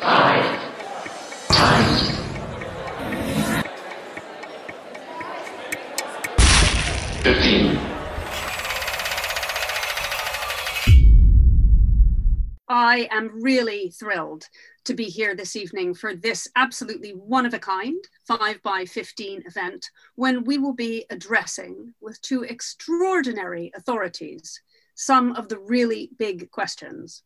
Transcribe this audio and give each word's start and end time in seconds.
I 0.00 0.56
am 13.10 13.42
really 13.42 13.90
thrilled 13.90 14.44
to 14.84 14.94
be 14.94 15.04
here 15.04 15.34
this 15.34 15.56
evening 15.56 15.94
for 15.94 16.14
this 16.14 16.46
absolutely 16.54 17.10
one 17.10 17.46
of 17.46 17.54
a 17.54 17.58
kind 17.58 18.04
5 18.26 18.62
by 18.62 18.84
15 18.84 19.42
event 19.46 19.90
when 20.14 20.44
we 20.44 20.58
will 20.58 20.74
be 20.74 21.06
addressing 21.10 21.94
with 22.00 22.20
two 22.22 22.44
extraordinary 22.44 23.72
authorities 23.74 24.60
some 24.98 25.30
of 25.36 25.48
the 25.48 25.60
really 25.60 26.10
big 26.18 26.50
questions. 26.50 27.22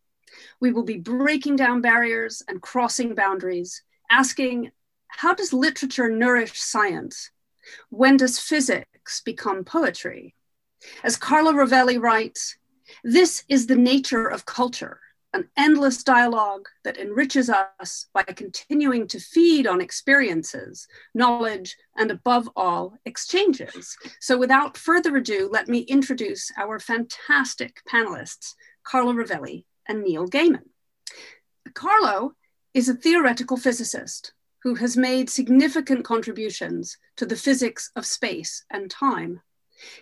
We 0.61 0.73
will 0.73 0.85
be 0.85 0.99
breaking 0.99 1.57
down 1.57 1.81
barriers 1.81 2.43
and 2.49 2.63
crossing 2.63 3.15
boundaries, 3.15 3.83
asking 4.11 4.73
how 5.09 5.35
does 5.35 5.53
literature 5.53 6.09
nourish 6.09 6.61
science? 6.61 7.31
When 7.91 8.17
does 8.17 8.39
physics 8.39 9.21
become 9.21 9.65
poetry? 9.65 10.35
As 11.05 11.17
Carlo 11.17 11.53
Rovelli 11.53 12.01
writes, 12.01 12.57
this 13.05 13.45
is 13.49 13.67
the 13.67 13.77
nature 13.77 14.27
of 14.27 14.47
culture 14.47 15.01
an 15.35 15.49
endless 15.57 16.03
dialogue 16.05 16.69
that 16.85 16.99
enriches 16.99 17.49
us 17.49 18.07
by 18.13 18.23
continuing 18.23 19.07
to 19.09 19.19
feed 19.19 19.67
on 19.67 19.81
experiences, 19.81 20.87
knowledge, 21.15 21.77
and 21.97 22.11
above 22.11 22.49
all, 22.55 22.99
exchanges. 23.05 23.97
So, 24.21 24.37
without 24.37 24.77
further 24.77 25.17
ado, 25.17 25.49
let 25.51 25.69
me 25.69 25.81
introduce 25.81 26.51
our 26.59 26.79
fantastic 26.79 27.81
panelists, 27.91 28.55
Carlo 28.85 29.13
Rovelli 29.15 29.65
and 29.89 30.03
Neil 30.03 30.27
Gaiman. 30.27 30.65
Carlo 31.75 32.35
is 32.75 32.89
a 32.89 32.95
theoretical 32.95 33.57
physicist 33.57 34.33
who 34.63 34.77
has 34.77 34.97
made 34.97 35.29
significant 35.29 36.05
contributions 36.05 36.97
to 37.17 37.27
the 37.27 37.37
physics 37.37 37.91
of 37.97 38.07
space 38.07 38.65
and 38.71 38.91
time. 38.91 39.41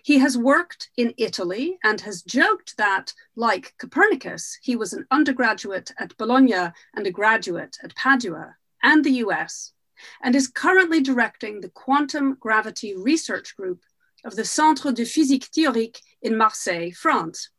He 0.03 0.19
has 0.19 0.37
worked 0.37 0.91
in 0.95 1.13
Italy 1.17 1.79
and 1.83 1.99
has 2.01 2.21
joked 2.21 2.77
that, 2.77 3.13
like 3.35 3.73
Copernicus, 3.79 4.59
he 4.61 4.75
was 4.75 4.93
an 4.93 5.07
undergraduate 5.09 5.91
at 5.97 6.15
Bologna 6.17 6.71
and 6.93 7.07
a 7.07 7.11
graduate 7.11 7.77
at 7.83 7.95
Padua 7.95 8.55
and 8.83 9.03
the 9.03 9.23
US, 9.25 9.73
and 10.21 10.35
is 10.35 10.47
currently 10.47 11.01
directing 11.01 11.61
the 11.61 11.69
Quantum 11.69 12.35
Gravity 12.39 12.95
Research 12.95 13.55
Group 13.55 13.81
of 14.23 14.35
the 14.35 14.45
Centre 14.45 14.91
de 14.91 15.05
Physique 15.05 15.49
Théorique 15.51 16.01
in 16.21 16.37
Marseille, 16.37 16.91
France. 16.91 17.49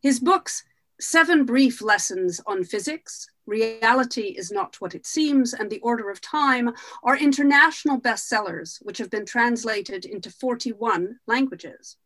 His 0.00 0.18
books, 0.18 0.64
Seven 1.02 1.46
Brief 1.46 1.80
Lessons 1.80 2.42
on 2.46 2.62
Physics, 2.62 3.26
Reality 3.46 4.34
is 4.36 4.52
Not 4.52 4.78
What 4.82 4.94
It 4.94 5.06
Seems, 5.06 5.54
and 5.54 5.70
The 5.70 5.80
Order 5.80 6.10
of 6.10 6.20
Time 6.20 6.74
are 7.02 7.16
international 7.16 7.98
bestsellers, 7.98 8.76
which 8.82 8.98
have 8.98 9.08
been 9.08 9.24
translated 9.24 10.04
into 10.04 10.30
41 10.30 11.18
languages. 11.26 11.96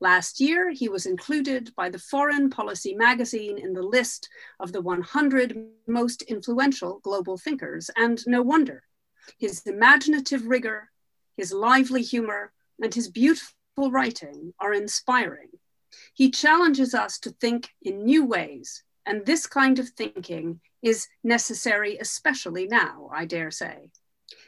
Last 0.00 0.40
year, 0.40 0.70
he 0.70 0.88
was 0.88 1.04
included 1.04 1.74
by 1.76 1.90
the 1.90 1.98
Foreign 1.98 2.48
Policy 2.48 2.94
magazine 2.94 3.58
in 3.58 3.74
the 3.74 3.82
list 3.82 4.30
of 4.58 4.72
the 4.72 4.80
100 4.80 5.58
most 5.86 6.22
influential 6.22 7.00
global 7.00 7.36
thinkers, 7.36 7.90
and 7.94 8.26
no 8.26 8.40
wonder. 8.40 8.84
His 9.38 9.60
imaginative 9.66 10.46
rigor, 10.46 10.90
his 11.36 11.52
lively 11.52 12.00
humor, 12.00 12.54
and 12.80 12.94
his 12.94 13.10
beautiful 13.10 13.90
writing 13.90 14.54
are 14.58 14.72
inspiring. 14.72 15.50
He 16.12 16.30
challenges 16.30 16.94
us 16.94 17.18
to 17.20 17.30
think 17.30 17.70
in 17.82 18.04
new 18.04 18.24
ways 18.24 18.82
and 19.06 19.24
this 19.24 19.46
kind 19.46 19.78
of 19.78 19.88
thinking 19.90 20.60
is 20.82 21.08
necessary, 21.22 21.98
especially 21.98 22.66
now, 22.66 23.10
I 23.12 23.24
dare 23.24 23.50
say. 23.50 23.90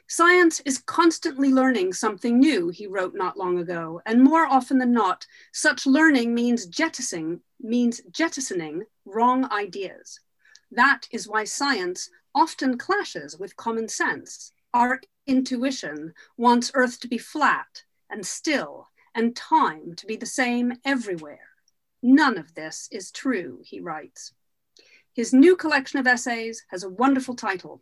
Science 0.08 0.60
is 0.60 0.78
constantly 0.78 1.52
learning 1.52 1.92
something 1.92 2.38
new, 2.38 2.68
he 2.68 2.86
wrote 2.86 3.14
not 3.14 3.36
long 3.36 3.58
ago, 3.58 4.00
and 4.06 4.22
more 4.22 4.46
often 4.46 4.78
than 4.78 4.92
not, 4.92 5.26
such 5.52 5.86
learning 5.86 6.34
means 6.34 6.66
jettisoning, 6.66 7.40
means 7.60 8.00
jettisoning 8.10 8.84
wrong 9.04 9.50
ideas. 9.50 10.20
That 10.70 11.08
is 11.10 11.28
why 11.28 11.44
science 11.44 12.08
often 12.34 12.78
clashes 12.78 13.36
with 13.38 13.56
common 13.56 13.88
sense. 13.88 14.52
Our 14.72 15.00
intuition 15.26 16.14
wants 16.36 16.70
Earth 16.74 17.00
to 17.00 17.08
be 17.08 17.18
flat 17.18 17.82
and 18.08 18.24
still, 18.24 18.88
and 19.16 19.34
time 19.34 19.94
to 19.96 20.06
be 20.06 20.14
the 20.14 20.26
same 20.26 20.74
everywhere. 20.84 21.48
None 22.02 22.38
of 22.38 22.54
this 22.54 22.86
is 22.92 23.10
true, 23.10 23.62
he 23.64 23.80
writes. 23.80 24.32
His 25.14 25.32
new 25.32 25.56
collection 25.56 25.98
of 25.98 26.06
essays 26.06 26.62
has 26.68 26.84
a 26.84 26.90
wonderful 26.90 27.34
title. 27.34 27.80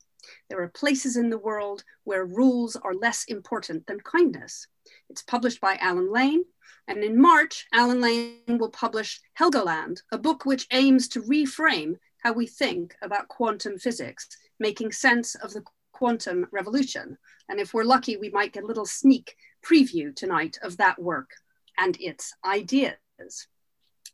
There 0.49 0.63
are 0.63 0.69
places 0.69 1.17
in 1.17 1.31
the 1.31 1.39
world 1.39 1.83
where 2.05 2.25
rules 2.25 2.77
are 2.77 2.95
less 2.95 3.25
important 3.25 3.87
than 3.87 4.01
kindness. 4.01 4.69
It's 5.11 5.23
published 5.23 5.61
by 5.61 5.77
Allen 5.81 6.13
Lane, 6.13 6.45
and 6.87 7.03
in 7.03 7.21
March, 7.21 7.67
Allen 7.73 8.01
Lane 8.01 8.39
will 8.47 8.71
publish 8.71 9.21
Helgoland, 9.39 10.03
a 10.13 10.19
book 10.19 10.47
which 10.47 10.69
aims 10.71 11.09
to 11.09 11.23
reframe 11.23 11.97
how 12.19 12.33
we 12.33 12.47
think 12.47 12.95
about 13.03 13.29
quantum 13.29 13.79
physics, 13.79 14.29
making 14.61 14.93
sense 14.93 15.35
of 15.35 15.53
the 15.53 15.65
quantum 15.95 16.47
revolution. 16.51 17.17
And 17.49 17.59
if 17.59 17.73
we're 17.73 17.85
lucky, 17.85 18.17
we 18.17 18.29
might 18.31 18.53
get 18.53 18.65
a 18.65 18.67
little 18.67 18.85
sneak 18.85 19.37
preview 19.65 20.15
tonight 20.15 20.59
of 20.63 20.77
that 20.77 21.01
work 21.01 21.31
and 21.79 21.97
its 22.01 22.35
ideas. 22.45 22.99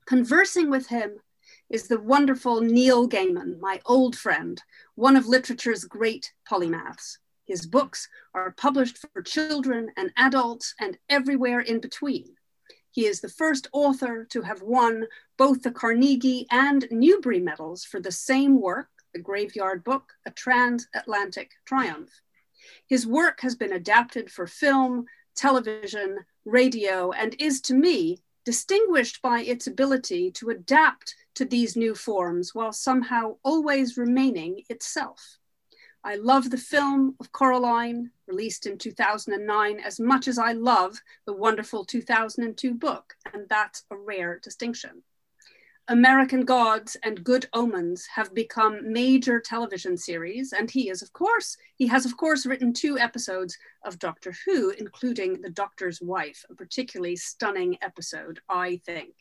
Conversing 0.07 0.71
with 0.71 0.89
him 0.89 1.19
is 1.69 1.89
the 1.89 2.01
wonderful 2.01 2.61
Neil 2.61 3.09
Gaiman, 3.09 3.59
my 3.61 3.81
old 3.87 4.17
friend, 4.17 4.63
one 4.95 5.17
of 5.17 5.27
literature's 5.27 5.85
great 5.85 6.33
polymaths. 6.49 7.19
His 7.45 7.67
books 7.67 8.09
are 8.35 8.53
published 8.53 8.99
for 8.99 9.23
children 9.23 9.91
and 9.97 10.13
adults 10.17 10.75
and 10.79 10.99
everywhere 11.09 11.61
in 11.61 11.81
between. 11.81 12.37
He 12.93 13.07
is 13.07 13.21
the 13.21 13.29
first 13.29 13.69
author 13.73 14.25
to 14.31 14.43
have 14.43 14.63
won 14.63 15.07
both 15.37 15.63
the 15.63 15.71
Carnegie 15.71 16.47
and 16.51 16.87
Newbery 16.91 17.41
medals 17.41 17.85
for 17.85 18.01
the 18.01 18.13
same 18.13 18.61
work, 18.61 18.89
The 19.13 19.21
Graveyard 19.21 19.83
Book, 19.83 20.15
A 20.27 20.31
Transatlantic 20.31 21.53
Triumph. 21.65 22.11
His 22.87 23.07
work 23.07 23.41
has 23.41 23.57
been 23.57 23.73
adapted 23.73 24.31
for 24.31 24.47
film, 24.47 25.07
television, 25.35 26.25
radio, 26.45 27.11
and 27.13 27.35
is 27.39 27.61
to 27.63 27.75
me 27.75 28.23
distinguished 28.45 29.21
by 29.23 29.41
its 29.41 29.67
ability 29.67 30.31
to 30.33 30.51
adapt 30.51 31.15
to 31.35 31.45
these 31.45 31.77
new 31.77 31.95
forms 31.95 32.55
while 32.55 32.73
somehow 32.73 33.37
always 33.43 33.97
remaining 33.97 34.63
itself. 34.69 35.39
I 36.03 36.15
love 36.15 36.51
the 36.51 36.57
film 36.57 37.17
of 37.21 37.33
Coraline, 37.33 38.11
released 38.27 38.67
in 38.67 38.79
2009, 38.79 39.81
as 39.81 40.01
much 40.01 40.29
as 40.29 40.39
I 40.39 40.53
love 40.53 41.03
the 41.27 41.33
wonderful 41.33 41.85
2002 41.85 42.75
book, 42.75 43.17
and 43.35 43.49
that's 43.49 43.85
a 43.91 43.97
rare 43.97 44.39
distinction. 44.39 45.03
American 45.91 46.45
Gods 46.45 46.97
and 47.03 47.25
Good 47.25 47.49
Omens 47.53 48.07
have 48.15 48.33
become 48.33 48.93
major 48.93 49.41
television 49.41 49.97
series, 49.97 50.53
and 50.53 50.71
he 50.71 50.89
is, 50.89 51.03
of 51.03 51.13
course, 51.13 51.57
he 51.75 51.89
has, 51.89 52.07
of 52.07 52.17
course, 52.17 52.47
written 52.47 52.73
two 52.73 52.97
episodes 52.97 53.59
of 53.85 53.99
Doctor 53.99 54.33
Who, 54.47 54.71
including 54.71 55.43
The 55.43 55.51
Doctor's 55.51 56.01
Wife, 56.01 56.45
a 56.49 56.55
particularly 56.55 57.17
stunning 57.17 57.77
episode, 57.83 58.39
I 58.49 58.81
think. 58.87 59.15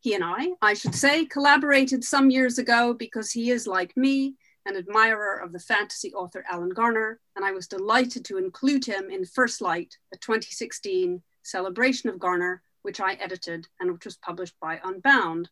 He 0.00 0.14
and 0.14 0.24
I, 0.24 0.48
I 0.60 0.74
should 0.74 0.96
say, 0.96 1.26
collaborated 1.26 2.02
some 2.02 2.28
years 2.28 2.58
ago 2.58 2.92
because 2.92 3.30
he 3.30 3.52
is, 3.52 3.68
like 3.68 3.96
me, 3.96 4.34
an 4.66 4.74
admirer 4.76 5.36
of 5.36 5.52
the 5.52 5.60
fantasy 5.60 6.12
author 6.12 6.44
Alan 6.50 6.70
Garner, 6.70 7.20
and 7.36 7.44
I 7.44 7.52
was 7.52 7.68
delighted 7.68 8.24
to 8.24 8.38
include 8.38 8.84
him 8.84 9.10
in 9.10 9.24
First 9.24 9.60
Light, 9.60 9.96
the 10.10 10.18
2016 10.18 11.22
celebration 11.44 12.10
of 12.10 12.18
Garner, 12.18 12.62
which 12.82 13.00
I 13.00 13.12
edited 13.12 13.68
and 13.78 13.92
which 13.92 14.06
was 14.06 14.16
published 14.16 14.58
by 14.60 14.80
Unbound. 14.82 15.50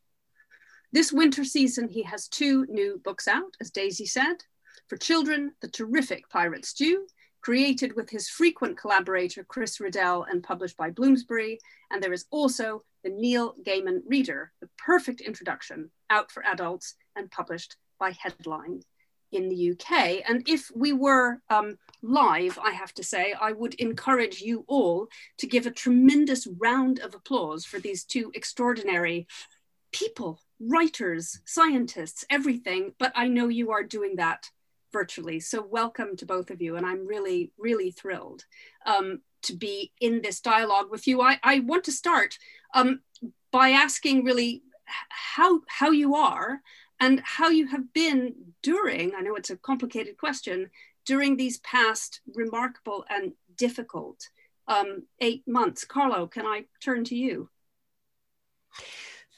This 0.92 1.10
winter 1.10 1.44
season, 1.44 1.88
he 1.88 2.02
has 2.02 2.28
two 2.28 2.66
new 2.66 3.00
books 3.02 3.26
out, 3.26 3.56
as 3.60 3.70
Daisy 3.70 4.04
said. 4.04 4.44
For 4.88 4.98
children, 4.98 5.52
the 5.62 5.68
terrific 5.68 6.28
Pirate 6.28 6.66
Stew, 6.66 7.06
created 7.40 7.96
with 7.96 8.10
his 8.10 8.28
frequent 8.28 8.76
collaborator 8.76 9.42
Chris 9.42 9.80
Riddell 9.80 10.24
and 10.24 10.42
published 10.42 10.76
by 10.76 10.90
Bloomsbury. 10.90 11.58
And 11.90 12.02
there 12.02 12.12
is 12.12 12.26
also 12.30 12.84
the 13.02 13.10
Neil 13.10 13.54
Gaiman 13.66 14.02
Reader, 14.06 14.52
the 14.60 14.68
perfect 14.76 15.22
introduction, 15.22 15.90
out 16.10 16.30
for 16.30 16.44
adults 16.44 16.94
and 17.16 17.30
published 17.30 17.76
by 17.98 18.12
Headline 18.12 18.82
in 19.32 19.48
the 19.48 19.72
UK. 19.72 20.22
And 20.28 20.46
if 20.46 20.70
we 20.74 20.92
were 20.92 21.40
um, 21.48 21.78
live, 22.02 22.58
I 22.62 22.72
have 22.72 22.92
to 22.94 23.02
say, 23.02 23.34
I 23.40 23.52
would 23.52 23.74
encourage 23.74 24.42
you 24.42 24.64
all 24.68 25.08
to 25.38 25.46
give 25.46 25.66
a 25.66 25.70
tremendous 25.70 26.46
round 26.46 27.00
of 27.00 27.14
applause 27.14 27.64
for 27.64 27.80
these 27.80 28.04
two 28.04 28.30
extraordinary 28.34 29.26
people, 29.90 30.40
writers, 30.62 31.40
scientists, 31.44 32.24
everything. 32.30 32.94
But 32.98 33.12
I 33.14 33.28
know 33.28 33.48
you 33.48 33.72
are 33.72 33.82
doing 33.82 34.16
that 34.16 34.50
virtually. 34.92 35.40
So 35.40 35.64
welcome 35.64 36.16
to 36.16 36.26
both 36.26 36.50
of 36.50 36.60
you. 36.60 36.76
And 36.76 36.86
I'm 36.86 37.06
really, 37.06 37.50
really 37.58 37.90
thrilled 37.90 38.44
um, 38.86 39.20
to 39.42 39.54
be 39.54 39.92
in 40.00 40.22
this 40.22 40.40
dialogue 40.40 40.90
with 40.90 41.06
you. 41.06 41.20
I, 41.20 41.38
I 41.42 41.60
want 41.60 41.84
to 41.84 41.92
start 41.92 42.38
um, 42.74 43.00
by 43.50 43.70
asking 43.70 44.24
really 44.24 44.62
how, 45.08 45.60
how 45.68 45.90
you 45.90 46.14
are 46.14 46.60
and 47.00 47.20
how 47.24 47.48
you 47.48 47.66
have 47.68 47.92
been 47.92 48.34
during, 48.62 49.14
I 49.14 49.22
know 49.22 49.34
it's 49.34 49.50
a 49.50 49.56
complicated 49.56 50.16
question, 50.16 50.70
during 51.04 51.36
these 51.36 51.58
past 51.58 52.20
remarkable 52.34 53.04
and 53.10 53.32
difficult 53.56 54.28
um, 54.68 55.02
eight 55.20 55.42
months. 55.48 55.84
Carlo, 55.84 56.26
can 56.26 56.46
I 56.46 56.66
turn 56.80 57.02
to 57.04 57.16
you? 57.16 57.48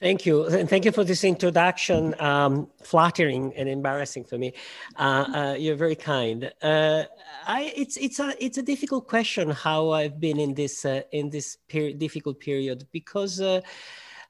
Thank 0.05 0.27
you. 0.27 0.45
And 0.45 0.69
thank 0.69 0.85
you 0.85 0.93
for 0.93 1.03
this 1.03 1.25
introduction. 1.25 2.15
Um, 2.21 2.69
flattering 2.83 3.55
and 3.57 3.71
embarrassing 3.71 4.25
for 4.25 4.37
me. 4.37 4.53
Uh, 4.97 5.25
uh, 5.35 5.57
you're 5.59 5.77
very 5.77 5.97
kind. 5.97 6.53
Uh, 6.61 7.05
I, 7.47 7.73
it's, 7.75 7.97
it's, 7.97 8.21
a, 8.21 8.35
it's 8.39 8.59
a 8.59 8.63
difficult 8.63 9.09
question 9.09 9.49
how 9.49 9.93
I've 9.93 10.21
been 10.21 10.39
in 10.39 10.53
this, 10.53 10.85
uh, 10.85 11.01
in 11.13 11.31
this 11.31 11.57
difficult 11.71 12.39
period 12.39 12.87
because 12.93 13.41
uh, 13.41 13.63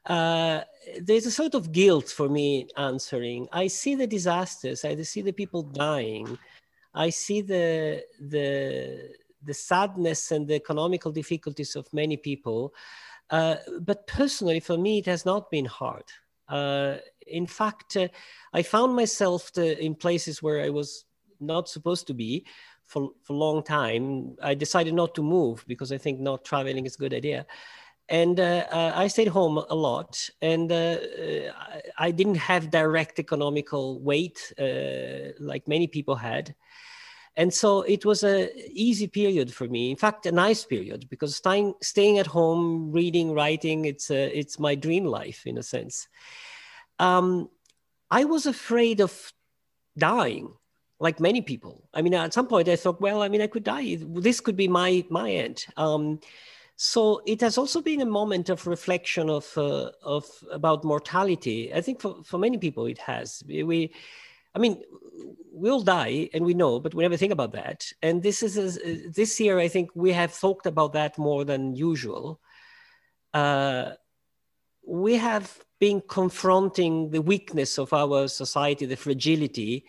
uh, 0.07 0.61
there's 1.01 1.27
a 1.27 1.33
sort 1.33 1.57
of 1.57 1.73
guilt 1.73 2.09
for 2.09 2.29
me 2.29 2.69
answering. 2.77 3.49
I 3.51 3.67
see 3.67 3.97
the 3.97 4.07
disasters, 4.07 4.85
I 4.85 4.95
see 5.03 5.23
the 5.23 5.33
people 5.33 5.65
dying, 5.65 6.39
I 6.95 7.11
see 7.11 7.41
the, 7.41 8.05
the, 8.21 9.11
the 9.43 9.55
sadness 9.55 10.31
and 10.31 10.47
the 10.47 10.55
economical 10.55 11.11
difficulties 11.11 11.75
of 11.75 11.93
many 11.93 12.17
people. 12.17 12.73
Uh, 13.31 13.57
but 13.81 14.07
personally, 14.07 14.61
for 14.61 14.77
me, 14.77 14.99
it 14.99 15.07
has 15.07 15.25
not 15.25 15.51
been 15.51 15.65
hard. 15.65 16.05
Uh, 16.49 16.97
in 17.27 17.47
fact, 17.47 17.97
uh, 17.97 18.09
I 18.53 18.63
found 18.63 18.95
myself 18.95 19.51
to, 19.53 19.83
in 19.83 19.95
places 19.95 20.43
where 20.43 20.63
I 20.63 20.69
was 20.69 21.05
not 21.41 21.69
supposed 21.69 22.07
to 22.09 22.15
be 22.15 22.47
for, 22.85 23.11
for 23.23 23.33
a 23.33 23.37
long 23.37 23.63
time. 23.63 24.37
I 24.43 24.55
decided 24.55 24.95
not 24.95 25.15
to 25.15 25.23
move 25.23 25.65
because 25.67 25.91
I 25.91 25.99
think 25.99 26.21
not 26.21 26.45
traveling 26.45 26.87
is 26.87 26.97
a 26.97 26.99
good 26.99 27.15
idea. 27.15 27.47
And 28.11 28.39
uh, 28.39 28.67
uh, 28.71 28.93
I 28.95 29.07
stayed 29.07 29.29
home 29.29 29.57
a 29.57 29.75
lot, 29.75 30.29
and 30.43 30.71
I 30.71 32.11
didn't 32.11 32.35
have 32.35 32.71
direct 32.71 33.19
economical 33.19 33.99
weight 34.03 34.53
like 35.41 35.67
many 35.67 35.87
people 35.87 36.15
had 36.15 36.55
and 37.37 37.53
so 37.53 37.83
it 37.83 38.05
was 38.05 38.23
a 38.23 38.51
easy 38.71 39.07
period 39.07 39.53
for 39.53 39.67
me 39.67 39.91
in 39.91 39.97
fact 39.97 40.27
a 40.27 40.33
nice 40.33 40.65
period 40.65 41.07
because 41.09 41.37
staying, 41.37 41.75
staying 41.83 42.19
at 42.19 42.27
home 42.27 42.93
reading 42.93 43.33
writing 43.33 43.85
it's 43.85 44.11
a, 44.11 44.39
it's 44.39 44.59
my 44.59 44.75
dream 44.75 45.05
life 45.05 45.47
in 45.47 45.59
a 45.59 45.63
sense. 45.63 46.09
Um, 46.99 47.49
i 48.11 48.25
was 48.25 48.47
afraid 48.47 49.01
of 49.01 49.33
dying 49.99 50.53
like 51.01 51.19
many 51.19 51.43
people. 51.43 51.89
I 51.93 52.03
mean 52.03 52.15
at 52.15 52.33
some 52.33 52.47
point 52.47 52.69
i 52.69 52.77
thought 52.77 53.01
well 53.01 53.23
i 53.23 53.29
mean 53.29 53.43
i 53.43 53.49
could 53.49 53.65
die. 53.65 53.99
This 54.01 54.41
could 54.41 54.57
be 54.57 54.69
my 54.69 55.05
my 55.11 55.31
end. 55.31 55.67
Um, 55.77 56.21
so 56.77 57.23
it 57.25 57.41
has 57.41 57.57
also 57.57 57.81
been 57.81 58.01
a 58.01 58.07
moment 58.07 58.49
of 58.49 58.67
reflection 58.67 59.31
of 59.31 59.47
uh, 59.57 59.91
of 60.03 60.25
about 60.51 60.85
mortality. 60.85 61.73
I 61.73 61.81
think 61.81 62.01
for, 62.01 62.23
for 62.25 62.39
many 62.39 62.59
people 62.59 62.87
it 62.87 62.99
has. 62.99 63.43
We 63.47 63.93
I 64.55 64.61
mean, 64.61 64.83
we'll 65.53 65.81
die, 65.81 66.29
and 66.35 66.45
we 66.45 66.55
know, 66.55 66.81
but 66.81 66.95
we 66.95 67.05
never 67.05 67.17
think 67.17 67.33
about 67.33 67.53
that. 67.53 67.93
And 68.03 68.23
this 68.23 68.43
is 68.43 68.59
a, 68.59 69.09
this 69.09 69.41
year, 69.41 69.59
I 69.59 69.69
think 69.69 69.91
we 69.95 70.13
have 70.13 70.39
talked 70.39 70.67
about 70.67 70.93
that 70.95 71.19
more 71.19 71.45
than 71.45 71.75
usual. 71.75 72.41
Uh, 73.33 73.93
we 74.87 75.17
have 75.17 75.65
been 75.81 76.03
confronting 76.09 77.11
the 77.11 77.23
weakness 77.23 77.79
of 77.79 77.93
our 77.93 78.29
society, 78.29 78.87
the 78.87 78.97
fragility 78.97 79.87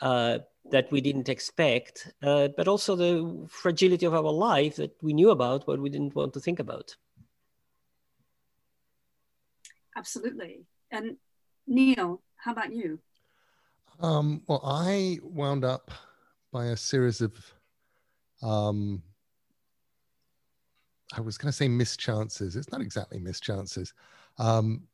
uh, 0.00 0.38
that 0.70 0.90
we 0.90 1.00
didn't 1.00 1.28
expect, 1.28 2.12
uh, 2.22 2.48
but 2.56 2.68
also 2.68 2.96
the 2.96 3.46
fragility 3.48 4.06
of 4.06 4.14
our 4.14 4.32
life 4.32 4.76
that 4.76 4.96
we 5.02 5.12
knew 5.12 5.30
about, 5.30 5.66
but 5.66 5.80
we 5.80 5.90
didn't 5.90 6.14
want 6.14 6.32
to 6.34 6.40
think 6.40 6.60
about. 6.60 6.96
Absolutely. 9.96 10.64
And 10.90 11.16
Neil, 11.66 12.22
how 12.36 12.52
about 12.52 12.72
you? 12.72 13.00
Um, 14.02 14.42
well, 14.46 14.62
I 14.64 15.18
wound 15.22 15.62
up 15.64 15.90
by 16.52 16.66
a 16.66 16.76
series 16.76 17.20
of, 17.20 17.34
um, 18.42 19.02
I 21.12 21.20
was 21.20 21.36
going 21.36 21.52
to 21.52 21.56
say 21.56 21.68
mischances. 21.68 22.56
It's 22.56 22.72
not 22.72 22.80
exactly 22.80 23.18
mischances. 23.18 23.92
Um, 24.38 24.84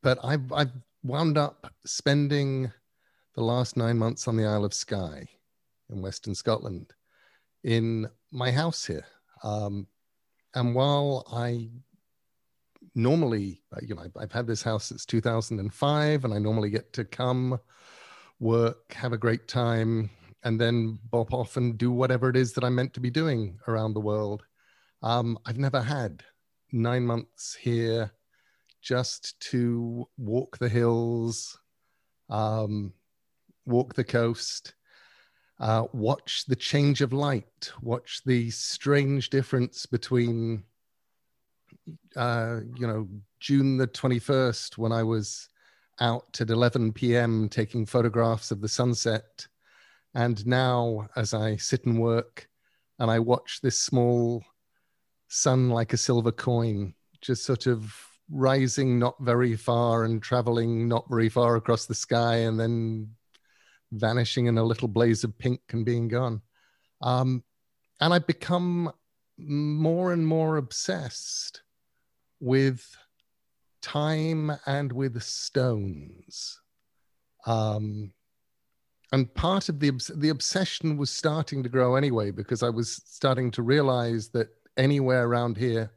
but 0.00 0.18
I've, 0.22 0.52
I've 0.52 0.70
wound 1.02 1.38
up 1.38 1.72
spending 1.84 2.70
the 3.34 3.42
last 3.42 3.76
nine 3.76 3.98
months 3.98 4.28
on 4.28 4.36
the 4.36 4.46
Isle 4.46 4.64
of 4.64 4.74
Skye 4.74 5.26
in 5.90 6.02
Western 6.02 6.36
Scotland 6.36 6.92
in 7.64 8.08
my 8.30 8.52
house 8.52 8.86
here. 8.86 9.06
Um, 9.42 9.88
and 10.54 10.74
while 10.74 11.26
I 11.32 11.68
normally, 12.94 13.62
uh, 13.74 13.80
you 13.82 13.94
know, 13.94 14.06
I've 14.18 14.32
had 14.32 14.46
this 14.46 14.62
house 14.62 14.86
since 14.86 15.04
2005, 15.04 16.24
and 16.24 16.34
I 16.34 16.38
normally 16.38 16.70
get 16.70 16.92
to 16.94 17.04
come, 17.04 17.58
work, 18.38 18.92
have 18.92 19.12
a 19.12 19.18
great 19.18 19.48
time, 19.48 20.10
and 20.42 20.60
then 20.60 20.98
bop 21.10 21.32
off 21.32 21.56
and 21.56 21.76
do 21.76 21.90
whatever 21.90 22.28
it 22.28 22.36
is 22.36 22.52
that 22.54 22.64
I'm 22.64 22.74
meant 22.74 22.94
to 22.94 23.00
be 23.00 23.10
doing 23.10 23.58
around 23.68 23.94
the 23.94 24.00
world. 24.00 24.42
Um, 25.02 25.38
I've 25.46 25.58
never 25.58 25.82
had 25.82 26.22
nine 26.72 27.06
months 27.06 27.54
here 27.54 28.12
just 28.82 29.38
to 29.40 30.08
walk 30.16 30.58
the 30.58 30.68
hills, 30.68 31.58
um, 32.30 32.92
walk 33.66 33.94
the 33.94 34.04
coast, 34.04 34.74
uh, 35.58 35.84
watch 35.92 36.44
the 36.46 36.56
change 36.56 37.02
of 37.02 37.12
light, 37.12 37.70
watch 37.82 38.22
the 38.24 38.50
strange 38.50 39.28
difference 39.28 39.84
between 39.84 40.64
uh, 42.16 42.60
you 42.76 42.86
know, 42.86 43.08
June 43.40 43.76
the 43.76 43.86
21st 43.86 44.78
when 44.78 44.92
I 44.92 45.02
was 45.02 45.48
out 46.00 46.40
at 46.40 46.50
11 46.50 46.92
p.m. 46.92 47.48
taking 47.48 47.86
photographs 47.86 48.50
of 48.50 48.60
the 48.60 48.68
sunset. 48.68 49.46
And 50.14 50.44
now, 50.46 51.08
as 51.16 51.34
I 51.34 51.56
sit 51.56 51.84
and 51.84 52.00
work 52.00 52.48
and 52.98 53.10
I 53.10 53.18
watch 53.18 53.60
this 53.62 53.78
small 53.78 54.44
sun 55.28 55.70
like 55.70 55.92
a 55.92 55.96
silver 55.96 56.32
coin 56.32 56.94
just 57.20 57.44
sort 57.44 57.66
of 57.66 57.94
rising 58.30 58.98
not 58.98 59.14
very 59.20 59.56
far 59.56 60.04
and 60.04 60.22
traveling 60.22 60.88
not 60.88 61.08
very 61.08 61.28
far 61.28 61.56
across 61.56 61.86
the 61.86 61.94
sky 61.94 62.36
and 62.36 62.58
then 62.58 63.10
vanishing 63.92 64.46
in 64.46 64.58
a 64.58 64.64
little 64.64 64.88
blaze 64.88 65.24
of 65.24 65.36
pink 65.38 65.60
and 65.72 65.84
being 65.84 66.08
gone. 66.08 66.40
Um, 67.02 67.44
and 68.00 68.14
I've 68.14 68.26
become 68.26 68.92
more 69.38 70.12
and 70.12 70.26
more 70.26 70.56
obsessed 70.56 71.62
with 72.40 72.96
time 73.82 74.52
and 74.66 74.92
with 74.92 75.22
stones. 75.22 76.60
Um, 77.46 78.12
and 79.12 79.32
part 79.34 79.68
of 79.68 79.80
the 79.80 79.90
the 80.16 80.28
obsession 80.28 80.96
was 80.96 81.10
starting 81.10 81.62
to 81.62 81.68
grow 81.68 81.96
anyway 81.96 82.30
because 82.30 82.62
I 82.62 82.70
was 82.70 83.02
starting 83.06 83.50
to 83.52 83.62
realize 83.62 84.28
that 84.30 84.48
anywhere 84.76 85.26
around 85.26 85.56
here 85.56 85.90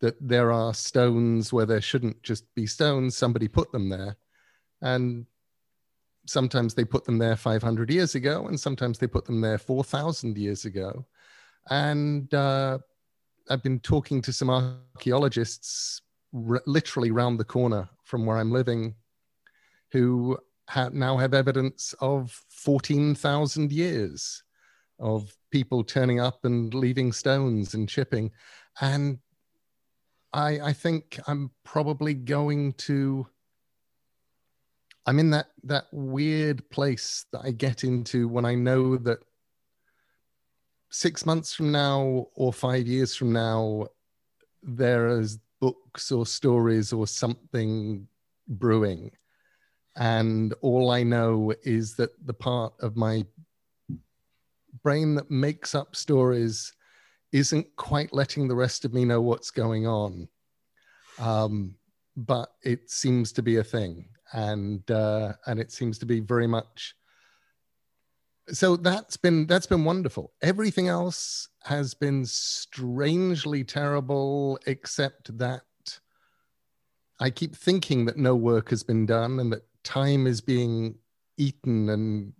that 0.00 0.16
there 0.20 0.50
are 0.50 0.74
stones 0.74 1.52
where 1.52 1.66
there 1.66 1.80
shouldn't 1.80 2.22
just 2.22 2.52
be 2.54 2.66
stones 2.66 3.16
somebody 3.16 3.46
put 3.46 3.70
them 3.70 3.88
there 3.88 4.16
and 4.82 5.26
sometimes 6.26 6.74
they 6.74 6.84
put 6.84 7.04
them 7.04 7.18
there 7.18 7.36
500 7.36 7.90
years 7.90 8.14
ago 8.14 8.46
and 8.48 8.58
sometimes 8.58 8.98
they 8.98 9.06
put 9.06 9.24
them 9.26 9.40
there 9.40 9.58
4000 9.58 10.36
years 10.36 10.64
ago 10.64 11.06
and 11.68 12.32
uh, 12.34 12.78
I've 13.50 13.62
been 13.62 13.80
talking 13.80 14.22
to 14.22 14.32
some 14.32 14.48
archaeologists 14.48 16.00
r- 16.32 16.62
literally 16.66 17.10
round 17.10 17.38
the 17.38 17.44
corner 17.44 17.88
from 18.04 18.24
where 18.24 18.38
I'm 18.38 18.52
living 18.52 18.94
who 19.92 20.38
ha- 20.68 20.90
now 20.92 21.16
have 21.16 21.34
evidence 21.34 21.94
of 22.00 22.30
14,000 22.48 23.72
years 23.72 24.44
of 25.00 25.36
people 25.50 25.82
turning 25.82 26.20
up 26.20 26.44
and 26.44 26.72
leaving 26.74 27.12
stones 27.12 27.74
and 27.74 27.88
chipping. 27.88 28.30
And 28.80 29.18
I, 30.32 30.60
I 30.60 30.72
think 30.72 31.18
I'm 31.26 31.50
probably 31.64 32.14
going 32.14 32.74
to. 32.74 33.26
I'm 35.06 35.18
in 35.18 35.30
that 35.30 35.46
that 35.64 35.86
weird 35.92 36.68
place 36.70 37.24
that 37.32 37.40
I 37.42 37.50
get 37.50 37.82
into 37.82 38.28
when 38.28 38.44
I 38.44 38.54
know 38.54 38.96
that 38.98 39.18
six 40.90 41.24
months 41.24 41.54
from 41.54 41.72
now 41.72 42.26
or 42.34 42.52
five 42.52 42.86
years 42.86 43.14
from 43.14 43.32
now, 43.32 43.86
there 44.62 45.08
is 45.08 45.38
books 45.60 46.10
or 46.10 46.26
stories 46.26 46.92
or 46.92 47.06
something 47.06 48.06
brewing. 48.48 49.10
And 49.96 50.54
all 50.60 50.90
I 50.90 51.02
know 51.02 51.52
is 51.62 51.94
that 51.96 52.10
the 52.26 52.34
part 52.34 52.72
of 52.80 52.96
my 52.96 53.24
brain 54.82 55.14
that 55.14 55.30
makes 55.30 55.74
up 55.74 55.94
stories 55.96 56.72
isn't 57.32 57.66
quite 57.76 58.12
letting 58.12 58.48
the 58.48 58.54
rest 58.54 58.84
of 58.84 58.92
me 58.92 59.04
know 59.04 59.20
what's 59.20 59.50
going 59.50 59.86
on. 59.86 60.28
Um, 61.18 61.74
but 62.16 62.50
it 62.62 62.90
seems 62.90 63.32
to 63.32 63.42
be 63.42 63.56
a 63.56 63.64
thing. 63.64 64.06
And, 64.32 64.88
uh, 64.90 65.34
and 65.46 65.60
it 65.60 65.72
seems 65.72 65.98
to 65.98 66.06
be 66.06 66.20
very 66.20 66.46
much 66.46 66.94
so 68.48 68.76
that's 68.76 69.16
been 69.16 69.46
that's 69.46 69.66
been 69.66 69.84
wonderful. 69.84 70.32
Everything 70.42 70.88
else 70.88 71.48
has 71.64 71.94
been 71.94 72.24
strangely 72.24 73.64
terrible 73.64 74.58
except 74.66 75.36
that 75.36 75.62
i 77.20 77.28
keep 77.28 77.54
thinking 77.54 78.06
that 78.06 78.16
no 78.16 78.34
work 78.34 78.70
has 78.70 78.82
been 78.82 79.04
done 79.04 79.38
and 79.40 79.52
that 79.52 79.62
time 79.84 80.26
is 80.26 80.40
being 80.40 80.94
eaten 81.36 81.90
and 81.90 82.32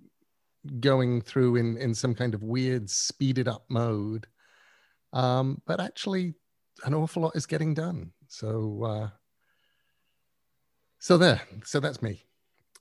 going 0.81 1.21
through 1.21 1.57
in 1.57 1.77
in 1.79 1.95
some 1.95 2.15
kind 2.15 2.35
of 2.35 2.43
weird 2.43 2.89
speeded 2.89 3.49
up 3.49 3.65
mode. 3.69 4.27
Um, 5.13 5.61
but 5.67 5.81
actually 5.81 6.35
an 6.85 6.95
awful 6.95 7.23
lot 7.23 7.37
is 7.37 7.47
getting 7.47 7.75
done. 7.75 8.13
So 8.29 8.83
uh, 8.85 9.09
so 10.99 11.17
there 11.17 11.41
so 11.65 11.81
that's 11.81 12.03
me 12.03 12.25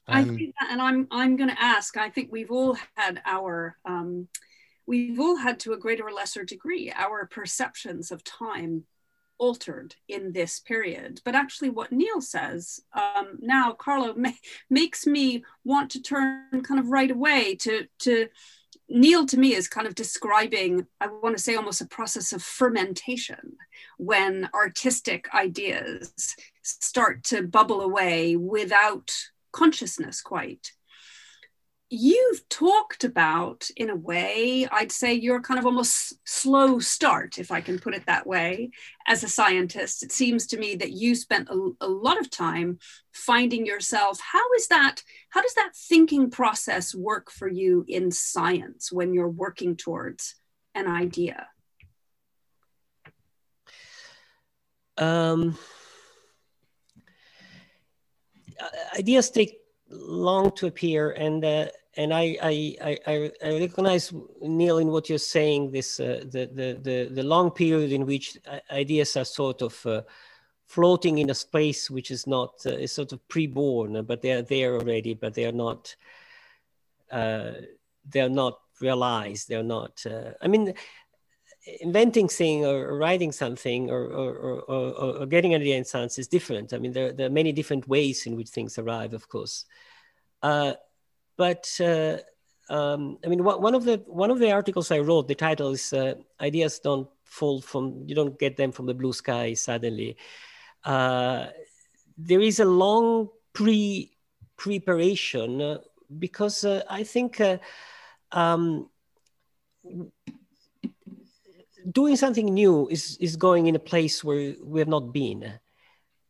I 0.09 0.23
think 0.23 0.55
that, 0.59 0.71
and 0.71 0.81
I'm 0.81 1.07
I'm 1.11 1.35
going 1.35 1.49
to 1.49 1.61
ask. 1.61 1.97
I 1.97 2.09
think 2.09 2.31
we've 2.31 2.51
all 2.51 2.77
had 2.95 3.21
our 3.25 3.77
um, 3.85 4.27
we've 4.87 5.19
all 5.19 5.35
had 5.35 5.59
to 5.61 5.73
a 5.73 5.77
greater 5.77 6.07
or 6.07 6.11
lesser 6.11 6.43
degree 6.43 6.91
our 6.95 7.25
perceptions 7.27 8.11
of 8.11 8.23
time 8.23 8.83
altered 9.37 9.95
in 10.07 10.33
this 10.33 10.59
period. 10.59 11.21
But 11.23 11.35
actually, 11.35 11.69
what 11.69 11.91
Neil 11.91 12.21
says 12.21 12.81
um, 12.93 13.37
now, 13.39 13.71
Carlo, 13.71 14.13
ma- 14.17 14.31
makes 14.69 15.05
me 15.05 15.43
want 15.63 15.91
to 15.91 16.01
turn 16.01 16.61
kind 16.63 16.79
of 16.79 16.89
right 16.89 17.11
away 17.11 17.55
to 17.55 17.87
to 17.99 18.27
Neil 18.89 19.25
to 19.27 19.37
me 19.39 19.53
is 19.53 19.67
kind 19.67 19.85
of 19.85 19.93
describing, 19.93 20.87
I 20.99 21.07
want 21.07 21.37
to 21.37 21.43
say 21.43 21.55
almost 21.55 21.81
a 21.81 21.87
process 21.87 22.33
of 22.33 22.41
fermentation 22.41 23.55
when 23.97 24.49
artistic 24.53 25.31
ideas 25.33 26.35
start 26.63 27.23
to 27.25 27.43
bubble 27.43 27.81
away 27.81 28.35
without 28.35 29.11
consciousness 29.51 30.21
quite. 30.21 30.71
You've 31.89 32.47
talked 32.49 33.03
about 33.03 33.67
in 33.75 33.89
a 33.89 33.95
way 33.95 34.67
i'd 34.71 34.91
say 34.91 35.11
you're 35.11 35.41
kind 35.41 35.59
of 35.59 35.65
almost 35.65 36.13
slow 36.23 36.77
start 36.77 37.39
if 37.39 37.49
i 37.49 37.61
can 37.61 37.79
put 37.79 37.95
it 37.95 38.05
that 38.05 38.27
way 38.27 38.69
as 39.09 39.23
a 39.23 39.27
scientist. 39.27 40.03
It 40.03 40.11
seems 40.11 40.45
to 40.47 40.57
me 40.57 40.75
that 40.75 40.91
you 40.91 41.15
spent 41.15 41.49
a, 41.49 41.71
a, 41.81 41.87
lot 41.87 42.19
of 42.19 42.29
time 42.29 42.77
finding 43.11 43.65
yourself. 43.65 44.19
How 44.21 44.53
is 44.55 44.67
that 44.67 45.01
how 45.29 45.41
does 45.41 45.55
that 45.55 45.71
thinking 45.75 46.29
process 46.29 46.93
work 46.93 47.31
for 47.31 47.49
you 47.49 47.83
in 47.87 48.11
science 48.11 48.91
when 48.91 49.13
you're 49.13 49.27
working 49.27 49.75
towards 49.75 50.35
an 50.75 50.87
idea? 50.87 51.47
Um 54.97 55.57
ideas 58.97 59.29
take 59.29 59.59
long 59.89 60.51
to 60.51 60.67
appear 60.67 61.11
and 61.11 61.43
uh, 61.43 61.65
and 61.97 62.13
I, 62.13 62.37
I, 62.41 62.97
I, 63.07 63.31
I, 63.43 63.59
recognize 63.59 64.13
Neil 64.41 64.77
in 64.77 64.87
what 64.87 65.09
you're 65.09 65.17
saying. 65.17 65.71
This 65.71 65.99
uh, 65.99 66.23
the, 66.23 66.45
the 66.45 66.79
the 66.81 67.09
the 67.13 67.23
long 67.23 67.51
period 67.51 67.91
in 67.91 68.05
which 68.05 68.37
ideas 68.71 69.17
are 69.17 69.25
sort 69.25 69.61
of 69.61 69.85
uh, 69.85 70.01
floating 70.65 71.17
in 71.17 71.29
a 71.29 71.33
space 71.33 71.89
which 71.89 72.11
is 72.11 72.27
not 72.27 72.53
uh, 72.65 72.69
is 72.69 72.93
sort 72.93 73.11
of 73.11 73.27
pre-born, 73.27 74.05
but 74.05 74.21
they 74.21 74.31
are 74.31 74.43
there 74.43 74.75
already, 74.75 75.13
but 75.13 75.33
they 75.33 75.45
are 75.45 75.51
not 75.51 75.95
uh, 77.11 77.51
they 78.07 78.21
are 78.21 78.29
not 78.29 78.59
realized. 78.79 79.49
They 79.49 79.55
are 79.55 79.63
not. 79.63 80.05
Uh, 80.05 80.31
I 80.41 80.47
mean, 80.47 80.73
inventing 81.81 82.27
thing 82.27 82.65
or, 82.65 82.97
writing 82.97 83.31
something 83.31 83.89
or, 83.89 84.03
or, 84.05 84.61
or, 84.61 85.19
or, 85.21 85.25
getting 85.25 85.53
an 85.53 85.61
idea 85.61 85.77
in 85.77 85.85
science 85.85 86.17
is 86.17 86.27
different. 86.27 86.73
I 86.73 86.77
mean, 86.77 86.91
there, 86.91 87.11
there, 87.11 87.27
are 87.27 87.31
many 87.31 87.51
different 87.51 87.87
ways 87.87 88.25
in 88.25 88.35
which 88.35 88.49
things 88.49 88.77
arrive, 88.77 89.13
of 89.13 89.27
course. 89.27 89.65
Uh, 90.41 90.73
but 91.37 91.69
uh, 91.79 92.17
um, 92.69 93.17
I 93.23 93.27
mean, 93.27 93.43
one 93.43 93.75
of 93.75 93.83
the 93.85 93.97
one 94.07 94.31
of 94.31 94.39
the 94.39 94.51
articles 94.51 94.91
I 94.91 94.99
wrote, 94.99 95.27
the 95.27 95.35
title 95.35 95.71
is 95.71 95.93
uh, 95.93 96.15
"Ideas 96.39 96.79
Don't 96.79 97.07
Fall 97.23 97.61
from 97.61 98.03
You 98.05 98.15
Don't 98.15 98.37
Get 98.37 98.57
Them 98.57 98.71
from 98.71 98.85
the 98.85 98.93
Blue 98.93 99.13
Sky 99.13 99.53
Suddenly." 99.53 100.17
Uh, 100.83 101.47
there 102.17 102.41
is 102.41 102.59
a 102.59 102.65
long 102.65 103.29
pre 103.53 104.11
preparation 104.57 105.61
uh, 105.61 105.77
because 106.17 106.65
I 106.65 107.03
think. 107.03 107.41
Um, 108.31 108.89
doing 111.91 112.15
something 112.15 112.45
new 112.45 112.87
is 112.89 113.17
is 113.19 113.35
going 113.35 113.67
in 113.67 113.75
a 113.75 113.79
place 113.79 114.23
where 114.23 114.55
we 114.63 114.79
have 114.79 114.87
not 114.87 115.13
been. 115.13 115.53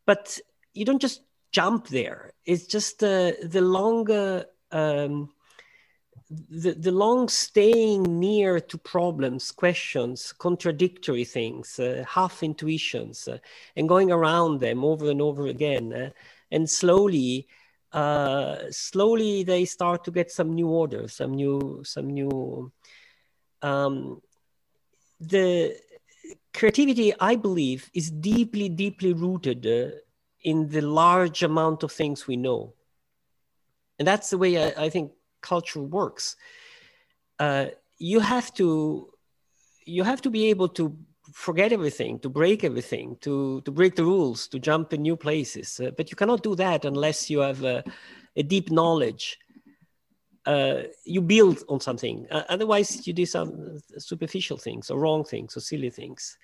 But 0.06 0.40
you 0.74 0.86
don't 0.86 1.02
just 1.02 1.22
jump 1.52 1.88
there. 1.88 2.34
It's 2.46 2.68
just 2.68 3.04
uh, 3.04 3.34
the 3.44 3.62
longer 3.62 4.46
um, 4.72 5.30
the, 6.30 6.74
the 6.74 6.92
long 6.92 7.28
staying 7.28 8.20
near 8.20 8.60
to 8.60 8.78
problems 8.78 9.52
questions 9.52 10.32
contradictory 10.38 11.26
things 11.26 11.80
uh, 11.80 12.04
half 12.08 12.44
intuitions 12.44 13.28
uh, 13.28 13.40
and 13.76 13.90
going 13.90 14.12
around 14.12 14.60
them 14.60 14.86
over 14.86 15.10
and 15.10 15.22
over 15.22 15.48
again 15.48 15.92
uh, 15.92 16.10
and 16.52 16.70
slowly 16.70 17.48
uh, 17.94 18.58
slowly 18.70 19.44
they 19.44 19.66
start 19.66 20.04
to 20.04 20.12
get 20.12 20.32
some 20.32 20.54
new 20.54 20.68
order 20.68 21.08
some 21.08 21.34
new 21.34 21.82
some 21.84 22.08
new 22.08 22.72
um, 23.64 24.22
the 25.20 25.76
creativity, 26.54 27.14
I 27.20 27.36
believe, 27.36 27.90
is 27.94 28.10
deeply, 28.10 28.70
deeply 28.70 29.14
rooted 29.14 29.66
uh, 29.66 29.96
in 30.44 30.70
the 30.70 30.82
large 30.82 31.44
amount 31.44 31.84
of 31.84 31.92
things 31.92 32.28
we 32.28 32.38
know. 32.38 32.74
And 33.98 34.08
that's 34.08 34.30
the 34.30 34.38
way 34.38 34.58
I, 34.58 34.86
I 34.86 34.90
think 34.90 35.12
culture 35.42 35.82
works. 35.82 36.36
Uh, 37.38 37.68
you 37.98 38.20
have 38.20 38.54
to 38.56 39.10
you 39.86 40.04
have 40.04 40.22
to 40.22 40.30
be 40.30 40.50
able 40.50 40.68
to 40.70 40.96
forget 41.34 41.74
everything, 41.74 42.20
to 42.20 42.30
break 42.30 42.64
everything, 42.64 43.18
to 43.22 43.62
to 43.62 43.72
break 43.72 43.96
the 43.96 44.04
rules, 44.04 44.48
to 44.48 44.60
jump 44.60 44.94
in 44.94 45.02
new 45.02 45.18
places. 45.18 45.80
Uh, 45.80 45.92
but 45.98 46.10
you 46.10 46.16
cannot 46.16 46.44
do 46.44 46.56
that 46.56 46.86
unless 46.86 47.30
you 47.30 47.40
have 47.40 47.64
a, 47.64 47.84
a 48.36 48.44
deep 48.44 48.72
knowledge 48.72 49.38
uh, 50.46 50.84
you 51.06 51.22
build 51.22 51.64
on 51.70 51.80
something. 51.80 52.28
Uh, 52.32 52.44
otherwise, 52.50 53.06
you 53.08 53.14
do 53.14 53.26
some 53.26 53.80
superficial 53.98 54.58
things 54.58 54.90
or 54.90 55.00
wrong 55.00 55.24
things 55.24 55.56
or 55.56 55.60
silly 55.60 55.90
things. 55.90 56.38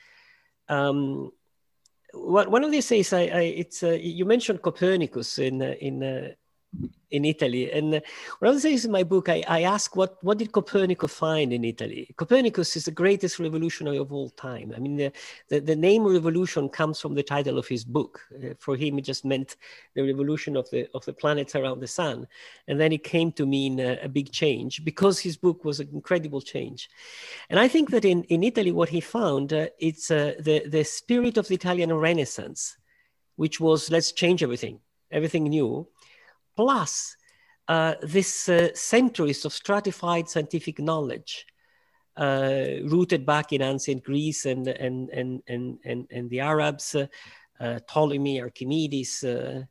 Um, 0.70 1.32
one 2.14 2.64
of 2.64 2.72
these 2.72 2.88
days, 2.88 3.12
I, 3.14 3.22
I 3.24 3.42
it's 3.42 3.84
uh, 3.84 3.98
you 4.00 4.26
mentioned 4.26 4.62
Copernicus 4.62 5.40
in 5.40 5.62
uh, 5.62 5.76
in 5.80 6.04
uh, 6.04 6.30
in 7.12 7.26
Italy. 7.26 7.72
And 7.72 8.02
one 8.40 8.50
of 8.50 8.56
the 8.56 8.62
things 8.62 8.86
in 8.86 8.92
my 8.92 9.04
book, 9.04 9.30
I, 9.30 9.44
I 9.48 9.62
ask 9.62 9.96
what, 9.96 10.22
what 10.24 10.38
did 10.38 10.52
Copernicus 10.52 11.14
find 11.14 11.54
in 11.54 11.64
Italy? 11.64 12.14
Copernicus 12.18 12.76
is 12.76 12.86
the 12.86 12.92
greatest 12.92 13.40
revolutionary 13.40 13.98
of 13.98 14.12
all 14.12 14.30
time. 14.32 14.74
I 14.76 14.80
mean, 14.80 14.98
the, 14.98 15.12
the, 15.50 15.60
the 15.60 15.76
name 15.76 16.04
revolution 16.04 16.68
comes 16.68 17.00
from 17.00 17.16
the 17.16 17.24
title 17.24 17.58
of 17.58 17.68
his 17.68 17.86
book. 17.86 18.22
Uh, 18.36 18.54
for 18.60 18.76
him, 18.76 18.98
it 18.98 19.04
just 19.04 19.24
meant 19.24 19.56
the 19.96 20.02
revolution 20.02 20.58
of 20.58 20.70
the, 20.72 20.88
of 20.94 21.06
the 21.06 21.14
planets 21.14 21.56
around 21.56 21.80
the 21.80 21.88
sun. 21.88 22.28
And 22.68 22.80
then 22.80 22.92
it 22.92 23.04
came 23.04 23.32
to 23.34 23.46
mean 23.46 23.80
a, 23.80 23.98
a 24.04 24.10
big 24.10 24.32
change 24.32 24.84
because 24.84 25.20
his 25.20 25.38
book 25.38 25.64
was 25.64 25.80
an 25.80 25.90
incredible 25.94 26.42
change. 26.42 26.90
And 27.50 27.60
I 27.60 27.68
think 27.68 27.92
that 27.92 28.06
in, 28.06 28.24
in 28.24 28.44
Italy, 28.44 28.72
what 28.72 28.90
he 28.90 29.00
found, 29.00 29.54
uh, 29.54 29.68
it's 29.80 30.12
uh, 30.12 30.34
the, 30.40 30.68
the 30.68 30.84
spirit 30.84 31.38
of 31.38 31.48
the 31.48 31.56
Italian 31.56 31.94
Renaissance, 31.94 32.78
which 33.36 33.60
was 33.60 33.92
let's 33.92 34.12
change 34.12 34.44
everything, 34.44 34.80
everything 35.12 35.44
new 35.44 35.88
plus 36.56 37.16
uh, 37.68 37.96
this 38.02 38.48
uh, 38.50 38.70
centuries 38.74 39.46
of 39.46 39.54
stratified 39.54 40.30
scientific 40.30 40.80
knowledge 40.80 41.46
uh, 42.18 42.66
rooted 42.84 43.26
back 43.26 43.52
in 43.52 43.62
ancient 43.62 44.04
Greece 44.04 44.46
and, 44.46 44.68
and, 44.68 45.10
and, 45.10 45.42
and, 45.48 45.80
and, 45.84 46.08
and 46.12 46.30
the 46.30 46.40
Arabs, 46.40 46.96
uh, 46.96 47.08
uh, 47.60 47.80
Ptolemy, 47.88 48.42
Archimedes. 48.42 49.24
Uh, 49.24 49.64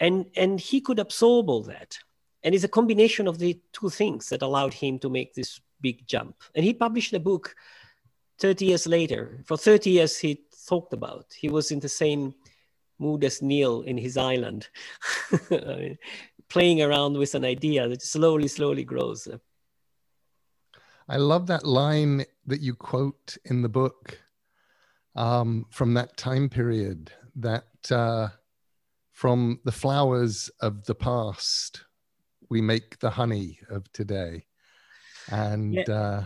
and, 0.00 0.26
and 0.36 0.60
he 0.60 0.80
could 0.80 0.98
absorb 0.98 1.48
all 1.48 1.62
that. 1.62 1.98
And 2.42 2.54
it's 2.54 2.64
a 2.64 2.68
combination 2.68 3.28
of 3.28 3.38
the 3.38 3.60
two 3.72 3.88
things 3.88 4.28
that 4.30 4.42
allowed 4.42 4.74
him 4.74 4.98
to 4.98 5.08
make 5.08 5.34
this 5.34 5.60
big 5.80 6.06
jump. 6.06 6.36
And 6.54 6.64
he 6.64 6.74
published 6.74 7.12
a 7.12 7.20
book 7.20 7.54
30 8.38 8.66
years 8.66 8.86
later. 8.86 9.40
For 9.46 9.56
30 9.56 9.90
years, 9.90 10.18
he 10.18 10.42
talked 10.68 10.92
about. 10.92 11.26
He 11.36 11.48
was 11.48 11.70
in 11.70 11.78
the 11.78 11.88
same 11.88 12.34
mood 13.02 13.24
as 13.24 13.42
Neil 13.42 13.82
in 13.82 13.98
his 13.98 14.16
island, 14.16 14.68
playing 16.48 16.82
around 16.82 17.18
with 17.18 17.34
an 17.34 17.44
idea 17.44 17.88
that 17.88 18.02
slowly, 18.02 18.48
slowly 18.48 18.84
grows. 18.84 19.28
I 21.08 21.16
love 21.16 21.46
that 21.48 21.66
line 21.66 22.24
that 22.46 22.60
you 22.60 22.74
quote 22.74 23.36
in 23.44 23.62
the 23.62 23.68
book 23.68 24.18
um, 25.16 25.66
from 25.70 25.94
that 25.94 26.16
time 26.16 26.48
period 26.48 27.12
that 27.36 27.90
uh, 27.90 28.28
from 29.10 29.60
the 29.64 29.72
flowers 29.72 30.50
of 30.60 30.84
the 30.84 30.94
past, 30.94 31.84
we 32.48 32.60
make 32.60 32.98
the 33.00 33.10
honey 33.10 33.58
of 33.68 33.92
today. 33.92 34.46
And 35.30 35.74
yeah. 35.74 35.82
uh, 35.90 36.24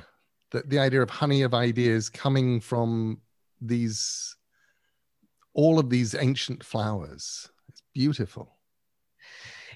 the, 0.50 0.62
the 0.66 0.78
idea 0.78 1.02
of 1.02 1.10
honey 1.10 1.42
of 1.42 1.54
ideas 1.54 2.08
coming 2.08 2.60
from 2.60 3.20
these 3.60 4.36
all 5.56 5.78
of 5.78 5.88
these 5.88 6.14
ancient 6.14 6.62
flowers. 6.62 7.48
It's 7.68 7.82
beautiful. 7.94 8.52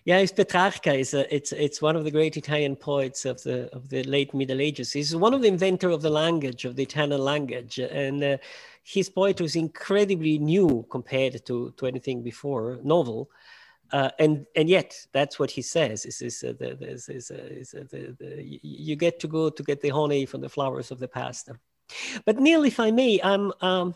Yeah, 0.04 0.18
it's 0.18 0.32
Petrarca. 0.32 0.94
Is 0.94 1.12
it's 1.14 1.52
it's 1.52 1.82
one 1.82 1.96
of 1.96 2.04
the 2.04 2.10
great 2.10 2.36
Italian 2.36 2.76
poets 2.76 3.24
of 3.24 3.42
the 3.42 3.74
of 3.74 3.88
the 3.88 4.02
late 4.04 4.32
Middle 4.32 4.60
Ages. 4.60 4.92
He's 4.92 5.16
one 5.16 5.34
of 5.34 5.42
the 5.42 5.48
inventor 5.48 5.90
of 5.90 6.02
the 6.02 6.10
language 6.10 6.64
of 6.64 6.76
the 6.76 6.82
Italian 6.82 7.20
language, 7.20 7.78
and 7.78 8.22
uh, 8.22 8.36
his 8.82 9.10
poetry 9.10 9.46
is 9.46 9.56
incredibly 9.56 10.38
new 10.38 10.86
compared 10.90 11.44
to 11.46 11.72
to 11.76 11.86
anything 11.86 12.22
before, 12.22 12.78
novel. 12.82 13.30
Uh, 13.92 14.10
and 14.18 14.46
and 14.54 14.68
yet 14.68 14.94
that's 15.12 15.38
what 15.38 15.50
he 15.50 15.62
says 15.62 16.06
is 16.06 16.22
is, 16.22 16.44
uh, 16.44 16.52
the, 16.58 16.70
is, 16.80 17.08
uh, 17.30 17.34
uh, 17.34 17.84
the, 17.90 18.16
the, 18.20 18.60
you 18.62 18.94
get 18.96 19.18
to 19.18 19.26
go 19.26 19.50
to 19.50 19.62
get 19.64 19.80
the 19.80 19.88
honey 19.88 20.24
from 20.24 20.40
the 20.40 20.48
flowers 20.48 20.92
of 20.92 21.00
the 21.00 21.08
past 21.08 21.48
but 22.24 22.38
neil 22.38 22.62
if 22.62 22.78
i 22.78 22.88
may 22.92 23.18
um, 23.18 23.52
um 23.62 23.92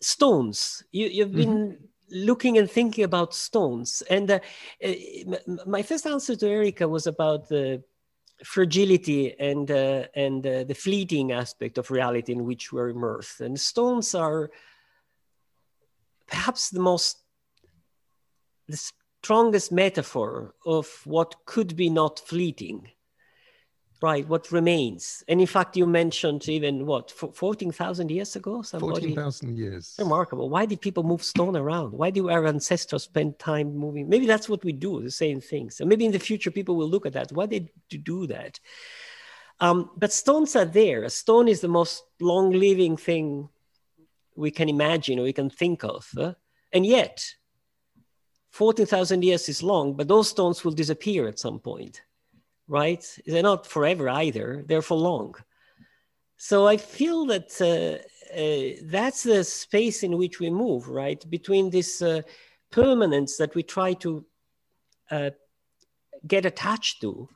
stones. 0.00 0.82
You, 0.92 1.24
have 1.24 1.32
been 1.32 1.72
mm-hmm. 1.72 2.26
looking 2.26 2.58
and 2.58 2.70
thinking 2.70 3.04
about 3.04 3.34
stones. 3.34 4.02
And 4.08 4.30
uh, 4.30 4.40
my 5.66 5.82
first 5.82 6.06
answer 6.06 6.36
to 6.36 6.48
erica 6.48 6.88
was 6.88 7.06
about 7.06 7.48
the 7.48 7.82
fragility 8.44 9.38
and 9.38 9.70
uh, 9.70 10.04
and 10.14 10.46
uh, 10.46 10.64
the 10.64 10.74
fleeting 10.74 11.32
aspect 11.32 11.76
of 11.76 11.90
reality 11.90 12.32
in 12.32 12.44
which 12.44 12.72
we're 12.72 12.88
immersed. 12.88 13.40
And 13.40 13.60
stones 13.60 14.14
are 14.14 14.50
perhaps 16.26 16.70
the 16.70 16.80
most 16.80 17.18
the 18.68 18.78
strongest 19.22 19.72
metaphor 19.72 20.54
of 20.64 20.86
what 21.04 21.34
could 21.44 21.76
be 21.76 21.90
not 21.90 22.20
fleeting 22.20 22.88
right 24.02 24.26
what 24.28 24.50
remains? 24.50 25.22
And 25.28 25.40
in 25.40 25.46
fact 25.46 25.76
you 25.76 25.86
mentioned 25.86 26.48
even 26.48 26.86
what 26.86 27.10
14,000 27.10 28.10
years 28.10 28.36
ago 28.36 28.62
14,000 28.62 29.56
years. 29.56 29.96
Remarkable. 29.98 30.48
Why 30.48 30.66
did 30.66 30.80
people 30.80 31.02
move 31.02 31.22
stone 31.22 31.56
around? 31.56 31.92
Why 31.92 32.10
do 32.10 32.30
our 32.30 32.46
ancestors 32.46 33.04
spend 33.04 33.38
time 33.38 33.76
moving? 33.76 34.08
Maybe 34.08 34.26
that's 34.26 34.48
what 34.48 34.64
we 34.64 34.72
do 34.72 35.02
the 35.02 35.10
same 35.10 35.40
things. 35.40 35.80
And 35.80 35.88
maybe 35.88 36.06
in 36.06 36.12
the 36.12 36.18
future 36.18 36.50
people 36.50 36.76
will 36.76 36.88
look 36.88 37.06
at 37.06 37.12
that. 37.14 37.32
Why 37.32 37.46
did 37.46 37.68
you 37.90 37.98
do 37.98 38.26
that? 38.28 38.58
Um, 39.60 39.90
but 39.96 40.12
stones 40.12 40.56
are 40.56 40.64
there. 40.64 41.04
A 41.04 41.10
stone 41.10 41.46
is 41.46 41.60
the 41.60 41.68
most 41.68 42.04
long 42.18 42.50
living 42.50 42.96
thing 42.96 43.50
we 44.40 44.50
can 44.50 44.68
imagine 44.68 45.18
or 45.18 45.22
we 45.22 45.32
can 45.32 45.50
think 45.50 45.84
of 45.84 46.08
uh? 46.16 46.32
and 46.72 46.86
yet 46.86 47.24
14,000 48.50 49.22
years 49.22 49.48
is 49.48 49.62
long 49.62 49.94
but 49.94 50.08
those 50.08 50.28
stones 50.28 50.64
will 50.64 50.72
disappear 50.72 51.28
at 51.28 51.38
some 51.38 51.58
point 51.58 52.02
right? 52.70 53.04
They're 53.26 53.42
not 53.42 53.66
forever 53.66 54.08
either, 54.08 54.64
they're 54.66 54.80
for 54.80 54.96
long. 54.96 55.34
So 56.36 56.66
I 56.66 56.76
feel 56.76 57.26
that 57.26 57.50
uh, 57.60 57.98
uh, 58.34 58.80
that's 58.84 59.24
the 59.24 59.42
space 59.44 60.02
in 60.04 60.16
which 60.16 60.38
we 60.38 60.50
move, 60.50 60.88
right? 60.88 61.22
Between 61.28 61.68
this 61.68 62.00
uh, 62.00 62.22
permanence 62.70 63.36
that 63.38 63.54
we 63.56 63.64
try 63.64 63.92
to 63.94 64.24
uh, 65.10 65.30
get 66.26 66.46
attached 66.46 67.00
to, 67.00 67.28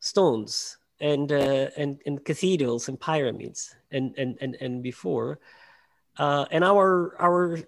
stones 0.00 0.76
and, 1.00 1.30
uh, 1.30 1.68
and, 1.76 2.02
and 2.04 2.24
cathedrals 2.24 2.88
and 2.88 3.00
pyramids 3.00 3.76
and, 3.92 4.12
and, 4.18 4.36
and, 4.40 4.56
and 4.60 4.82
before, 4.82 5.38
uh, 6.18 6.46
and 6.50 6.64
our, 6.64 7.14
our 7.20 7.58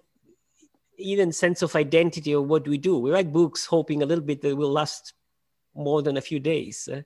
even 0.97 1.31
sense 1.31 1.61
of 1.61 1.75
identity 1.75 2.33
of 2.33 2.47
what 2.47 2.67
we 2.67 2.77
do. 2.77 2.97
We 2.99 3.11
write 3.11 3.31
books 3.31 3.65
hoping 3.65 4.03
a 4.03 4.05
little 4.05 4.23
bit 4.23 4.41
that 4.41 4.55
will 4.57 4.71
last 4.71 5.13
more 5.79 6.01
than 6.01 6.17
a 6.17 6.21
few 6.21 6.39
days. 6.39 6.87
Uh, 6.91 7.01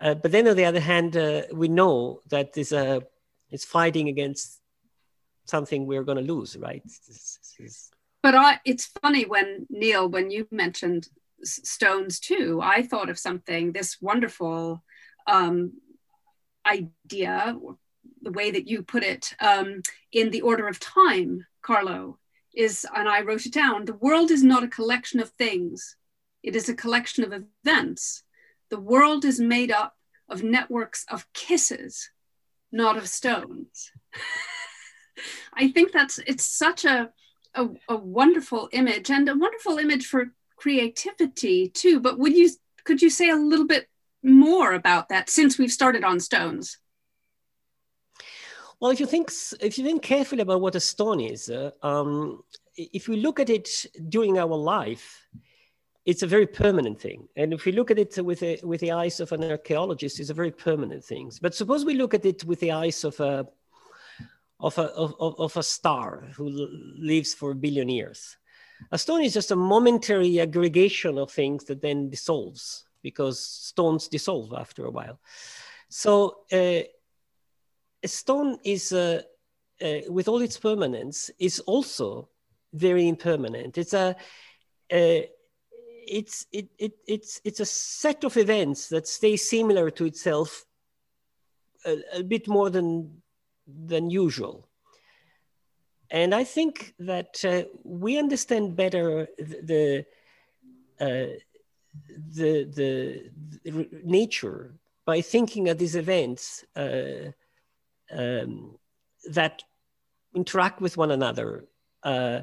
uh, 0.00 0.14
but 0.14 0.32
then 0.32 0.48
on 0.48 0.56
the 0.56 0.64
other 0.64 0.80
hand, 0.80 1.16
uh, 1.16 1.42
we 1.52 1.68
know 1.68 2.20
that 2.28 2.52
this, 2.52 2.72
uh, 2.72 3.00
it's 3.50 3.64
fighting 3.64 4.08
against 4.08 4.60
something 5.46 5.86
we're 5.86 6.04
going 6.04 6.18
to 6.18 6.32
lose, 6.34 6.56
right? 6.56 6.82
But 8.22 8.34
I, 8.34 8.60
it's 8.64 8.86
funny 9.02 9.24
when 9.26 9.66
Neil, 9.68 10.08
when 10.08 10.30
you 10.30 10.46
mentioned 10.50 11.08
stones 11.42 12.18
too, 12.18 12.60
I 12.62 12.82
thought 12.82 13.10
of 13.10 13.18
something, 13.18 13.72
this 13.72 14.00
wonderful 14.00 14.82
um, 15.26 15.74
idea, 16.66 17.56
the 18.22 18.32
way 18.32 18.50
that 18.50 18.66
you 18.66 18.82
put 18.82 19.02
it, 19.02 19.34
um, 19.40 19.82
in 20.12 20.30
the 20.30 20.40
order 20.40 20.66
of 20.68 20.80
time, 20.80 21.46
Carlo, 21.62 22.18
is, 22.54 22.86
and 22.94 23.08
I 23.08 23.20
wrote 23.20 23.46
it 23.46 23.52
down, 23.52 23.84
the 23.84 23.94
world 23.94 24.30
is 24.30 24.42
not 24.42 24.64
a 24.64 24.68
collection 24.68 25.20
of 25.20 25.30
things, 25.30 25.96
it 26.44 26.54
is 26.54 26.68
a 26.68 26.74
collection 26.74 27.24
of 27.24 27.32
events. 27.64 28.22
The 28.68 28.78
world 28.78 29.24
is 29.24 29.40
made 29.40 29.72
up 29.72 29.96
of 30.28 30.42
networks 30.42 31.06
of 31.10 31.26
kisses, 31.32 32.10
not 32.70 32.98
of 32.98 33.08
stones. 33.08 33.90
I 35.54 35.68
think 35.68 35.92
that's 35.92 36.18
it's 36.26 36.44
such 36.44 36.84
a, 36.84 37.10
a, 37.54 37.68
a 37.88 37.96
wonderful 37.96 38.68
image 38.72 39.10
and 39.10 39.28
a 39.28 39.36
wonderful 39.36 39.78
image 39.78 40.06
for 40.06 40.32
creativity 40.56 41.68
too. 41.68 41.98
But 41.98 42.18
would 42.18 42.36
you 42.36 42.50
could 42.84 43.00
you 43.00 43.08
say 43.08 43.30
a 43.30 43.36
little 43.36 43.66
bit 43.66 43.88
more 44.22 44.74
about 44.74 45.08
that 45.08 45.30
since 45.30 45.58
we've 45.58 45.72
started 45.72 46.04
on 46.04 46.20
stones? 46.20 46.78
Well, 48.80 48.90
if 48.90 49.00
you 49.00 49.06
think 49.06 49.30
if 49.60 49.78
you 49.78 49.84
think 49.84 50.02
carefully 50.02 50.42
about 50.42 50.60
what 50.60 50.74
a 50.74 50.80
stone 50.80 51.20
is, 51.20 51.48
uh, 51.48 51.70
um, 51.82 52.42
if 52.76 53.08
we 53.08 53.16
look 53.16 53.40
at 53.40 53.48
it 53.48 53.86
during 54.08 54.38
our 54.38 54.56
life, 54.56 55.26
it's 56.04 56.22
a 56.22 56.26
very 56.26 56.46
permanent 56.46 57.00
thing. 57.00 57.28
And 57.36 57.52
if 57.52 57.64
we 57.64 57.72
look 57.72 57.90
at 57.90 57.98
it 57.98 58.22
with, 58.22 58.42
a, 58.42 58.60
with 58.62 58.80
the 58.80 58.92
eyes 58.92 59.20
of 59.20 59.32
an 59.32 59.42
archaeologist, 59.50 60.20
it's 60.20 60.30
a 60.30 60.34
very 60.34 60.50
permanent 60.50 61.04
thing. 61.04 61.32
But 61.40 61.54
suppose 61.54 61.84
we 61.84 61.94
look 61.94 62.12
at 62.12 62.26
it 62.26 62.44
with 62.44 62.60
the 62.60 62.72
eyes 62.72 63.04
of 63.04 63.18
a, 63.20 63.46
of 64.60 64.76
a, 64.78 64.88
of, 64.92 65.14
of 65.38 65.56
a 65.56 65.62
star 65.62 66.28
who 66.36 66.68
lives 66.98 67.32
for 67.32 67.52
a 67.52 67.54
billion 67.54 67.88
years. 67.88 68.36
A 68.92 68.98
stone 68.98 69.22
is 69.22 69.32
just 69.32 69.50
a 69.50 69.56
momentary 69.56 70.40
aggregation 70.40 71.16
of 71.16 71.30
things 71.30 71.64
that 71.64 71.80
then 71.80 72.10
dissolves 72.10 72.84
because 73.02 73.40
stones 73.40 74.08
dissolve 74.08 74.52
after 74.52 74.84
a 74.84 74.90
while. 74.90 75.18
So 75.88 76.38
uh, 76.52 76.82
a 78.02 78.08
stone 78.08 78.58
is, 78.62 78.92
uh, 78.92 79.22
uh, 79.82 80.00
with 80.08 80.28
all 80.28 80.42
its 80.42 80.58
permanence, 80.58 81.30
is 81.38 81.60
also 81.60 82.28
very 82.72 83.08
impermanent. 83.08 83.78
It's 83.78 83.94
a, 83.94 84.16
a 84.92 85.28
it's 86.06 86.46
it, 86.52 86.68
it 86.78 86.92
it's 87.06 87.40
it's 87.44 87.60
a 87.60 87.66
set 87.66 88.24
of 88.24 88.36
events 88.36 88.88
that 88.88 89.06
stay 89.06 89.36
similar 89.36 89.90
to 89.90 90.04
itself 90.04 90.64
a, 91.84 91.98
a 92.18 92.22
bit 92.22 92.48
more 92.48 92.70
than 92.70 93.22
than 93.66 94.10
usual. 94.10 94.68
And 96.10 96.34
i 96.34 96.44
think 96.44 96.94
that 96.98 97.44
uh, 97.44 97.64
we 97.82 98.18
understand 98.18 98.76
better 98.76 99.26
the 99.38 100.04
uh, 101.00 101.34
the, 102.32 102.64
the, 102.64 103.30
the 103.64 103.88
nature 104.04 104.74
by 105.04 105.20
thinking 105.20 105.68
of 105.68 105.78
these 105.78 105.96
events 105.96 106.64
uh, 106.76 107.30
um, 108.10 108.76
that 109.30 109.62
interact 110.34 110.80
with 110.80 110.96
one 110.96 111.10
another 111.10 111.64
uh, 112.02 112.40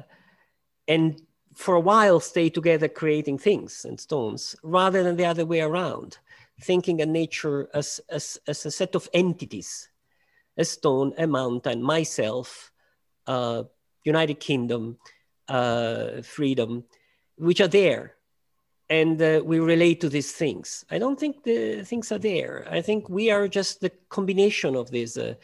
and 0.88 1.20
for 1.54 1.74
a 1.74 1.80
while 1.80 2.20
stay 2.20 2.48
together 2.48 2.88
creating 2.88 3.38
things 3.38 3.84
and 3.84 4.00
stones 4.00 4.56
rather 4.62 5.02
than 5.02 5.16
the 5.16 5.26
other 5.26 5.46
way 5.46 5.60
around 5.60 6.18
thinking 6.60 7.00
of 7.02 7.08
nature 7.08 7.68
as, 7.74 8.00
as, 8.08 8.38
as 8.46 8.64
a 8.66 8.70
set 8.70 8.94
of 8.94 9.08
entities 9.12 9.88
a 10.56 10.64
stone 10.64 11.12
a 11.18 11.26
mountain 11.26 11.82
myself 11.82 12.72
uh, 13.26 13.62
united 14.04 14.40
kingdom 14.40 14.96
uh, 15.48 16.22
freedom 16.22 16.84
which 17.36 17.60
are 17.60 17.68
there. 17.68 18.14
And 18.88 19.20
uh, 19.22 19.40
we 19.44 19.58
relate 19.58 20.00
to 20.02 20.08
these 20.08 20.32
things. 20.32 20.84
I 20.90 20.98
don't 20.98 21.18
think 21.18 21.44
the 21.44 21.82
things 21.82 22.12
are 22.12 22.18
there. 22.18 22.66
I 22.70 22.82
think 22.82 23.08
we 23.08 23.30
are 23.30 23.48
just 23.48 23.80
the 23.80 23.90
combination 24.10 24.76
of 24.76 24.90
these 24.90 25.16
uh, 25.16 25.34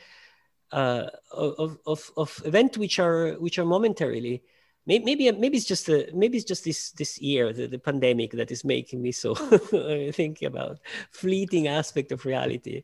uh, 0.70 1.08
of, 1.32 1.78
of, 1.86 2.10
of 2.16 2.42
events 2.44 2.76
which 2.76 2.98
are 2.98 3.32
which 3.34 3.58
are 3.58 3.64
momentarily 3.64 4.42
maybe 4.88 5.30
maybe 5.32 5.56
it's 5.56 5.66
just 5.66 5.88
maybe 6.14 6.38
it's 6.38 6.46
just 6.46 6.64
this 6.64 6.90
this 6.92 7.18
year 7.18 7.52
the, 7.52 7.66
the 7.66 7.78
pandemic 7.78 8.32
that 8.32 8.50
is 8.50 8.64
making 8.64 9.02
me 9.02 9.12
so 9.12 9.34
think 10.12 10.42
about 10.42 10.78
fleeting 11.10 11.68
aspect 11.68 12.10
of 12.10 12.24
reality. 12.24 12.82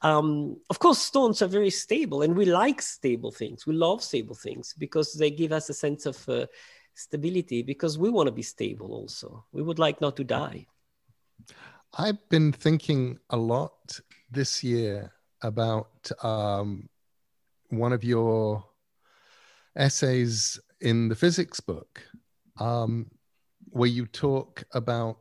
Um, 0.00 0.56
of 0.70 0.78
course 0.78 0.98
stones 0.98 1.42
are 1.42 1.46
very 1.46 1.70
stable 1.70 2.22
and 2.22 2.36
we 2.36 2.46
like 2.46 2.80
stable 2.82 3.30
things. 3.30 3.66
We 3.66 3.74
love 3.74 4.02
stable 4.02 4.34
things 4.34 4.74
because 4.76 5.12
they 5.14 5.30
give 5.30 5.52
us 5.52 5.68
a 5.68 5.74
sense 5.74 6.06
of 6.06 6.28
uh, 6.28 6.46
stability 6.94 7.62
because 7.62 7.98
we 7.98 8.10
want 8.10 8.26
to 8.26 8.32
be 8.32 8.42
stable 8.42 8.92
also. 8.92 9.44
We 9.52 9.62
would 9.62 9.78
like 9.78 10.00
not 10.00 10.16
to 10.16 10.24
die. 10.24 10.66
I've 11.96 12.28
been 12.28 12.52
thinking 12.52 13.18
a 13.30 13.36
lot 13.36 14.00
this 14.30 14.64
year 14.64 15.12
about 15.42 16.10
um, 16.22 16.88
one 17.68 17.92
of 17.92 18.02
your 18.02 18.64
essays 19.76 20.58
in 20.80 21.08
the 21.08 21.14
physics 21.14 21.60
book 21.60 22.02
um, 22.58 23.10
where 23.70 23.88
you 23.88 24.06
talk 24.06 24.64
about 24.72 25.18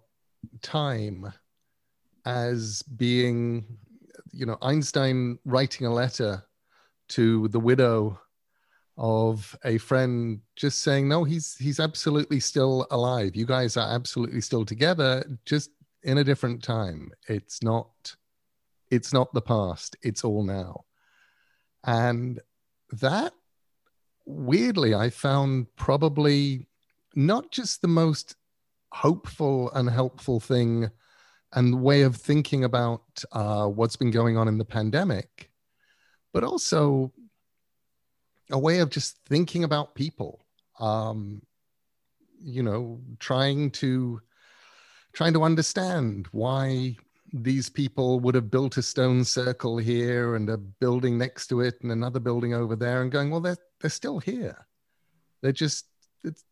time 0.62 1.32
as 2.26 2.84
being, 2.84 3.66
you 4.32 4.46
know, 4.46 4.58
Einstein 4.62 5.40
writing 5.46 5.88
a 5.88 5.94
letter 5.94 6.44
to 7.10 7.48
the 7.50 7.60
widow 7.60 8.20
of 8.98 9.58
a 9.66 9.80
friend 9.80 10.40
just 10.56 10.82
saying 10.82 11.08
no 11.08 11.24
he's 11.24 11.56
he's 11.58 11.80
absolutely 11.80 12.40
still 12.40 12.86
alive. 12.92 13.36
You 13.36 13.46
guys 13.46 13.76
are 13.76 13.94
absolutely 13.94 14.42
still 14.42 14.66
together 14.66 15.26
just 15.46 15.72
in 16.04 16.20
a 16.20 16.24
different 16.24 16.64
time. 16.64 17.12
It's 17.28 17.64
not 17.64 18.16
it's 18.92 19.12
not 19.12 19.34
the 19.34 19.42
past. 19.42 19.96
It's 20.04 20.24
all 20.24 20.44
now. 20.44 20.86
And 21.84 22.40
that 22.92 23.34
weirdly, 24.26 24.94
I 24.94 25.10
found 25.10 25.68
probably 25.76 26.68
not 27.16 27.52
just 27.52 27.82
the 27.82 27.88
most 27.88 28.36
hopeful 28.92 29.72
and 29.72 29.90
helpful 29.90 30.40
thing 30.40 30.90
and 31.54 31.82
way 31.82 32.02
of 32.02 32.16
thinking 32.16 32.64
about 32.64 33.02
uh, 33.32 33.68
what's 33.68 33.96
been 33.96 34.12
going 34.12 34.38
on 34.38 34.48
in 34.48 34.58
the 34.58 34.66
pandemic, 34.66 35.52
but 36.34 36.44
also 36.44 37.12
a 38.52 38.58
way 38.58 38.80
of 38.80 38.90
just 38.90 39.18
thinking 39.28 39.64
about 39.64 39.96
people. 39.96 40.46
Um, 40.80 41.42
you 42.40 42.64
know, 42.64 43.00
trying 43.20 43.72
to 43.72 44.20
trying 45.14 45.34
to 45.34 45.44
understand 45.44 46.28
why 46.32 46.98
these 47.34 47.70
people 47.70 48.20
would 48.20 48.36
have 48.36 48.52
built 48.52 48.78
a 48.78 48.82
stone 48.82 49.24
circle 49.24 49.78
here 49.78 50.36
and 50.36 50.50
a 50.50 50.58
building 50.58 51.18
next 51.18 51.48
to 51.48 51.62
it 51.62 51.76
and 51.82 51.92
another 51.92 52.20
building 52.20 52.54
over 52.54 52.76
there 52.76 53.02
and 53.02 53.12
going 53.12 53.32
well 53.32 53.40
they're 53.40 53.58
they're 53.84 53.90
still 53.90 54.18
here. 54.18 54.66
They're 55.42 55.52
just 55.52 55.86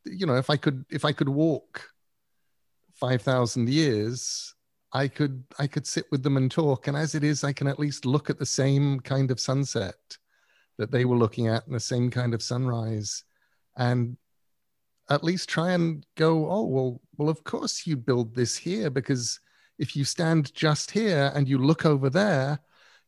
you 0.03 0.25
know 0.25 0.35
if 0.35 0.49
i 0.49 0.57
could 0.57 0.83
if 0.89 1.05
i 1.05 1.13
could 1.13 1.29
walk 1.29 1.89
5000 2.95 3.69
years 3.69 4.53
i 4.91 5.07
could 5.07 5.45
i 5.57 5.65
could 5.65 5.87
sit 5.87 6.03
with 6.11 6.23
them 6.23 6.35
and 6.35 6.51
talk. 6.51 6.87
And 6.87 6.97
as 6.97 7.15
it 7.15 7.23
is 7.23 7.45
i 7.45 7.53
can 7.53 7.67
at 7.67 7.79
least 7.79 8.05
look 8.05 8.29
at 8.29 8.37
the 8.37 8.45
same 8.45 8.99
kind 8.99 9.31
of 9.31 9.39
sunset 9.39 9.95
that 10.77 10.91
they 10.91 11.05
were 11.05 11.15
looking 11.15 11.47
at 11.47 11.65
and 11.65 11.73
the 11.73 11.79
same 11.79 12.11
kind 12.11 12.33
of 12.33 12.43
sunrise 12.43 13.23
and 13.77 14.17
at 15.09 15.23
least 15.23 15.47
try 15.47 15.71
and 15.71 16.05
go 16.17 16.51
oh 16.51 16.65
well 16.65 17.01
well 17.17 17.29
of 17.29 17.45
course 17.45 17.87
you 17.87 17.95
build 17.95 18.35
this 18.35 18.57
here 18.57 18.89
because 18.89 19.39
if 19.81 19.95
you 19.95 20.03
stand 20.03 20.53
just 20.53 20.91
here 20.91 21.31
and 21.33 21.49
you 21.49 21.57
look 21.57 21.87
over 21.87 22.07
there, 22.07 22.59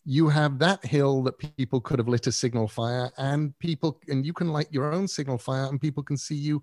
you 0.06 0.28
have 0.30 0.60
that 0.60 0.84
hill 0.86 1.24
that 1.24 1.38
people 1.58 1.80
could 1.80 2.00
have 2.00 2.08
lit 2.08 2.28
a 2.28 2.32
signal 2.32 2.68
fire 2.68 3.10
and 3.18 3.58
people 3.60 4.00
and 4.08 4.26
you 4.26 4.34
can 4.34 4.52
light 4.52 4.68
your 4.72 4.92
own 4.92 5.08
signal 5.08 5.38
fire 5.38 5.68
and 5.68 5.80
people 5.80 6.04
can 6.04 6.18
see 6.18 6.36
you 6.36 6.62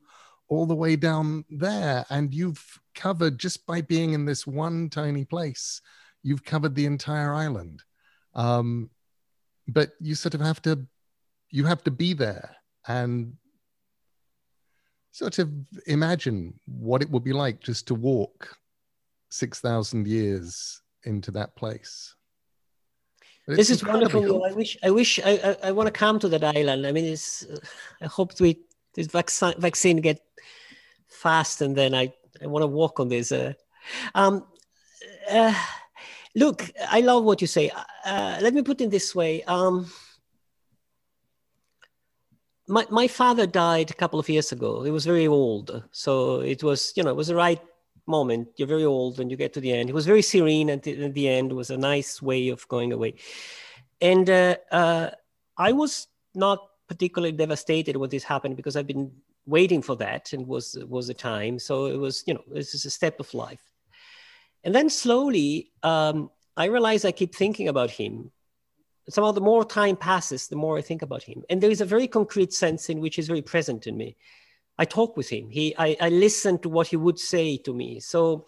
all 0.49 0.67
the 0.67 0.75
way 0.75 0.97
down 0.97 1.45
there 1.49 2.05
and 2.11 2.35
you've 2.35 2.63
covered 2.95 3.39
just 3.39 3.65
by 3.67 3.81
being 3.81 4.13
in 4.13 4.25
this 4.25 4.47
one 4.47 4.91
tiny 4.91 5.25
place 5.25 5.81
you've 6.23 6.45
covered 6.45 6.75
the 6.75 6.87
entire 6.87 7.33
island 7.33 7.83
um, 8.35 8.91
but 9.69 9.93
you 10.01 10.15
sort 10.15 10.35
of 10.35 10.41
have 10.41 10.61
to 10.61 10.87
you 11.51 11.65
have 11.65 11.83
to 11.83 11.91
be 11.91 12.13
there 12.13 12.57
and 12.87 13.33
sort 15.13 15.39
of 15.39 15.51
imagine 15.87 16.59
what 16.67 17.03
it 17.03 17.11
would 17.11 17.25
be 17.25 17.33
like 17.33 17.61
just 17.61 17.87
to 17.89 17.95
walk 17.95 18.57
6,000 19.31 20.07
years 20.07 20.83
into 21.05 21.31
that 21.33 21.57
place. 21.57 22.15
This 23.57 23.71
is 23.71 23.85
wonderful. 23.85 24.45
I 24.45 24.53
wish, 24.53 24.77
I 24.83 24.91
wish, 24.91 25.19
I, 25.21 25.31
I, 25.31 25.69
I, 25.69 25.73
want 25.73 25.87
to 25.87 25.93
come 25.93 26.19
to 26.21 26.29
that 26.29 26.45
island. 26.45 26.87
I 26.87 26.93
mean, 26.93 27.05
it's, 27.05 27.45
uh, 27.45 27.57
I 28.01 28.07
hope 28.07 28.39
we, 28.41 28.59
this 28.95 29.07
vaccine, 29.07 29.55
vaccine 29.59 29.97
get 29.99 30.21
fast 31.09 31.61
and 31.61 31.77
then 31.77 31.95
I, 31.95 32.13
I 32.43 32.47
want 32.47 32.63
to 32.63 32.67
walk 32.67 33.01
on 33.01 33.09
this. 33.09 33.33
Uh, 33.33 33.55
um, 34.15 34.45
uh, 35.31 35.55
look, 36.35 36.71
I 36.89 37.01
love 37.01 37.25
what 37.25 37.41
you 37.41 37.47
say. 37.47 37.71
Uh, 38.05 38.39
let 38.41 38.55
me 38.55 38.63
put 38.63 38.81
it 38.81 38.91
this 38.91 39.15
way. 39.15 39.43
Um, 39.45 39.91
my, 42.69 42.87
my 42.91 43.09
father 43.09 43.47
died 43.47 43.91
a 43.91 43.95
couple 43.95 44.21
of 44.21 44.29
years 44.29 44.53
ago. 44.53 44.83
He 44.83 44.91
was 44.91 45.05
very 45.05 45.27
old. 45.27 45.83
So 45.91 46.41
it 46.41 46.63
was, 46.63 46.93
you 46.97 47.03
know, 47.03 47.11
it 47.11 47.17
was 47.17 47.29
the 47.29 47.35
right 47.35 47.61
moment. 48.11 48.49
You're 48.57 48.69
very 48.69 48.85
old 48.85 49.21
and 49.21 49.31
you 49.31 49.37
get 49.37 49.53
to 49.55 49.61
the 49.61 49.73
end. 49.73 49.89
He 49.89 49.93
was 49.93 50.07
very 50.07 50.23
serene 50.23 50.69
and 50.71 50.83
the, 50.83 51.05
at 51.05 51.15
the 51.15 51.29
end. 51.29 51.53
Was 51.53 51.71
a 51.71 51.77
nice 51.77 52.21
way 52.21 52.49
of 52.49 52.67
going 52.69 52.93
away. 52.93 53.15
And 54.01 54.29
uh, 54.29 54.57
uh, 54.71 55.11
I 55.57 55.73
was 55.73 56.09
not 56.35 56.59
particularly 56.89 57.33
devastated 57.33 57.97
when 57.97 58.11
this 58.11 58.25
happened 58.25 58.57
because 58.57 58.77
I've 58.77 58.87
been 58.87 59.13
waiting 59.47 59.83
for 59.83 59.97
that 59.97 60.33
and 60.33 60.47
was 60.47 60.77
was 60.89 61.09
a 61.09 61.15
time. 61.15 61.59
So 61.59 61.87
it 61.87 61.97
was, 61.97 62.25
you 62.27 62.35
know, 62.35 62.45
this 62.53 62.75
is 62.75 62.85
a 62.85 62.91
step 62.91 63.21
of 63.21 63.33
life. 63.33 63.63
And 64.65 64.75
then 64.75 64.91
slowly, 64.91 65.71
um, 65.83 66.31
I 66.57 66.67
realize 66.67 67.05
I 67.05 67.13
keep 67.13 67.35
thinking 67.35 67.69
about 67.69 67.91
him. 67.91 68.31
Somehow, 69.09 69.33
the 69.33 69.41
more 69.41 69.65
time 69.65 69.97
passes, 69.97 70.49
the 70.49 70.57
more 70.57 70.77
I 70.79 70.83
think 70.83 71.03
about 71.03 71.23
him. 71.23 71.43
And 71.49 71.61
there 71.61 71.71
is 71.71 71.81
a 71.81 71.87
very 71.87 72.07
concrete 72.07 72.53
sense 72.53 72.91
in 72.91 73.01
which 73.01 73.17
he's 73.17 73.27
very 73.27 73.43
present 73.43 73.87
in 73.87 73.97
me. 73.97 74.17
I 74.81 74.87
talk 74.87 75.15
with 75.15 75.29
him. 75.29 75.51
He, 75.51 75.75
I, 75.77 75.95
I 76.01 76.09
listen 76.09 76.59
to 76.61 76.71
what 76.71 76.87
he 76.87 76.97
would 76.97 77.19
say 77.19 77.59
to 77.59 77.75
me. 77.75 78.01
So, 78.01 78.47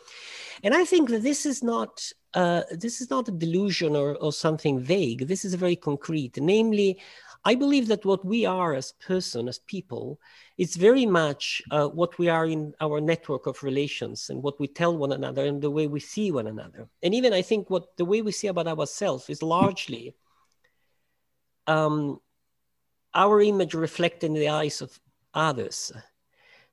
and 0.64 0.72
I 0.74 0.84
think 0.86 1.10
that 1.10 1.22
this 1.22 1.44
is 1.44 1.62
not, 1.62 1.92
uh, 2.32 2.62
this 2.70 3.02
is 3.02 3.10
not 3.10 3.28
a 3.28 3.32
delusion 3.32 3.94
or, 3.94 4.16
or 4.16 4.32
something 4.32 4.80
vague. 4.80 5.28
This 5.28 5.44
is 5.44 5.52
very 5.54 5.76
concrete. 5.76 6.38
Namely, 6.40 6.98
I 7.44 7.54
believe 7.54 7.86
that 7.88 8.06
what 8.06 8.24
we 8.24 8.46
are 8.46 8.72
as 8.72 8.92
person, 8.92 9.46
as 9.46 9.58
people, 9.58 10.18
is 10.56 10.74
very 10.74 11.04
much 11.04 11.60
uh, 11.70 11.88
what 11.88 12.18
we 12.18 12.30
are 12.30 12.46
in 12.46 12.72
our 12.80 12.98
network 12.98 13.46
of 13.46 13.62
relations 13.62 14.30
and 14.30 14.42
what 14.42 14.58
we 14.58 14.68
tell 14.68 14.96
one 14.96 15.12
another 15.12 15.44
and 15.44 15.60
the 15.60 15.70
way 15.70 15.86
we 15.86 16.00
see 16.00 16.30
one 16.30 16.46
another. 16.46 16.88
And 17.02 17.14
even 17.14 17.34
I 17.34 17.42
think 17.42 17.68
what 17.68 17.94
the 17.98 18.06
way 18.06 18.22
we 18.22 18.32
see 18.32 18.46
about 18.46 18.68
ourselves 18.68 19.28
is 19.28 19.42
largely 19.42 20.14
um, 21.66 22.20
our 23.12 23.42
image 23.42 23.74
reflected 23.74 24.28
in 24.28 24.34
the 24.34 24.48
eyes 24.48 24.80
of 24.80 24.98
others. 25.34 25.92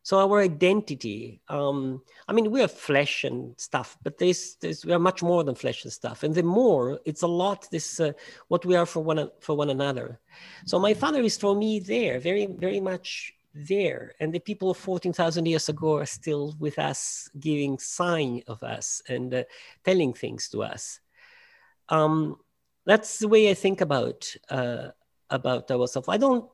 So 0.02 0.18
our 0.18 0.42
identity, 0.42 1.42
um, 1.50 2.02
I 2.28 2.34
mean, 2.34 2.50
we 2.50 2.64
are 2.64 2.68
flesh 2.68 3.26
and 3.26 3.54
stuff, 3.60 3.98
but 4.02 4.18
this, 4.18 4.56
this, 4.56 4.86
we 4.86 4.94
are 4.94 5.00
much 5.00 5.22
more 5.22 5.44
than 5.44 5.56
flesh 5.56 5.84
and 5.84 5.94
stuff. 5.94 6.24
And 6.24 6.34
the 6.34 6.42
more, 6.42 7.00
it's 7.06 7.22
a 7.22 7.28
lot 7.28 7.68
this 7.70 8.00
uh, 8.00 8.14
what 8.48 8.66
we 8.66 8.76
are 8.76 8.86
for 8.86 9.04
one 9.04 9.30
for 9.40 9.56
one 9.56 9.70
another. 9.70 10.20
So 10.66 10.80
my 10.80 10.94
father 10.94 11.22
is 11.22 11.38
for 11.38 11.56
me 11.56 11.80
there, 11.80 12.20
very 12.20 12.48
very 12.48 12.80
much 12.80 13.34
there, 13.54 14.16
and 14.20 14.34
the 14.34 14.40
people 14.40 14.70
of 14.72 14.78
fourteen 14.78 15.14
thousand 15.14 15.46
years 15.46 15.70
ago 15.70 15.98
are 15.98 16.06
still 16.06 16.56
with 16.60 16.80
us, 16.80 17.30
giving 17.40 17.78
sign 17.78 18.42
of 18.48 18.64
us 18.64 19.02
and 19.10 19.34
uh, 19.34 19.44
telling 19.84 20.14
things 20.14 20.50
to 20.50 20.64
us. 20.64 21.02
Um, 21.90 22.38
that's 22.86 23.20
the 23.20 23.28
way 23.28 23.50
I 23.50 23.54
think 23.54 23.82
about 23.82 24.34
uh, 24.50 24.90
about 25.30 25.70
ourselves. 25.72 26.08
I 26.08 26.18
don't 26.18 26.50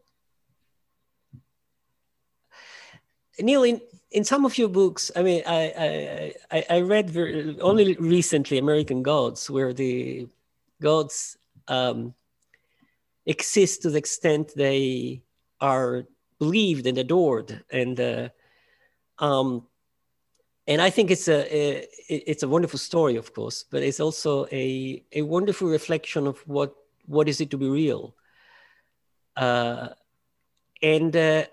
Neil, 3.40 3.64
in, 3.64 3.82
in 4.12 4.24
some 4.24 4.46
of 4.46 4.58
your 4.58 4.70
books, 4.70 5.12
I 5.16 5.24
mean, 5.24 5.44
I 5.46 6.34
I, 6.52 6.66
I 6.70 6.82
read 6.82 7.10
very, 7.10 7.60
only 7.60 7.96
recently 7.96 8.58
American 8.58 9.04
Gods, 9.04 9.50
where 9.50 9.74
the 9.74 10.28
gods 10.82 11.38
um, 11.68 12.14
exist 13.26 13.82
to 13.82 13.90
the 13.90 13.98
extent 13.98 14.54
they 14.56 15.22
are 15.60 16.06
believed 16.40 16.88
and 16.88 16.98
adored, 16.98 17.64
and 17.72 18.00
uh, 18.00 18.30
um, 19.20 19.68
and 20.68 20.82
I 20.82 20.90
think 20.90 21.12
it's 21.12 21.28
a, 21.28 21.56
a, 21.56 21.88
it's 22.10 22.44
a 22.44 22.48
wonderful 22.48 22.80
story, 22.80 23.18
of 23.18 23.34
course, 23.34 23.66
but 23.70 23.84
it's 23.84 24.00
also 24.00 24.46
a 24.52 25.04
a 25.12 25.22
wonderful 25.22 25.68
reflection 25.68 26.28
of 26.28 26.40
what 26.48 26.74
what 27.06 27.28
is 27.28 27.42
it 27.42 27.50
to 27.52 27.58
be 27.58 27.68
real. 27.68 28.16
Uh, 29.36 29.90
and 30.82 31.16
uh, 31.16 31.44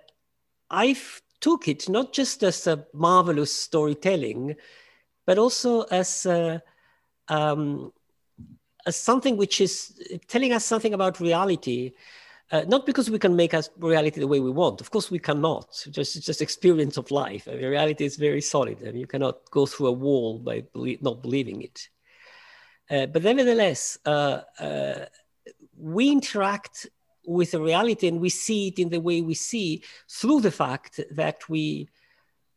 I've 0.71 1.23
took 1.42 1.68
it 1.68 1.88
not 1.88 2.14
just 2.14 2.42
as 2.42 2.66
a 2.66 2.87
marvelous 2.94 3.55
storytelling, 3.55 4.55
but 5.26 5.37
also 5.37 5.83
as 5.83 6.24
a, 6.24 6.62
um, 7.28 7.92
as 8.87 8.96
something 8.96 9.37
which 9.37 9.61
is 9.61 10.00
telling 10.28 10.52
us 10.52 10.64
something 10.64 10.94
about 10.94 11.20
reality. 11.20 11.92
Uh, 12.50 12.64
not 12.68 12.85
because 12.85 13.11
we 13.11 13.18
can 13.18 13.35
make 13.35 13.55
us 13.55 13.70
reality 13.78 14.20
the 14.20 14.26
way 14.26 14.38
we 14.38 14.50
want. 14.50 14.81
Of 14.83 14.90
course, 14.90 15.11
we 15.11 15.18
cannot. 15.18 15.87
Just 15.90 16.22
just 16.22 16.42
experience 16.42 16.98
of 16.98 17.11
life. 17.11 17.48
I 17.48 17.52
mean, 17.52 17.64
reality 17.64 18.05
is 18.05 18.16
very 18.16 18.42
solid. 18.42 18.78
I 18.83 18.90
mean, 18.92 19.00
you 19.00 19.07
cannot 19.07 19.50
go 19.50 19.64
through 19.64 19.87
a 19.87 19.92
wall 19.92 20.38
by 20.38 20.64
not 21.00 21.22
believing 21.22 21.62
it. 21.62 21.88
Uh, 22.90 23.07
but 23.07 23.22
nevertheless, 23.22 23.98
uh, 24.05 24.40
uh 24.61 25.07
we 25.78 26.11
interact 26.11 26.88
with 27.26 27.52
the 27.52 27.61
reality 27.61 28.08
and 28.08 28.20
we 28.20 28.28
see 28.28 28.68
it 28.68 28.78
in 28.78 28.88
the 28.88 29.00
way 29.00 29.20
we 29.20 29.35
see 29.35 29.82
through 30.08 30.40
the 30.40 30.50
fact 30.50 31.00
that 31.11 31.48
we 31.48 31.88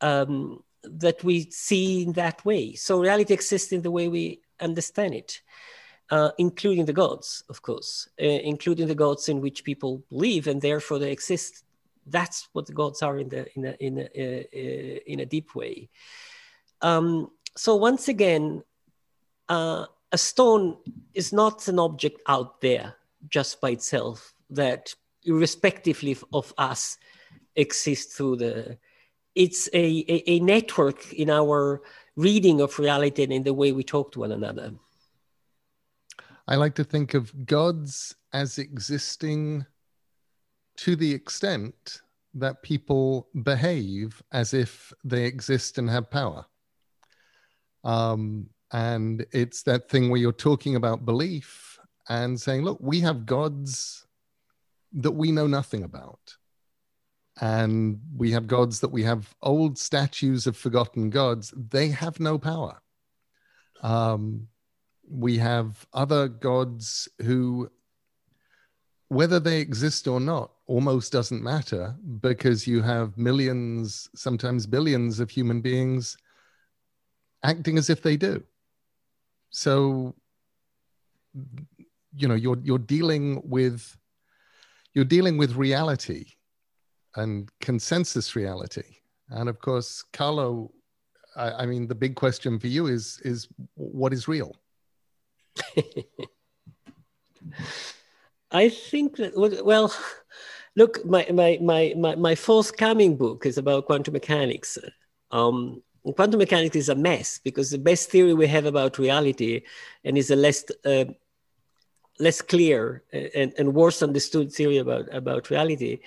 um, 0.01 0.63
that 0.83 1.23
we 1.23 1.49
see 1.49 2.03
in 2.03 2.11
that 2.13 2.45
way. 2.45 2.75
So 2.75 2.99
reality 2.99 3.33
exists 3.33 3.71
in 3.71 3.81
the 3.81 3.91
way 3.91 4.07
we 4.07 4.41
understand 4.59 5.15
it 5.15 5.41
uh, 6.11 6.31
including 6.37 6.85
the 6.85 6.93
gods 6.93 7.43
of 7.49 7.61
course 7.61 8.07
uh, 8.21 8.25
including 8.25 8.87
the 8.87 8.95
gods 8.95 9.29
in 9.29 9.41
which 9.41 9.63
people 9.63 10.03
believe 10.09 10.47
and 10.47 10.61
therefore 10.61 10.99
they 10.99 11.11
exist. 11.11 11.63
That's 12.07 12.47
what 12.53 12.67
the 12.67 12.73
gods 12.73 13.01
are 13.01 13.17
in 13.17 13.29
the 13.29 13.51
in 13.55 13.65
a 13.65 13.71
in 13.79 13.97
a, 13.97 14.05
uh, 14.05 14.99
in 15.07 15.19
a 15.21 15.25
deep 15.25 15.55
way. 15.55 15.89
Um, 16.81 17.31
so 17.57 17.75
once 17.75 18.07
again 18.07 18.63
uh, 19.49 19.85
a 20.11 20.17
stone 20.17 20.77
is 21.13 21.33
not 21.33 21.67
an 21.67 21.79
object 21.79 22.21
out 22.27 22.61
there 22.61 22.95
just 23.27 23.59
by 23.59 23.71
itself 23.71 24.34
that 24.55 24.93
irrespectively 25.25 26.17
of 26.33 26.53
us 26.57 26.97
exist 27.55 28.13
through 28.13 28.35
the 28.37 28.77
it's 29.33 29.67
a, 29.73 30.05
a, 30.07 30.23
a, 30.31 30.39
network 30.39 31.11
in 31.13 31.29
our 31.29 31.81
reading 32.15 32.61
of 32.61 32.77
reality 32.79 33.23
and 33.23 33.33
in 33.33 33.43
the 33.43 33.53
way 33.53 33.71
we 33.71 33.83
talk 33.83 34.11
to 34.11 34.19
one 34.19 34.31
another 34.31 34.73
i 36.47 36.55
like 36.55 36.75
to 36.75 36.83
think 36.83 37.13
of 37.13 37.45
gods 37.45 38.15
as 38.33 38.57
existing 38.57 39.65
to 40.77 40.95
the 40.95 41.11
extent 41.11 42.01
that 42.35 42.61
people 42.61 43.29
behave 43.43 44.21
as 44.31 44.53
if 44.53 44.91
they 45.03 45.23
exist 45.23 45.77
and 45.77 45.89
have 45.89 46.11
power. 46.11 46.45
Um, 47.83 48.49
and 48.71 49.25
it's 49.31 49.63
that 49.63 49.89
thing 49.89 50.09
where 50.09 50.19
you're 50.19 50.33
talking 50.33 50.75
about 50.75 51.05
belief 51.05 51.79
and 52.09 52.39
saying, 52.39 52.63
look, 52.63 52.77
we 52.81 52.99
have 52.99 53.25
gods 53.25 54.04
that 54.95 55.11
we 55.11 55.31
know 55.31 55.47
nothing 55.47 55.83
about. 55.83 56.35
And 57.41 57.99
we 58.15 58.31
have 58.31 58.47
gods 58.47 58.79
that 58.79 58.91
we 58.91 59.03
have 59.03 59.35
old 59.41 59.77
statues 59.77 60.47
of 60.47 60.55
forgotten 60.55 61.09
gods. 61.09 61.53
They 61.55 61.89
have 61.89 62.19
no 62.19 62.37
power. 62.37 62.81
Um, 63.81 64.47
we 65.07 65.37
have 65.37 65.85
other 65.93 66.29
gods 66.29 67.09
who, 67.21 67.69
whether 69.09 69.39
they 69.39 69.59
exist 69.59 70.07
or 70.07 70.19
not, 70.19 70.51
almost 70.65 71.11
doesn't 71.11 71.43
matter 71.43 71.95
because 72.21 72.65
you 72.65 72.81
have 72.81 73.17
millions, 73.17 74.09
sometimes 74.15 74.65
billions 74.65 75.19
of 75.19 75.29
human 75.29 75.61
beings 75.61 76.17
acting 77.43 77.77
as 77.77 77.89
if 77.89 78.01
they 78.01 78.17
do. 78.17 78.43
So, 79.51 80.15
you 82.15 82.27
know, 82.27 82.35
you're 82.35 82.57
you're 82.63 82.79
dealing 82.79 83.41
with 83.43 83.95
you're 84.95 85.05
dealing 85.05 85.37
with 85.37 85.55
reality 85.55 86.25
and 87.15 87.49
consensus 87.61 88.35
reality. 88.35 88.95
And 89.29 89.47
of 89.49 89.59
course, 89.59 90.03
Carlo, 90.13 90.71
I, 91.35 91.51
I 91.51 91.65
mean, 91.65 91.87
the 91.87 91.95
big 91.95 92.15
question 92.15 92.57
for 92.59 92.67
you 92.67 92.87
is 92.87 93.19
is 93.23 93.47
what 93.75 94.13
is 94.13 94.27
real? 94.27 94.55
I 98.51 98.69
think 98.69 99.17
that 99.17 99.35
well, 99.35 99.93
look, 100.75 101.05
my 101.05 101.27
my 101.31 101.59
my 101.61 101.93
my, 101.97 102.15
my 102.15 102.35
forthcoming 102.35 103.17
book 103.17 103.45
is 103.45 103.57
about 103.57 103.85
quantum 103.85 104.13
mechanics. 104.13 104.77
Um, 105.31 105.83
quantum 106.15 106.37
mechanics 106.37 106.75
is 106.75 106.89
a 106.89 106.95
mess 106.95 107.39
because 107.43 107.71
the 107.71 107.77
best 107.77 108.09
theory 108.11 108.33
we 108.33 108.47
have 108.47 108.65
about 108.65 108.97
reality 108.97 109.63
and 110.03 110.17
is 110.17 110.31
a 110.31 110.35
less 110.35 110.63
uh, 110.85 111.05
less 112.19 112.41
clear 112.41 113.03
and, 113.11 113.53
and 113.57 113.73
worse 113.73 114.01
understood 114.01 114.51
theory 114.51 114.77
about 114.77 115.13
about 115.13 115.49
reality. 115.49 115.99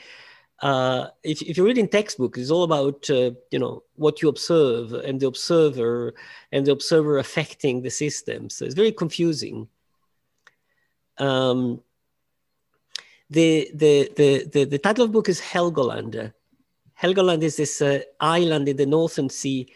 Uh, 0.61 1.07
if, 1.23 1.41
if 1.43 1.57
you 1.57 1.65
read 1.65 1.79
in 1.79 1.87
textbook, 1.87 2.37
it's 2.37 2.51
all 2.51 2.65
about 2.65 3.09
uh, 3.11 3.31
you 3.51 3.59
know 3.59 3.83
what 3.95 4.21
you 4.21 4.29
observe 4.29 4.93
and 4.93 5.21
the 5.21 5.27
observer 5.27 6.15
and 6.51 6.67
the 6.67 6.73
observer 6.73 7.19
affecting 7.19 7.83
the 7.83 7.91
system. 7.91 8.51
So 8.51 8.65
it's 8.65 8.75
very 8.75 8.93
confusing. 8.93 9.69
Um, 11.19 11.83
the, 13.31 13.71
the, 13.75 14.11
the, 14.17 14.45
the, 14.51 14.65
the 14.65 14.79
title 14.79 15.05
of 15.05 15.11
the 15.11 15.13
book 15.13 15.29
is 15.29 15.41
Helgoland. 15.41 16.33
Helgoland 17.01 17.43
is 17.43 17.57
this 17.57 17.83
uh, 17.83 18.01
island 18.21 18.69
in 18.69 18.77
the 18.77 18.87
Northern 18.87 19.29
Sea. 19.29 19.71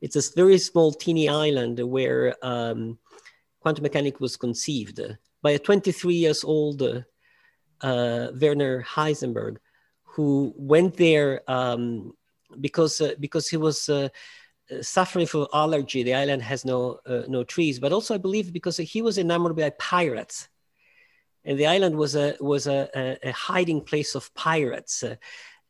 It's 0.00 0.16
a 0.16 0.22
very 0.34 0.58
small, 0.58 0.92
teeny 0.92 1.28
island 1.28 1.78
where 1.80 2.34
um, 2.42 2.98
quantum 3.60 3.82
mechanics 3.82 4.20
was 4.20 4.36
conceived 4.36 5.00
by 5.44 5.52
a 5.52 5.58
23 5.58 6.14
years 6.14 6.42
old 6.42 6.82
uh, 6.82 8.28
Werner 8.40 8.82
Heisenberg, 8.82 9.58
who 10.02 10.54
went 10.56 10.96
there 10.96 11.42
um, 11.48 12.14
because, 12.60 13.00
uh, 13.00 13.12
because 13.20 13.46
he 13.46 13.58
was 13.58 13.88
uh, 13.90 14.08
suffering 14.80 15.26
from 15.26 15.46
allergy. 15.52 16.02
The 16.02 16.14
island 16.14 16.40
has 16.42 16.64
no, 16.64 16.98
uh, 17.06 17.24
no 17.28 17.44
trees, 17.44 17.78
but 17.78 17.92
also 17.92 18.14
I 18.14 18.18
believe 18.18 18.54
because 18.54 18.78
he 18.78 19.02
was 19.02 19.18
enamored 19.18 19.54
by 19.54 19.68
pirates 19.78 20.48
and 21.44 21.58
the 21.58 21.66
island 21.66 21.94
was 21.94 22.16
a 22.16 22.36
was 22.40 22.66
a, 22.66 23.18
a 23.22 23.32
hiding 23.32 23.82
place 23.82 24.14
of 24.14 24.32
pirates. 24.34 25.02
Uh, 25.02 25.16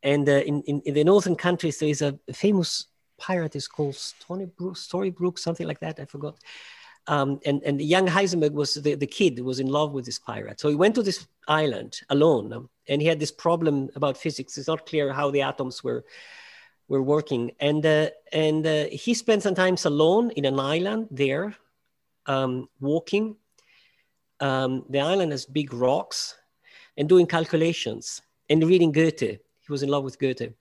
and 0.03 0.29
uh, 0.29 0.43
in, 0.51 0.63
in, 0.63 0.81
in 0.85 0.95
the 0.95 1.05
northern 1.05 1.35
countries, 1.35 1.79
there 1.79 1.89
is 1.89 2.03
a 2.03 2.19
famous 2.33 2.87
pirate 3.19 3.57
is 3.57 3.67
called 3.67 3.95
Storybrooke, 3.95 4.77
Storybrooke, 4.77 5.39
something 5.39 5.67
like 5.67 5.81
that. 5.81 5.99
I 5.99 6.05
forgot. 6.05 6.39
Um, 7.07 7.38
and 7.45 7.62
and 7.64 7.81
young 7.83 8.07
Heisenberg 8.07 8.53
was 8.53 8.75
the, 8.75 8.95
the 8.95 9.07
kid 9.07 9.37
who 9.38 9.45
was 9.45 9.61
in 9.61 9.67
love 9.67 9.93
with 9.93 10.07
this 10.07 10.19
pirate. 10.19 10.59
So 10.59 10.69
he 10.69 10.75
went 10.75 10.95
to 10.95 11.03
this 11.03 11.27
island 11.47 12.01
alone, 12.09 12.53
um, 12.53 12.71
and 12.88 13.03
he 13.03 13.09
had 13.09 13.21
this 13.21 13.33
problem 13.33 13.90
about 13.95 14.17
physics. 14.17 14.57
It's 14.57 14.69
not 14.69 14.87
clear 14.87 15.12
how 15.12 15.31
the 15.31 15.43
atoms 15.43 15.85
were 15.85 16.05
were 16.88 17.03
working, 17.03 17.53
and 17.61 17.85
uh, 17.85 18.09
and 18.33 18.67
uh, 18.67 18.87
he 18.90 19.12
spent 19.12 19.43
some 19.43 19.55
time 19.55 19.77
alone 19.85 20.31
in 20.31 20.47
an 20.47 20.59
island 20.59 21.09
there, 21.11 21.55
um, 22.27 22.69
walking 22.81 23.37
um, 24.40 24.85
the 24.88 25.01
island 25.01 25.33
has 25.33 25.47
big 25.47 25.73
rocks 25.73 26.37
and 26.97 27.09
doing 27.09 27.27
calculations 27.27 28.23
and 28.51 28.62
reading 28.64 28.93
Goethe. 28.93 29.21
He 29.21 29.71
was 29.71 29.83
in 29.83 29.88
love 29.88 30.05
with 30.05 30.19
Goethe. 30.19 30.53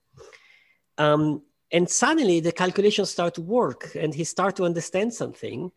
Um, 0.98 1.42
and 1.72 1.90
suddenly 1.90 2.40
the 2.40 2.52
calculations 2.52 3.10
start 3.10 3.34
to 3.36 3.42
work 3.42 3.96
and 3.96 4.14
he 4.14 4.24
start 4.24 4.56
to 4.58 4.66
understand 4.66 5.14
something. 5.14 5.72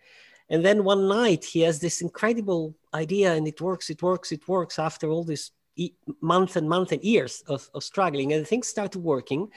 And 0.48 0.64
then 0.64 0.84
one 0.84 1.08
night 1.08 1.44
he 1.44 1.60
has 1.60 1.80
this 1.80 2.00
incredible 2.00 2.76
idea 2.94 3.34
and 3.34 3.48
it 3.48 3.60
works, 3.60 3.90
it 3.90 4.02
works, 4.02 4.32
it 4.32 4.46
works 4.46 4.78
after 4.78 5.10
all 5.10 5.24
this 5.24 5.50
e- 5.76 5.94
month 6.20 6.56
and 6.56 6.68
month 6.68 6.92
and 6.92 7.02
years 7.02 7.42
of, 7.48 7.68
of 7.74 7.82
struggling 7.82 8.32
and 8.32 8.46
things 8.46 8.68
start 8.68 8.94
working. 8.94 9.48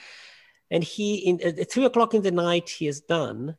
And 0.71 0.84
he, 0.84 1.17
in, 1.17 1.41
at 1.41 1.71
three 1.71 1.86
o'clock 1.86 2.13
in 2.13 2.21
the 2.21 2.32
night, 2.32 2.69
he 2.69 2.88
is 2.88 3.02
done 3.02 3.56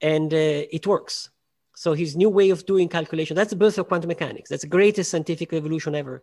and 0.00 0.32
uh, 0.32 0.36
it 0.70 0.86
works. 0.86 1.30
So 1.76 1.92
his 1.92 2.16
new 2.16 2.30
way 2.30 2.50
of 2.50 2.66
doing 2.66 2.88
calculation, 2.88 3.34
that's 3.34 3.50
the 3.50 3.56
birth 3.56 3.78
of 3.78 3.88
quantum 3.88 4.08
mechanics. 4.08 4.48
That's 4.48 4.62
the 4.62 4.68
greatest 4.68 5.10
scientific 5.10 5.50
revolution 5.50 5.96
ever. 5.96 6.22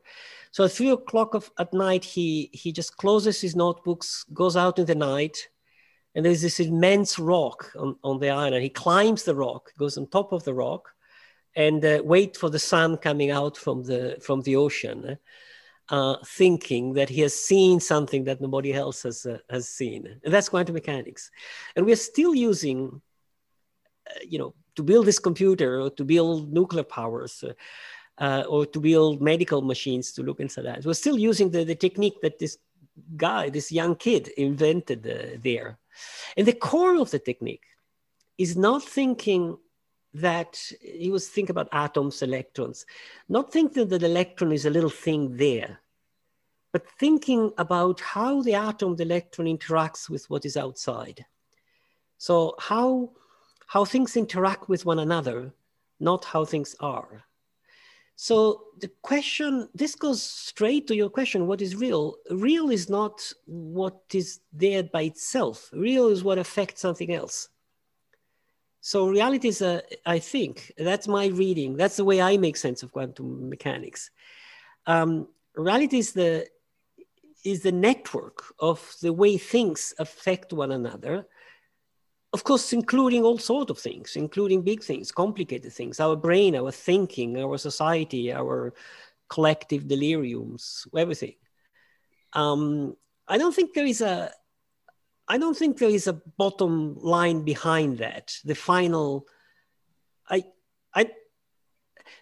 So 0.52 0.64
at 0.64 0.72
three 0.72 0.92
o'clock 0.92 1.34
of, 1.34 1.52
at 1.60 1.74
night, 1.74 2.06
he, 2.06 2.50
he 2.54 2.72
just 2.72 2.96
closes 2.96 3.42
his 3.42 3.56
notebooks, 3.56 4.26
goes 4.34 4.56
out 4.56 4.80
in 4.80 4.86
the 4.86 4.96
night, 4.96 5.50
and 6.16 6.26
there's 6.26 6.42
this 6.42 6.60
immense 6.60 7.18
rock 7.18 7.72
on, 7.78 7.96
on 8.04 8.20
the 8.20 8.30
island. 8.30 8.64
He 8.64 8.70
climbs 8.70 9.24
the 9.24 9.36
rock, 9.36 9.72
goes 9.78 9.98
on 9.98 10.08
top 10.08 10.34
of 10.34 10.44
the 10.44 10.54
rock, 10.54 10.90
and 11.56 11.84
uh, 11.84 12.02
wait 12.04 12.38
for 12.38 12.50
the 12.50 12.60
sun 12.60 12.98
coming 12.98 13.32
out 13.32 13.58
from 13.58 13.84
the, 13.84 14.18
from 14.22 14.42
the 14.42 14.56
ocean, 14.56 15.18
uh, 15.90 16.16
thinking 16.26 16.94
that 16.94 17.10
he 17.10 17.22
has 17.22 17.36
seen 17.36 17.80
something 17.80 18.24
that 18.26 18.42
nobody 18.42 18.74
else 18.74 19.04
has, 19.04 19.26
uh, 19.26 19.38
has 19.50 19.70
seen. 19.70 20.20
And 20.24 20.34
that's 20.34 20.50
quantum 20.50 20.76
mechanics. 20.76 21.32
And 21.76 21.86
we're 21.86 21.96
still 21.96 22.36
using, 22.36 23.02
uh, 24.10 24.20
you 24.28 24.40
know, 24.40 24.54
to 24.76 24.84
build 24.84 25.06
this 25.06 25.20
computer 25.20 25.82
or 25.82 25.90
to 25.92 26.06
build 26.06 26.54
nuclear 26.54 26.84
powers 26.84 27.44
uh, 27.44 27.54
uh, 28.18 28.44
or 28.48 28.66
to 28.66 28.80
build 28.80 29.22
medical 29.22 29.62
machines 29.62 30.14
to 30.14 30.24
look 30.24 30.40
inside 30.40 30.66
that. 30.66 30.86
We're 30.86 30.94
still 30.94 31.18
using 31.18 31.52
the, 31.52 31.66
the 31.66 31.76
technique 31.76 32.22
that 32.22 32.40
this 32.40 32.58
guy, 33.18 33.50
this 33.50 33.72
young 33.72 33.96
kid 33.96 34.30
invented 34.38 35.04
there. 35.44 35.78
And 36.38 36.48
the 36.48 36.54
core 36.54 37.00
of 37.00 37.12
the 37.12 37.20
technique 37.20 37.66
is 38.38 38.56
not 38.58 38.84
thinking 38.84 39.58
that 40.14 40.60
he 40.82 41.10
was 41.10 41.30
thinking 41.30 41.52
about 41.52 41.70
atoms, 41.72 42.22
electrons, 42.22 42.86
not 43.30 43.52
thinking 43.52 43.88
that 43.88 44.00
the 44.00 44.06
electron 44.06 44.52
is 44.52 44.66
a 44.66 44.70
little 44.70 44.90
thing 44.90 45.38
there, 45.38 45.80
but 46.74 46.86
thinking 47.00 47.52
about 47.58 48.00
how 48.00 48.42
the 48.42 48.54
atom, 48.54 48.96
the 48.96 49.04
electron 49.04 49.48
interacts 49.48 50.10
with 50.10 50.30
what 50.30 50.46
is 50.46 50.58
outside. 50.58 51.26
So 52.18 52.56
how 52.60 53.12
how 53.68 53.86
things 53.86 54.18
interact 54.18 54.68
with 54.68 54.86
one 54.86 55.00
another, 55.00 55.54
not 55.98 56.26
how 56.26 56.44
things 56.44 56.76
are. 56.82 57.24
So 58.16 58.66
the 58.80 58.92
question, 59.02 59.68
this 59.74 59.96
goes 59.96 60.22
straight 60.22 60.88
to 60.88 60.96
your 60.96 61.10
question, 61.10 61.48
what 61.48 61.62
is 61.62 61.76
real? 61.76 62.18
Real 62.30 62.70
is 62.70 62.90
not 62.90 63.34
what 63.46 64.02
is 64.14 64.42
there 64.54 64.84
by 64.84 65.04
itself. 65.04 65.70
Real 65.74 66.08
is 66.10 66.24
what 66.24 66.38
affects 66.38 66.82
something 66.82 67.12
else. 67.12 67.50
So 68.82 69.08
reality 69.08 69.48
is, 69.48 69.62
a, 69.62 69.82
I 70.06 70.20
think, 70.20 70.72
that's 70.78 71.08
my 71.08 71.28
reading. 71.28 71.78
That's 71.78 71.98
the 71.98 72.06
way 72.06 72.22
I 72.22 72.38
make 72.38 72.58
sense 72.58 72.84
of 72.84 72.92
quantum 72.92 73.50
mechanics. 73.50 74.10
Um, 74.88 75.28
reality 75.56 76.00
is 76.00 76.14
the, 76.14 76.48
is 77.44 77.62
the 77.62 77.72
network 77.72 78.44
of 78.60 78.96
the 79.02 79.14
way 79.14 79.38
things 79.38 79.94
affect 80.00 80.54
one 80.54 80.72
another 80.72 81.28
of 82.34 82.44
course, 82.44 82.72
including 82.72 83.24
all 83.24 83.38
sorts 83.38 83.72
of 83.72 83.78
things, 83.78 84.16
including 84.16 84.62
big 84.62 84.82
things, 84.82 85.12
complicated 85.12 85.74
things, 85.74 86.00
our 86.00 86.16
brain, 86.16 86.56
our 86.56 86.72
thinking, 86.72 87.38
our 87.38 87.58
society, 87.58 88.32
our 88.32 88.74
collective 89.30 89.84
deliriums, 89.84 90.88
everything. 90.98 91.36
Um, 92.34 92.96
I 93.28 93.38
don't 93.38 93.54
think 93.54 93.74
there 93.74 93.86
is 93.86 94.02
a, 94.02 94.32
I 95.28 95.38
don't 95.38 95.58
think 95.58 95.78
there 95.78 95.90
is 95.90 96.08
a 96.08 96.22
bottom 96.38 96.98
line 97.00 97.44
behind 97.44 97.98
that. 97.98 98.36
The 98.46 98.56
final, 98.56 99.28
I, 100.30 100.44
I, 100.94 101.12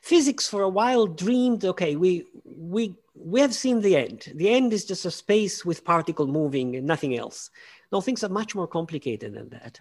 physics 0.01 0.47
for 0.47 0.63
a 0.63 0.69
while 0.69 1.05
dreamed, 1.05 1.65
okay, 1.65 1.95
we, 1.95 2.25
we, 2.43 2.95
we 3.13 3.41
have 3.41 3.53
seen 3.53 3.81
the 3.81 3.95
end. 3.95 4.31
The 4.35 4.49
end 4.49 4.73
is 4.73 4.85
just 4.85 5.05
a 5.05 5.11
space 5.11 5.63
with 5.63 5.85
particle 5.85 6.27
moving 6.27 6.75
and 6.75 6.87
nothing 6.87 7.15
else. 7.15 7.51
No, 7.91 8.01
things 8.01 8.23
are 8.23 8.29
much 8.29 8.55
more 8.55 8.67
complicated 8.67 9.33
than 9.33 9.49
that. 9.49 9.79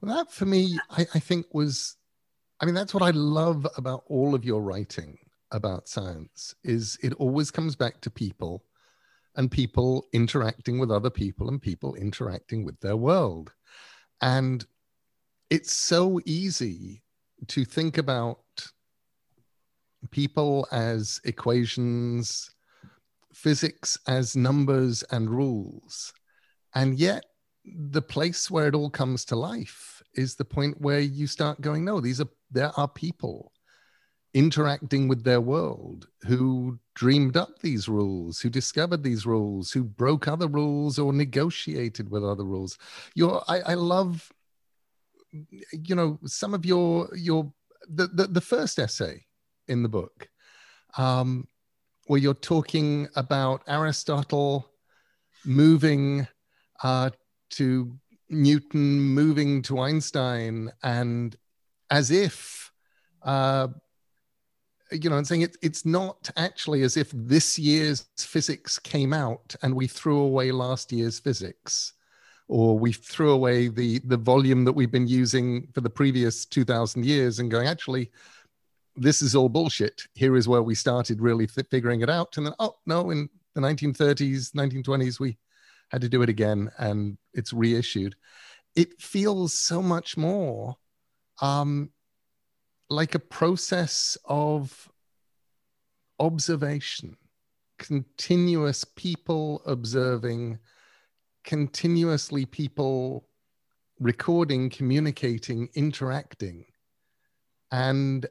Well, 0.00 0.14
that 0.16 0.32
for 0.32 0.46
me, 0.46 0.78
I, 0.90 1.06
I 1.14 1.18
think 1.18 1.46
was, 1.52 1.96
I 2.60 2.66
mean, 2.66 2.74
that's 2.74 2.94
what 2.94 3.02
I 3.02 3.10
love 3.10 3.66
about 3.76 4.04
all 4.08 4.34
of 4.34 4.44
your 4.44 4.62
writing 4.62 5.18
about 5.52 5.88
science 5.88 6.54
is 6.64 6.98
it 7.02 7.14
always 7.14 7.50
comes 7.50 7.76
back 7.76 8.00
to 8.00 8.10
people 8.10 8.64
and 9.36 9.50
people 9.50 10.06
interacting 10.12 10.78
with 10.78 10.90
other 10.90 11.10
people 11.10 11.48
and 11.48 11.60
people 11.60 11.94
interacting 11.94 12.64
with 12.64 12.78
their 12.80 12.96
world. 12.96 13.52
And 14.20 14.64
it's 15.50 15.72
so 15.72 16.20
easy 16.24 17.02
to 17.48 17.64
think 17.64 17.98
about 17.98 18.38
people 20.10 20.66
as 20.72 21.20
equations, 21.24 22.50
physics 23.32 23.98
as 24.06 24.36
numbers 24.36 25.02
and 25.10 25.30
rules. 25.30 26.12
And 26.74 26.98
yet, 26.98 27.24
the 27.66 28.02
place 28.02 28.50
where 28.50 28.68
it 28.68 28.74
all 28.74 28.90
comes 28.90 29.24
to 29.26 29.36
life 29.36 30.02
is 30.14 30.34
the 30.34 30.44
point 30.44 30.80
where 30.80 31.00
you 31.00 31.26
start 31.26 31.60
going, 31.60 31.84
no, 31.84 32.00
these 32.00 32.20
are, 32.20 32.28
there 32.50 32.72
are 32.76 32.88
people 32.88 33.52
interacting 34.34 35.08
with 35.08 35.24
their 35.24 35.40
world 35.40 36.08
who 36.26 36.78
dreamed 36.94 37.36
up 37.36 37.58
these 37.60 37.88
rules, 37.88 38.38
who 38.38 38.50
discovered 38.50 39.02
these 39.02 39.24
rules, 39.24 39.72
who 39.72 39.82
broke 39.82 40.28
other 40.28 40.46
rules 40.46 40.98
or 40.98 41.12
negotiated 41.12 42.10
with 42.10 42.24
other 42.24 42.44
rules. 42.44 42.78
Your, 43.14 43.42
I, 43.48 43.60
I 43.60 43.74
love, 43.74 44.30
you 45.72 45.94
know, 45.94 46.18
some 46.24 46.54
of 46.54 46.64
your 46.64 47.08
your 47.16 47.52
the, 47.88 48.08
the, 48.08 48.26
the 48.26 48.40
first 48.40 48.78
essay 48.78 49.24
in 49.68 49.82
the 49.82 49.88
book, 49.88 50.28
um, 50.98 51.48
where 52.06 52.20
you're 52.20 52.34
talking 52.34 53.08
about 53.16 53.62
Aristotle 53.66 54.70
moving 55.44 56.26
uh, 56.82 57.10
to 57.50 57.96
Newton, 58.28 59.00
moving 59.00 59.62
to 59.62 59.80
Einstein, 59.80 60.70
and 60.82 61.36
as 61.90 62.10
if 62.10 62.72
uh, 63.22 63.68
you 64.90 65.10
know, 65.10 65.16
and 65.16 65.26
saying 65.26 65.42
it, 65.42 65.56
it's 65.62 65.84
not 65.84 66.30
actually 66.36 66.82
as 66.82 66.96
if 66.96 67.10
this 67.12 67.58
year's 67.58 68.06
physics 68.16 68.78
came 68.78 69.12
out 69.12 69.54
and 69.62 69.74
we 69.74 69.86
threw 69.86 70.20
away 70.20 70.52
last 70.52 70.92
year's 70.92 71.18
physics, 71.18 71.94
or 72.48 72.78
we 72.78 72.92
threw 72.92 73.32
away 73.32 73.68
the 73.68 73.98
the 74.04 74.16
volume 74.16 74.64
that 74.64 74.72
we've 74.72 74.92
been 74.92 75.08
using 75.08 75.66
for 75.74 75.80
the 75.80 75.90
previous 75.90 76.44
two 76.44 76.64
thousand 76.64 77.04
years, 77.04 77.38
and 77.38 77.50
going 77.50 77.66
actually, 77.66 78.10
this 78.94 79.22
is 79.22 79.34
all 79.34 79.48
bullshit. 79.48 80.02
Here 80.14 80.36
is 80.36 80.48
where 80.48 80.62
we 80.62 80.74
started 80.74 81.20
really 81.20 81.46
figuring 81.46 82.02
it 82.02 82.10
out, 82.10 82.36
and 82.36 82.46
then 82.46 82.54
oh 82.60 82.76
no, 82.86 83.10
in 83.10 83.28
the 83.54 83.60
1930s, 83.60 84.52
1920s, 84.52 85.18
we 85.18 85.36
had 85.90 86.02
to 86.02 86.08
do 86.08 86.22
it 86.22 86.28
again, 86.28 86.70
and 86.78 87.18
it's 87.34 87.52
reissued. 87.52 88.16
It 88.74 89.00
feels 89.00 89.54
so 89.54 89.80
much 89.80 90.16
more 90.16 90.76
um, 91.40 91.90
like 92.88 93.14
a 93.14 93.20
process 93.20 94.16
of 94.24 94.88
observation, 96.18 97.16
continuous 97.78 98.84
people 98.84 99.62
observing, 99.66 100.58
continuously 101.44 102.44
people 102.44 103.28
recording, 104.00 104.70
communicating, 104.70 105.68
interacting. 105.74 106.66
And 107.70 108.26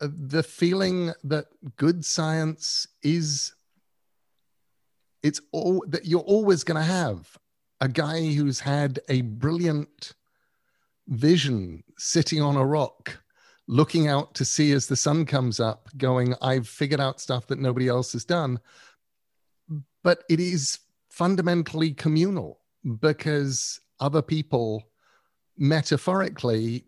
uh, 0.00 0.08
the 0.10 0.42
feeling 0.42 1.12
that 1.24 1.46
good 1.76 2.04
science 2.04 2.86
is 3.02 3.54
it's 5.22 5.40
all 5.52 5.84
that 5.88 6.06
you're 6.06 6.20
always 6.20 6.64
going 6.64 6.80
to 6.80 6.92
have 6.92 7.38
a 7.80 7.88
guy 7.88 8.32
who's 8.32 8.60
had 8.60 9.00
a 9.08 9.22
brilliant 9.22 10.14
vision 11.08 11.82
sitting 11.98 12.40
on 12.40 12.56
a 12.56 12.64
rock 12.64 13.22
looking 13.68 14.08
out 14.08 14.34
to 14.34 14.44
sea 14.44 14.72
as 14.72 14.86
the 14.86 14.96
sun 14.96 15.24
comes 15.24 15.60
up, 15.60 15.88
going, 15.96 16.34
I've 16.42 16.68
figured 16.68 17.00
out 17.00 17.20
stuff 17.20 17.46
that 17.46 17.58
nobody 17.58 17.88
else 17.88 18.12
has 18.12 18.24
done. 18.24 18.60
But 20.02 20.24
it 20.28 20.40
is 20.40 20.80
fundamentally 21.10 21.92
communal 21.92 22.60
because 23.00 23.80
other 24.00 24.22
people 24.22 24.84
metaphorically 25.56 26.84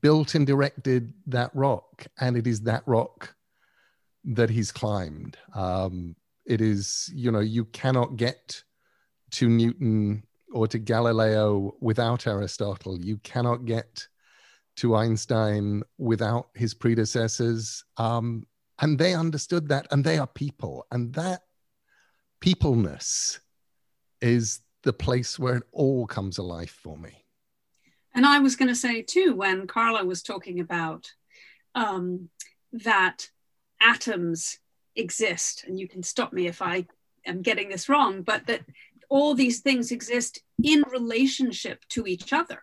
built 0.00 0.34
and 0.34 0.46
directed 0.46 1.14
that 1.26 1.50
rock, 1.54 2.06
and 2.20 2.36
it 2.36 2.46
is 2.46 2.62
that 2.62 2.82
rock 2.86 3.34
that 4.24 4.50
he's 4.50 4.72
climbed. 4.72 5.36
Um, 5.54 6.16
it 6.46 6.60
is, 6.60 7.10
you 7.14 7.30
know, 7.30 7.40
you 7.40 7.64
cannot 7.66 8.16
get 8.16 8.62
to 9.32 9.48
Newton 9.48 10.24
or 10.52 10.66
to 10.68 10.78
Galileo 10.78 11.74
without 11.80 12.26
Aristotle. 12.26 13.00
You 13.00 13.18
cannot 13.18 13.64
get 13.64 14.06
to 14.76 14.96
Einstein 14.96 15.82
without 15.98 16.48
his 16.54 16.74
predecessors. 16.74 17.84
Um, 17.96 18.46
and 18.80 18.98
they 18.98 19.14
understood 19.14 19.68
that, 19.68 19.86
and 19.90 20.04
they 20.04 20.18
are 20.18 20.26
people. 20.26 20.86
And 20.90 21.12
that 21.14 21.42
peopleness 22.40 23.40
is 24.20 24.60
the 24.82 24.92
place 24.92 25.38
where 25.38 25.56
it 25.56 25.62
all 25.72 26.06
comes 26.06 26.38
alive 26.38 26.70
for 26.70 26.96
me. 26.96 27.24
And 28.14 28.26
I 28.26 28.40
was 28.40 28.56
going 28.56 28.68
to 28.68 28.74
say, 28.74 29.02
too, 29.02 29.34
when 29.34 29.66
Carlo 29.66 30.04
was 30.04 30.22
talking 30.22 30.60
about 30.60 31.10
um, 31.74 32.28
that 32.72 33.28
atoms 33.80 34.58
exist, 34.96 35.64
and 35.66 35.78
you 35.78 35.88
can 35.88 36.02
stop 36.02 36.32
me 36.32 36.46
if 36.46 36.62
I 36.62 36.86
am 37.26 37.42
getting 37.42 37.68
this 37.68 37.88
wrong, 37.88 38.22
but 38.22 38.46
that 38.46 38.62
all 39.08 39.34
these 39.34 39.60
things 39.60 39.92
exist 39.92 40.42
in 40.62 40.82
relationship 40.90 41.84
to 41.90 42.06
each 42.06 42.32
other. 42.32 42.62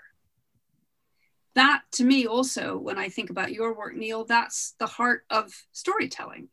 That 1.55 1.81
to 1.93 2.03
me 2.03 2.25
also 2.25 2.77
when 2.77 2.97
i 2.97 3.09
think 3.09 3.29
about 3.29 3.51
your 3.51 3.75
work 3.75 3.95
neil 3.95 4.23
that's 4.23 4.75
the 4.79 4.85
heart 4.85 5.25
of 5.29 5.51
storytelling 5.73 6.47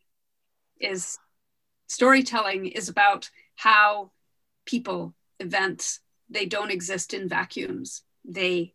is 0.80 1.18
storytelling 1.86 2.66
is 2.66 2.88
about 2.88 3.30
how 3.54 4.10
people 4.64 5.14
events 5.38 6.00
they 6.28 6.46
don't 6.46 6.70
exist 6.70 7.14
in 7.14 7.28
vacuums. 7.28 8.02
They 8.24 8.74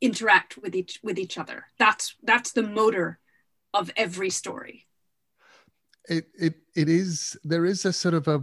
interact 0.00 0.56
with 0.56 0.74
each 0.74 1.00
with 1.02 1.18
each 1.18 1.38
other. 1.38 1.66
That's 1.78 2.14
that's 2.22 2.52
the 2.52 2.62
motor 2.62 3.18
of 3.74 3.90
every 3.96 4.30
story 4.30 4.86
it 6.08 6.26
it 6.38 6.54
it 6.74 6.88
is 6.88 7.38
there 7.44 7.64
is 7.64 7.84
a 7.84 7.92
sort 7.92 8.14
of 8.14 8.28
a 8.28 8.42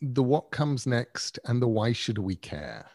the 0.00 0.22
what 0.22 0.50
comes 0.50 0.86
next 0.86 1.38
and 1.44 1.60
the 1.60 1.68
why 1.68 1.92
should 1.92 2.18
we 2.18 2.36
care? 2.36 2.86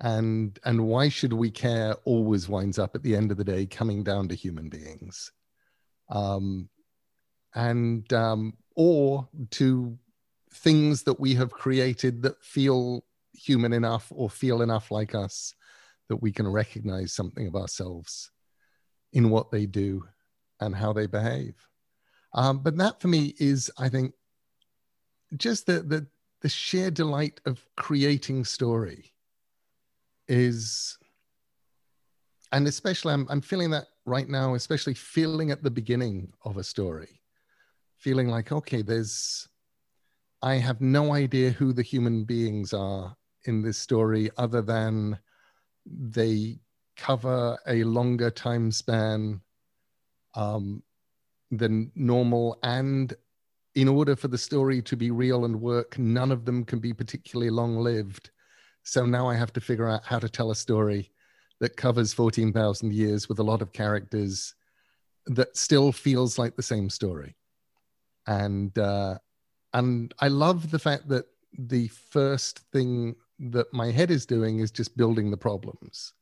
And 0.00 0.58
and 0.64 0.86
why 0.86 1.08
should 1.08 1.32
we 1.32 1.50
care 1.50 1.94
always 2.04 2.48
winds 2.48 2.78
up 2.78 2.94
at 2.94 3.02
the 3.02 3.16
end 3.16 3.32
of 3.32 3.36
the 3.36 3.44
day 3.44 3.66
coming 3.66 4.04
down 4.04 4.28
to 4.28 4.34
human 4.34 4.68
beings. 4.68 5.32
Um 6.08 6.68
and 7.54 8.10
um 8.12 8.54
or 8.76 9.28
to 9.50 9.98
things 10.52 11.02
that 11.02 11.18
we 11.18 11.34
have 11.34 11.50
created 11.50 12.22
that 12.22 12.42
feel 12.42 13.04
human 13.32 13.72
enough 13.72 14.10
or 14.14 14.30
feel 14.30 14.62
enough 14.62 14.90
like 14.90 15.14
us 15.14 15.54
that 16.08 16.16
we 16.16 16.32
can 16.32 16.46
recognize 16.46 17.12
something 17.12 17.46
of 17.46 17.54
ourselves 17.54 18.30
in 19.12 19.30
what 19.30 19.50
they 19.50 19.66
do 19.66 20.04
and 20.60 20.74
how 20.74 20.92
they 20.92 21.06
behave. 21.06 21.54
Um, 22.34 22.58
but 22.58 22.76
that 22.76 23.00
for 23.00 23.08
me 23.08 23.34
is 23.38 23.70
i 23.78 23.88
think 23.88 24.12
just 25.36 25.66
the 25.66 25.80
the 25.80 26.06
the 26.42 26.48
sheer 26.48 26.90
delight 26.90 27.40
of 27.46 27.64
creating 27.76 28.44
story 28.44 29.12
is 30.28 30.98
and 32.52 32.66
especially 32.66 33.12
I'm, 33.12 33.26
I'm 33.28 33.40
feeling 33.40 33.70
that 33.70 33.86
right 34.04 34.28
now 34.28 34.54
especially 34.54 34.94
feeling 34.94 35.50
at 35.50 35.62
the 35.62 35.70
beginning 35.70 36.32
of 36.44 36.56
a 36.58 36.64
story 36.64 37.20
feeling 37.96 38.28
like 38.28 38.52
okay 38.52 38.82
there's 38.82 39.48
i 40.42 40.54
have 40.54 40.80
no 40.80 41.14
idea 41.14 41.50
who 41.50 41.72
the 41.72 41.82
human 41.82 42.24
beings 42.24 42.72
are 42.72 43.16
in 43.44 43.62
this 43.62 43.78
story 43.78 44.30
other 44.36 44.62
than 44.62 45.18
they 45.86 46.60
cover 46.96 47.58
a 47.66 47.84
longer 47.84 48.30
time 48.30 48.70
span 48.70 49.40
um, 50.38 50.82
than 51.50 51.92
normal 51.94 52.58
and 52.62 53.14
in 53.74 53.88
order 53.88 54.16
for 54.16 54.28
the 54.28 54.38
story 54.38 54.80
to 54.80 54.96
be 54.96 55.10
real 55.10 55.44
and 55.44 55.60
work 55.60 55.98
none 55.98 56.32
of 56.32 56.44
them 56.46 56.64
can 56.64 56.78
be 56.78 56.92
particularly 56.92 57.50
long 57.50 57.76
lived 57.76 58.30
so 58.88 59.04
now 59.04 59.28
I 59.28 59.34
have 59.34 59.52
to 59.52 59.60
figure 59.60 59.86
out 59.86 60.04
how 60.04 60.18
to 60.18 60.30
tell 60.30 60.50
a 60.50 60.56
story 60.56 61.10
that 61.60 61.76
covers 61.76 62.14
14,000 62.14 62.92
years 62.92 63.28
with 63.28 63.38
a 63.38 63.42
lot 63.42 63.60
of 63.60 63.72
characters 63.72 64.54
that 65.26 65.56
still 65.56 65.92
feels 65.92 66.38
like 66.38 66.56
the 66.56 66.62
same 66.62 66.88
story. 66.88 67.36
And 68.26 68.76
uh, 68.78 69.18
and 69.74 70.14
I 70.20 70.28
love 70.28 70.70
the 70.70 70.78
fact 70.78 71.08
that 71.08 71.26
the 71.52 71.88
first 71.88 72.60
thing 72.72 73.14
that 73.38 73.72
my 73.74 73.90
head 73.90 74.10
is 74.10 74.24
doing 74.24 74.60
is 74.60 74.70
just 74.70 74.96
building 74.96 75.30
the 75.30 75.36
problems 75.36 76.14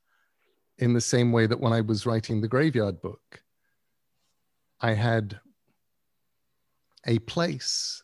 in 0.79 0.93
the 0.93 1.01
same 1.01 1.31
way 1.31 1.47
that 1.47 1.61
when 1.61 1.73
I 1.73 1.81
was 1.81 2.05
writing 2.05 2.41
the 2.41 2.49
graveyard 2.49 3.01
book, 3.01 3.43
I 4.81 4.93
had 4.95 5.41
a 7.07 7.19
place 7.21 8.03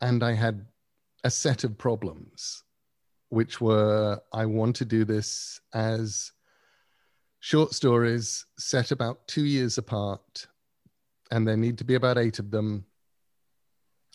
and 0.00 0.22
I 0.22 0.32
had 0.32 0.66
a 1.24 1.30
set 1.30 1.64
of 1.64 1.76
problems 1.76 2.64
which 3.30 3.60
were 3.60 4.20
I 4.32 4.46
want 4.46 4.76
to 4.76 4.84
do 4.84 5.04
this 5.04 5.60
as 5.72 6.32
short 7.38 7.72
stories 7.74 8.44
set 8.58 8.90
about 8.90 9.26
two 9.28 9.44
years 9.44 9.78
apart, 9.78 10.46
and 11.30 11.46
there 11.46 11.56
need 11.56 11.78
to 11.78 11.84
be 11.84 11.94
about 11.94 12.18
eight 12.18 12.38
of 12.38 12.50
them. 12.50 12.86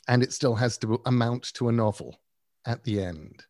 and 0.07 0.21
it 0.21 0.34
still 0.34 0.55
has 0.55 0.78
to 0.78 1.01
amount 1.05 1.53
to 1.55 1.69
a 1.69 1.71
novel 1.71 2.19
at 2.65 2.84
the 2.84 3.01
end. 3.01 3.43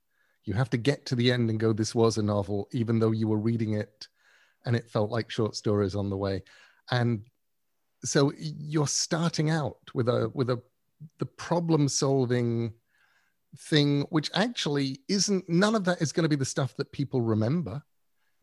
You 0.46 0.54
have 0.54 0.70
to 0.70 0.78
get 0.78 1.06
to 1.08 1.16
the 1.16 1.32
end 1.32 1.50
and 1.50 1.60
go, 1.60 1.74
this 1.74 1.96
was 1.96 2.18
a 2.18 2.24
novel, 2.24 2.68
even 2.72 3.00
though 3.00 3.12
you 3.12 3.28
were 3.28 3.38
reading 3.38 3.74
it 3.74 4.08
and 4.66 4.76
it 4.76 4.90
felt 4.90 5.12
like 5.12 5.30
short 5.30 5.56
stories 5.56 5.96
on 5.96 6.10
the 6.10 6.18
way. 6.18 6.44
And 6.92 7.26
so 8.04 8.32
you're 8.38 8.88
starting 8.88 9.50
out 9.50 9.78
with 9.94 10.10
a 10.10 10.32
with 10.34 10.50
a 10.50 10.62
the 11.20 11.26
problem 11.26 11.88
solving 11.88 12.74
thing 13.58 14.02
which 14.10 14.30
actually 14.34 15.00
isn't 15.08 15.48
none 15.48 15.76
of 15.76 15.84
that 15.86 16.02
is 16.02 16.12
going 16.12 16.24
to 16.24 16.30
be 16.30 16.36
the 16.36 16.46
stuff 16.46 16.76
that 16.78 16.92
people 16.92 17.22
remember. 17.22 17.82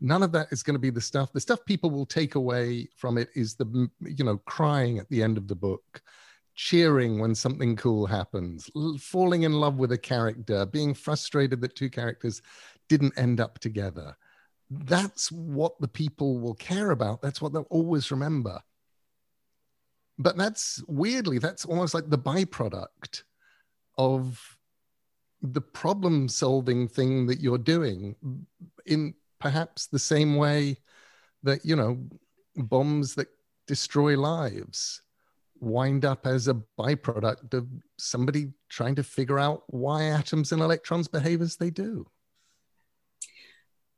None 0.01 0.23
of 0.23 0.33
that 0.33 0.49
is 0.51 0.63
going 0.63 0.75
to 0.75 0.81
be 0.81 0.91
the 0.91 1.01
stuff 1.01 1.33
the 1.33 1.41
stuff 1.41 1.65
people 1.65 1.91
will 1.91 2.07
take 2.07 2.35
away 2.35 2.89
from 2.97 3.19
it 3.19 3.29
is 3.35 3.55
the 3.55 3.89
you 4.01 4.25
know 4.25 4.39
crying 4.47 4.99
at 4.99 5.09
the 5.11 5.23
end 5.23 5.39
of 5.39 5.49
the 5.49 5.55
book 5.55 6.03
cheering 6.55 7.19
when 7.19 7.35
something 7.35 7.77
cool 7.77 8.05
happens 8.05 8.69
falling 8.99 9.45
in 9.45 9.53
love 9.53 9.77
with 9.77 9.93
a 9.93 9.99
character 9.99 10.67
being 10.67 10.93
frustrated 10.93 11.61
that 11.61 11.77
two 11.77 11.89
characters 11.89 12.43
didn't 12.89 13.17
end 13.17 13.41
up 13.41 13.59
together. 13.59 14.15
That's 14.71 15.33
what 15.33 15.79
the 15.81 15.89
people 15.89 16.39
will 16.39 16.55
care 16.55 16.91
about. 16.91 17.23
That's 17.23 17.41
what 17.41 17.53
they'll 17.53 17.63
always 17.71 18.11
remember 18.11 18.61
but 20.19 20.37
that's 20.37 20.83
weirdly 20.89 21.39
that's 21.39 21.65
almost 21.65 21.95
like 21.95 22.09
the 22.09 22.19
byproduct 22.19 23.23
of 23.99 24.41
the 25.43 25.61
problem 25.61 26.29
solving 26.29 26.87
thing 26.87 27.27
that 27.27 27.41
you're 27.41 27.59
doing 27.59 28.15
in 28.87 29.15
perhaps 29.41 29.87
the 29.87 29.99
same 29.99 30.37
way 30.37 30.77
that 31.43 31.65
you 31.65 31.75
know 31.75 31.99
bombs 32.57 33.15
that 33.15 33.29
destroy 33.67 34.17
lives 34.19 35.03
wind 35.61 36.05
up 36.05 36.27
as 36.27 36.49
a 36.49 36.61
byproduct 36.79 37.55
of 37.55 37.69
somebody 37.97 38.49
trying 38.69 38.95
to 38.97 39.03
figure 39.03 39.39
out 39.39 39.63
why 39.69 40.05
atoms 40.05 40.53
and 40.53 40.61
electrons 40.61 41.07
behave 41.09 41.41
as 41.41 41.57
they 41.57 41.71
do 41.71 42.07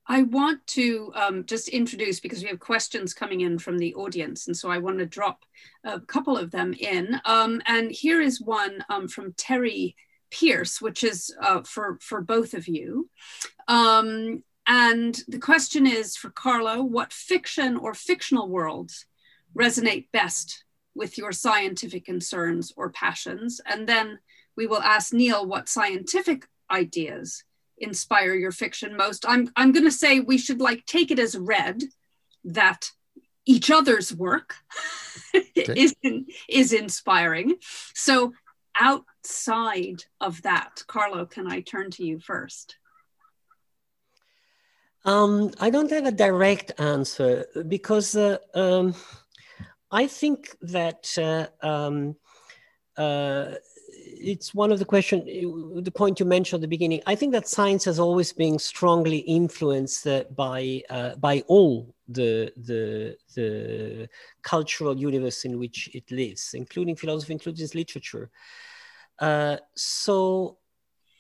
I 0.07 0.23
want 0.23 0.67
to 0.69 1.13
um, 1.15 1.47
just 1.47 1.69
introduce 1.69 2.21
because 2.21 2.43
we 2.43 2.49
have 2.49 2.61
questions 2.61 3.15
coming 3.15 3.41
in 3.41 3.59
from 3.59 3.79
the 3.79 3.95
audience, 3.95 4.47
and 4.47 4.57
so 4.57 4.71
I 4.71 4.79
want 4.79 4.99
to 4.99 5.07
drop 5.07 5.45
a 5.83 6.01
couple 6.01 6.37
of 6.37 6.51
them 6.51 6.75
in. 6.75 7.21
Um, 7.25 7.63
and 7.67 7.91
here 7.91 8.21
is 8.21 8.41
one 8.41 8.85
um, 8.91 9.09
from 9.09 9.33
Terry 9.37 9.97
Pierce, 10.31 10.81
which 10.81 11.05
is 11.05 11.35
uh, 11.41 11.63
for 11.63 11.99
for 12.03 12.21
both 12.21 12.53
of 12.55 12.69
you. 12.69 13.09
Um, 13.67 14.43
and 14.67 15.19
the 15.29 15.39
question 15.39 15.87
is 15.87 16.17
for 16.17 16.31
Carlo: 16.31 16.83
What 16.83 17.13
fiction 17.13 17.77
or 17.77 17.95
fictional 17.95 18.49
worlds 18.49 19.07
resonate 19.57 20.09
best 20.13 20.65
with 20.95 21.17
your 21.17 21.33
scientific 21.33 22.05
concerns 22.05 22.73
or 22.77 22.91
passions? 22.91 23.61
And 23.65 23.89
then 23.89 24.19
we 24.55 24.67
will 24.67 24.83
ask 24.83 25.15
Neil 25.15 25.47
what 25.47 25.69
scientific 25.69 26.47
ideas 26.71 27.43
inspire 27.79 28.35
your 28.35 28.53
fiction 28.53 28.97
most. 28.97 29.25
I'm 29.29 29.51
i'm 29.57 29.73
going 29.73 29.85
to 29.85 29.91
say 29.91 30.21
we 30.21 30.39
should 30.39 30.61
like 30.61 30.87
take 30.87 31.11
it 31.11 31.19
as 31.19 31.37
read 31.37 31.83
that 32.45 32.91
each 33.47 33.71
other's 33.71 34.15
work 34.15 34.57
okay. 35.35 35.51
is 35.77 35.95
is 36.49 36.73
inspiring. 36.73 37.57
So 37.95 38.33
outside 38.77 40.05
of 40.21 40.43
that 40.43 40.83
carlo 40.89 41.27
can 41.27 41.47
i 41.51 41.61
turn 41.61 41.91
to 41.93 42.05
you 42.05 42.19
first? 42.21 42.77
Um, 45.05 45.51
i 45.61 45.71
don't 45.71 45.91
have 45.91 46.07
a 46.07 46.13
direct 46.13 46.73
answer 46.79 47.47
because 47.69 48.17
uh, 48.17 48.39
um, 48.55 48.95
i 49.91 50.07
think 50.07 50.57
that 50.63 51.03
uh, 51.19 51.67
um, 51.67 52.17
uh, 52.97 53.55
it's 54.25 54.55
one 54.55 54.73
of 54.73 54.79
the 54.79 54.85
question, 54.85 55.25
the 55.83 55.91
point 55.91 56.19
you 56.19 56.27
mentioned 56.27 56.59
at 56.59 56.63
the 56.63 56.69
beginning. 56.69 57.03
I 57.07 57.15
think 57.15 57.33
that 57.33 57.47
science 57.47 57.85
has 57.85 57.99
always 57.99 58.33
been 58.33 58.59
strongly 58.59 59.19
influenced 59.19 60.07
uh, 60.07 60.25
by 60.35 60.83
uh, 60.89 61.17
by 61.17 61.43
all 61.47 61.95
the 62.09 62.53
the 62.57 63.17
the 63.35 64.09
cultural 64.43 64.97
universe 64.97 65.45
in 65.45 65.59
which 65.59 65.91
it 65.95 66.11
lives, 66.11 66.55
including 66.55 66.97
philosophy, 66.97 67.35
including 67.35 67.69
literature. 67.75 68.31
Uh, 69.19 69.59
so, 69.75 70.59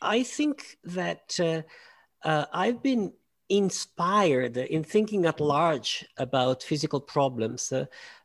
I 0.01 0.23
think 0.23 0.79
that 0.85 1.39
uh, 1.41 1.63
uh, 2.27 2.47
I've 2.53 2.83
been 2.83 3.13
inspired 3.49 4.57
in 4.57 4.83
thinking 4.83 5.27
at 5.27 5.41
large 5.41 6.05
about 6.17 6.63
physical 6.63 7.01
problems 7.01 7.73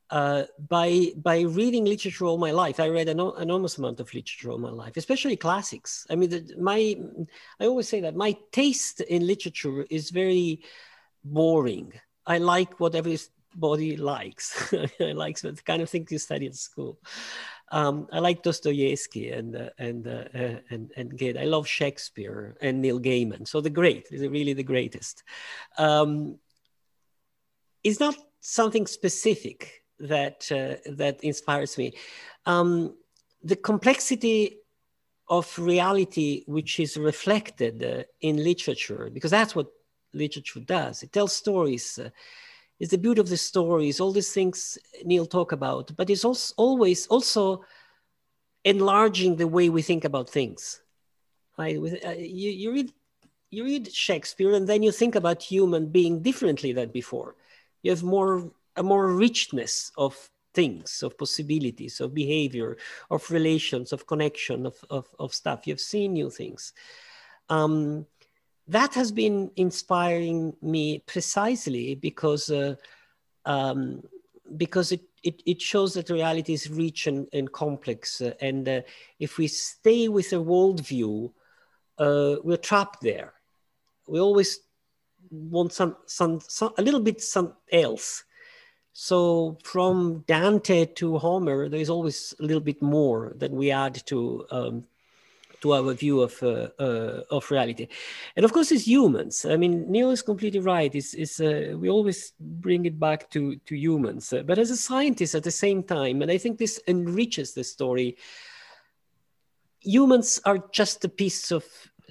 uh, 0.10 0.44
by 0.68 1.12
by 1.18 1.42
reading 1.42 1.86
literature 1.86 2.26
all 2.26 2.38
my 2.38 2.52
life. 2.52 2.80
I 2.80 2.90
read 2.90 3.10
an 3.10 3.20
enormous 3.20 3.78
amount 3.78 4.00
of 4.00 4.14
literature 4.14 4.52
all 4.52 4.58
my 4.58 4.70
life, 4.70 4.98
especially 4.98 5.38
classics. 5.38 6.08
I 6.10 6.16
mean, 6.16 6.30
the, 6.30 6.56
my 6.60 6.96
I 7.60 7.66
always 7.66 7.88
say 7.88 8.02
that 8.02 8.16
my 8.16 8.36
taste 8.52 9.02
in 9.02 9.28
literature 9.28 9.84
is 9.90 10.10
very 10.10 10.62
boring. 11.24 11.94
I 12.26 12.40
like 12.40 12.80
what 12.80 12.96
everybody 12.96 13.98
likes. 13.98 14.74
I 15.00 15.12
like 15.12 15.40
the 15.40 15.54
kind 15.54 15.82
of 15.82 15.90
things 15.90 16.12
you 16.12 16.18
study 16.18 16.48
at 16.48 16.56
school. 16.56 17.00
Um, 17.72 18.08
I 18.12 18.18
like 18.18 18.42
Dostoevsky 18.42 19.30
and 19.30 19.56
uh, 19.56 19.70
and, 19.78 20.08
uh, 20.08 20.26
uh, 20.34 20.60
and 20.72 20.92
and 20.96 21.18
Goethe. 21.18 21.38
I 21.38 21.46
love 21.46 21.68
Shakespeare 21.68 22.58
and 22.62 22.82
Neil 22.82 23.00
Gaiman. 23.00 23.48
So 23.48 23.62
the 23.62 23.70
great, 23.70 24.08
is 24.10 24.28
really 24.28 24.54
the 24.54 24.64
greatest. 24.64 25.24
Um, 25.78 26.40
it's 27.84 28.00
not 28.00 28.16
something 28.42 28.88
specific 28.88 29.84
that 30.00 30.50
uh, 30.52 30.92
that 30.94 31.24
inspires 31.24 31.78
me. 31.78 31.94
Um, 32.46 32.96
the 33.44 33.56
complexity 33.56 34.58
of 35.28 35.58
reality, 35.60 36.44
which 36.48 36.80
is 36.80 36.98
reflected 36.98 37.84
uh, 37.84 38.04
in 38.22 38.44
literature, 38.44 39.10
because 39.14 39.32
that's 39.32 39.56
what 39.56 39.68
literature 40.14 40.60
does. 40.60 41.04
It 41.04 41.12
tells 41.12 41.34
stories. 41.34 42.00
Uh, 42.00 42.10
it's 42.80 42.92
the 42.92 42.98
beauty 42.98 43.20
of 43.20 43.30
the 43.30 43.38
stories, 43.38 44.00
all 44.00 44.14
these 44.14 44.32
things 44.32 44.78
Neil 45.04 45.26
talk 45.26 45.52
about, 45.52 45.92
but 45.98 46.10
it's 46.10 46.24
also 46.24 46.54
always 46.58 47.08
also 47.08 47.64
enlarging 48.64 49.36
the 49.36 49.48
way 49.48 49.70
we 49.70 49.82
think 49.82 50.06
about 50.06 50.30
things. 50.30 50.82
Right? 51.58 51.80
With, 51.80 52.06
uh, 52.06 52.12
you, 52.12 52.52
you 52.52 52.72
read 52.72 52.94
you 53.52 53.64
read 53.66 53.92
Shakespeare, 53.92 54.54
and 54.54 54.68
then 54.68 54.84
you 54.84 54.92
think 54.92 55.16
about 55.16 55.42
human 55.42 55.88
being 55.88 56.22
differently 56.22 56.72
than 56.72 56.90
before. 56.90 57.36
You 57.82 57.92
have 57.92 58.04
more 58.04 58.52
a 58.80 58.84
more 58.84 59.14
richness 59.14 59.92
of 59.98 60.16
things, 60.54 61.04
of 61.04 61.18
possibilities, 61.18 62.00
of 62.00 62.14
behavior, 62.14 62.78
of 63.12 63.30
relations, 63.30 63.94
of 63.94 64.08
connection, 64.08 64.66
of, 64.66 64.78
of, 64.90 65.08
of 65.20 65.34
stuff. 65.34 65.68
You've 65.68 65.80
seen 65.82 66.14
new 66.14 66.30
things. 66.30 66.74
Um, 67.50 68.08
that 68.68 68.94
has 68.94 69.12
been 69.12 69.52
inspiring 69.56 70.56
me 70.62 71.00
precisely 71.00 71.96
because 71.96 72.50
uh, 72.50 72.76
um, 73.46 74.04
because 74.58 74.92
it, 74.92 75.02
it, 75.24 75.42
it, 75.46 75.62
shows 75.62 75.94
that 75.94 76.10
reality 76.10 76.54
is 76.54 76.70
rich 76.70 77.08
and, 77.08 77.28
and 77.34 77.52
complex. 77.52 78.22
Uh, 78.22 78.34
and 78.42 78.68
uh, 78.68 78.82
if 79.20 79.38
we 79.38 79.48
stay 79.48 80.08
with 80.08 80.34
a 80.34 80.38
worldview, 80.38 81.32
uh, 81.98 82.36
we're 82.44 82.58
trapped 82.58 83.02
there. 83.02 83.34
We 84.08 84.20
always 84.20 84.60
want 85.30 85.74
some, 85.74 85.98
some, 86.06 86.40
some 86.48 86.74
a 86.78 86.82
little 86.82 87.00
bit 87.00 87.22
some 87.22 87.54
else. 87.72 88.24
So 89.02 89.58
from 89.64 90.26
Dante 90.28 90.86
to 90.96 91.18
Homer, 91.20 91.70
there 91.70 91.80
is 91.80 91.90
always 91.90 92.36
a 92.38 92.44
little 92.44 92.60
bit 92.60 92.82
more 92.82 93.32
that 93.38 93.50
we 93.50 93.72
add 93.72 94.06
to 94.08 94.46
um, 94.52 94.84
to 95.62 95.72
our 95.72 95.94
view 95.94 96.20
of 96.20 96.44
uh, 96.44 96.68
uh, 96.78 97.22
of 97.32 97.50
reality, 97.50 97.88
and 98.36 98.44
of 98.44 98.52
course, 98.52 98.74
as 98.74 98.86
humans. 98.86 99.46
I 99.46 99.56
mean, 99.56 99.90
Neil 99.90 100.12
is 100.12 100.22
completely 100.22 100.60
right. 100.60 100.94
Is 100.94 101.14
is 101.14 101.40
uh, 101.40 101.78
we 101.80 101.90
always 101.90 102.34
bring 102.42 102.86
it 102.86 103.00
back 103.00 103.30
to 103.30 103.56
to 103.68 103.74
humans, 103.74 104.34
but 104.46 104.60
as 104.60 104.70
a 104.70 104.76
scientist 104.76 105.34
at 105.34 105.44
the 105.44 105.60
same 105.66 105.82
time, 105.82 106.22
and 106.22 106.30
I 106.30 106.38
think 106.38 106.58
this 106.58 106.82
enriches 106.86 107.54
the 107.54 107.64
story. 107.64 108.18
Humans 109.80 110.42
are 110.44 110.60
just 110.74 111.06
a 111.06 111.10
piece 111.10 111.52
of 111.52 111.64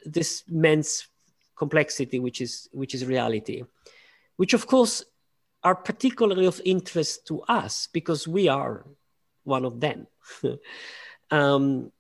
this 0.07 0.43
immense 0.49 1.07
complexity, 1.55 2.19
which 2.19 2.41
is 2.41 2.71
which 2.73 2.95
is 2.95 3.05
reality, 3.05 3.63
which 4.37 4.55
of 4.55 4.67
course 4.67 5.05
are 5.63 5.75
particularly 5.75 6.47
of 6.47 6.61
interest 6.65 7.27
to 7.27 7.43
us 7.43 7.89
because 7.93 8.29
we 8.29 8.49
are 8.49 8.85
one 9.45 9.65
of 9.65 9.81
them. 9.81 10.07
um, 11.31 11.91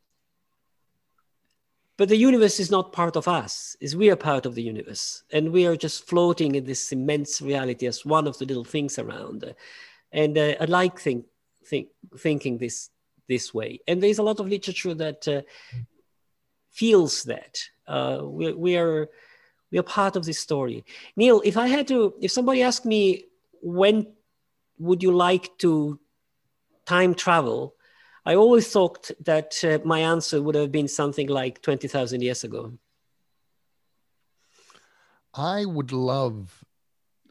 but 1.96 2.08
the 2.08 2.16
universe 2.16 2.60
is 2.60 2.70
not 2.70 2.92
part 2.92 3.16
of 3.16 3.26
us 3.26 3.76
is 3.80 3.96
we 3.96 4.08
are 4.08 4.16
part 4.16 4.46
of 4.46 4.54
the 4.54 4.62
universe. 4.62 5.24
And 5.32 5.50
we 5.50 5.66
are 5.66 5.76
just 5.76 6.06
floating 6.06 6.54
in 6.54 6.64
this 6.64 6.92
immense 6.92 7.42
reality 7.42 7.86
as 7.86 8.04
one 8.04 8.28
of 8.28 8.38
the 8.38 8.44
little 8.44 8.64
things 8.64 8.98
around. 8.98 9.52
And 10.12 10.38
uh, 10.38 10.54
i 10.60 10.64
like 10.66 11.00
think, 11.00 11.26
think, 11.66 11.88
thinking 12.16 12.58
this 12.58 12.90
this 13.28 13.52
way. 13.52 13.80
And 13.86 14.02
there's 14.02 14.18
a 14.18 14.22
lot 14.22 14.40
of 14.40 14.48
literature 14.48 14.94
that 14.94 15.28
uh, 15.28 15.42
feels 16.70 17.24
that. 17.24 17.60
Uh, 17.86 18.20
we, 18.22 18.52
we 18.52 18.76
are 18.76 19.08
we 19.70 19.78
are 19.78 19.82
part 19.82 20.16
of 20.16 20.24
this 20.24 20.38
story. 20.38 20.84
Neil 21.16 21.42
if 21.44 21.56
i 21.56 21.66
had 21.66 21.86
to 21.88 22.14
if 22.20 22.30
somebody 22.30 22.62
asked 22.62 22.86
me 22.86 23.24
when 23.62 24.06
would 24.78 25.02
you 25.02 25.12
like 25.12 25.56
to 25.58 25.98
time 26.86 27.14
travel? 27.14 27.74
I 28.24 28.34
always 28.34 28.68
thought 28.70 29.10
that 29.24 29.54
uh, 29.64 29.78
my 29.84 30.00
answer 30.00 30.42
would 30.42 30.54
have 30.54 30.70
been 30.70 30.88
something 30.88 31.28
like 31.28 31.62
20,000 31.62 32.22
years 32.22 32.44
ago. 32.44 32.72
I 35.34 35.64
would 35.64 35.92
love, 35.92 36.64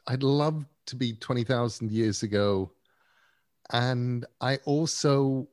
I'd 0.08 0.24
love 0.24 0.66
to 0.88 0.96
be 0.96 1.14
20,000 1.14 1.92
years 1.92 2.24
ago. 2.24 2.72
And 3.72 4.26
I 4.40 4.58
also 4.66 5.48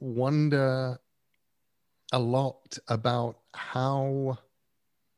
wonder 0.00 0.98
a 2.12 2.18
lot 2.18 2.78
about 2.88 3.38
how 3.52 4.38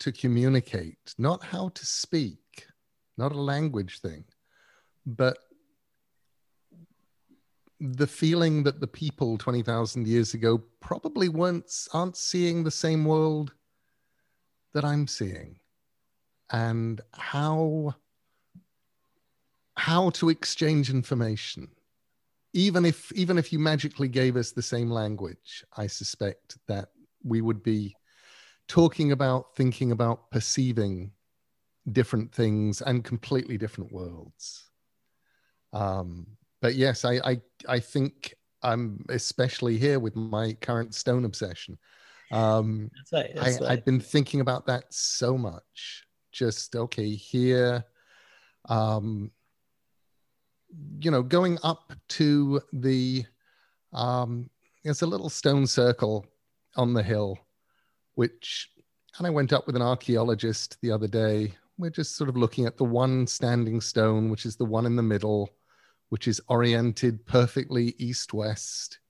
to 0.01 0.13
communicate, 0.13 1.15
not 1.19 1.45
how 1.45 1.69
to 1.69 1.87
speak, 1.87 2.40
not 3.17 3.33
a 3.33 3.41
language 3.41 4.01
thing, 4.01 4.25
but 5.07 5.39
the 7.81 8.07
feeling 8.07 8.63
that 8.65 8.81
the 8.81 8.87
people 8.87 9.39
20,000 9.39 10.07
years 10.07 10.35
ago 10.35 10.63
probably 10.81 11.29
weren't 11.29 11.73
aren't 11.93 12.17
seeing 12.17 12.63
the 12.63 12.71
same 12.71 13.05
world 13.05 13.55
that 14.75 14.85
I'm 14.85 15.07
seeing. 15.07 15.59
And 16.53 17.01
how 17.13 17.95
how 19.77 20.11
to 20.11 20.29
exchange 20.29 20.91
information. 20.91 21.69
Even 22.53 22.85
if 22.85 23.11
even 23.13 23.39
if 23.39 23.53
you 23.53 23.59
magically 23.59 24.09
gave 24.09 24.37
us 24.37 24.51
the 24.51 24.63
same 24.63 24.91
language 24.91 25.65
i 25.77 25.87
suspect 25.87 26.59
that 26.67 26.89
we 27.23 27.41
would 27.41 27.63
be 27.63 27.95
talking 28.67 29.13
about 29.13 29.55
thinking 29.57 29.93
about 29.93 30.31
perceiving 30.31 31.13
different 31.93 32.33
things 32.33 32.83
and 32.83 33.05
completely 33.05 33.59
different 33.59 33.93
worlds. 33.93 34.71
Um, 35.73 36.27
but 36.61 36.75
yes 36.75 37.05
I, 37.05 37.21
I 37.25 37.41
i 37.69 37.79
think 37.79 38.35
i'm 38.63 39.05
especially 39.09 39.79
here 39.79 39.99
with 39.99 40.17
my 40.17 40.53
current 40.61 40.95
stone 40.95 41.25
obsession. 41.25 41.79
Um, 42.33 42.91
That's 42.97 43.13
right, 43.13 43.35
that's 43.35 43.61
I, 43.61 43.65
right. 43.65 43.71
i've 43.73 43.85
been 43.85 44.01
thinking 44.01 44.41
about 44.41 44.67
that 44.67 44.85
so 44.91 45.37
much. 45.37 46.05
Just 46.33 46.77
okay 46.77 47.11
here 47.11 47.85
um 48.69 49.33
you 51.01 51.11
know 51.11 51.23
going 51.23 51.59
up 51.65 51.93
to 52.09 52.61
the 52.73 53.25
um 53.93 54.49
there's 54.85 55.03
a 55.03 55.07
little 55.07 55.29
stone 55.29 55.67
circle 55.67 56.25
on 56.77 56.95
the 56.95 57.03
hill 57.03 57.37
which 58.15 58.71
and 59.19 59.27
i 59.27 59.31
went 59.31 59.53
up 59.53 59.67
with 59.67 59.75
an 59.75 59.83
archaeologist 59.83 60.77
the 60.83 60.91
other 60.91 61.09
day 61.09 61.53
we're 61.81 61.91
just 61.91 62.17
sort 62.17 62.29
of 62.29 62.37
looking 62.37 62.67
at 62.67 62.77
the 62.77 62.85
one 62.85 63.27
standing 63.27 63.81
stone 63.81 64.31
which 64.31 64.47
is 64.47 64.57
the 64.57 64.65
one 64.65 64.87
in 64.87 64.97
the 64.97 65.03
middle 65.03 65.51
which 66.11 66.29
is 66.29 66.41
oriented 66.49 67.25
perfectly 67.27 67.95
east 67.99 68.33
west 68.35 69.01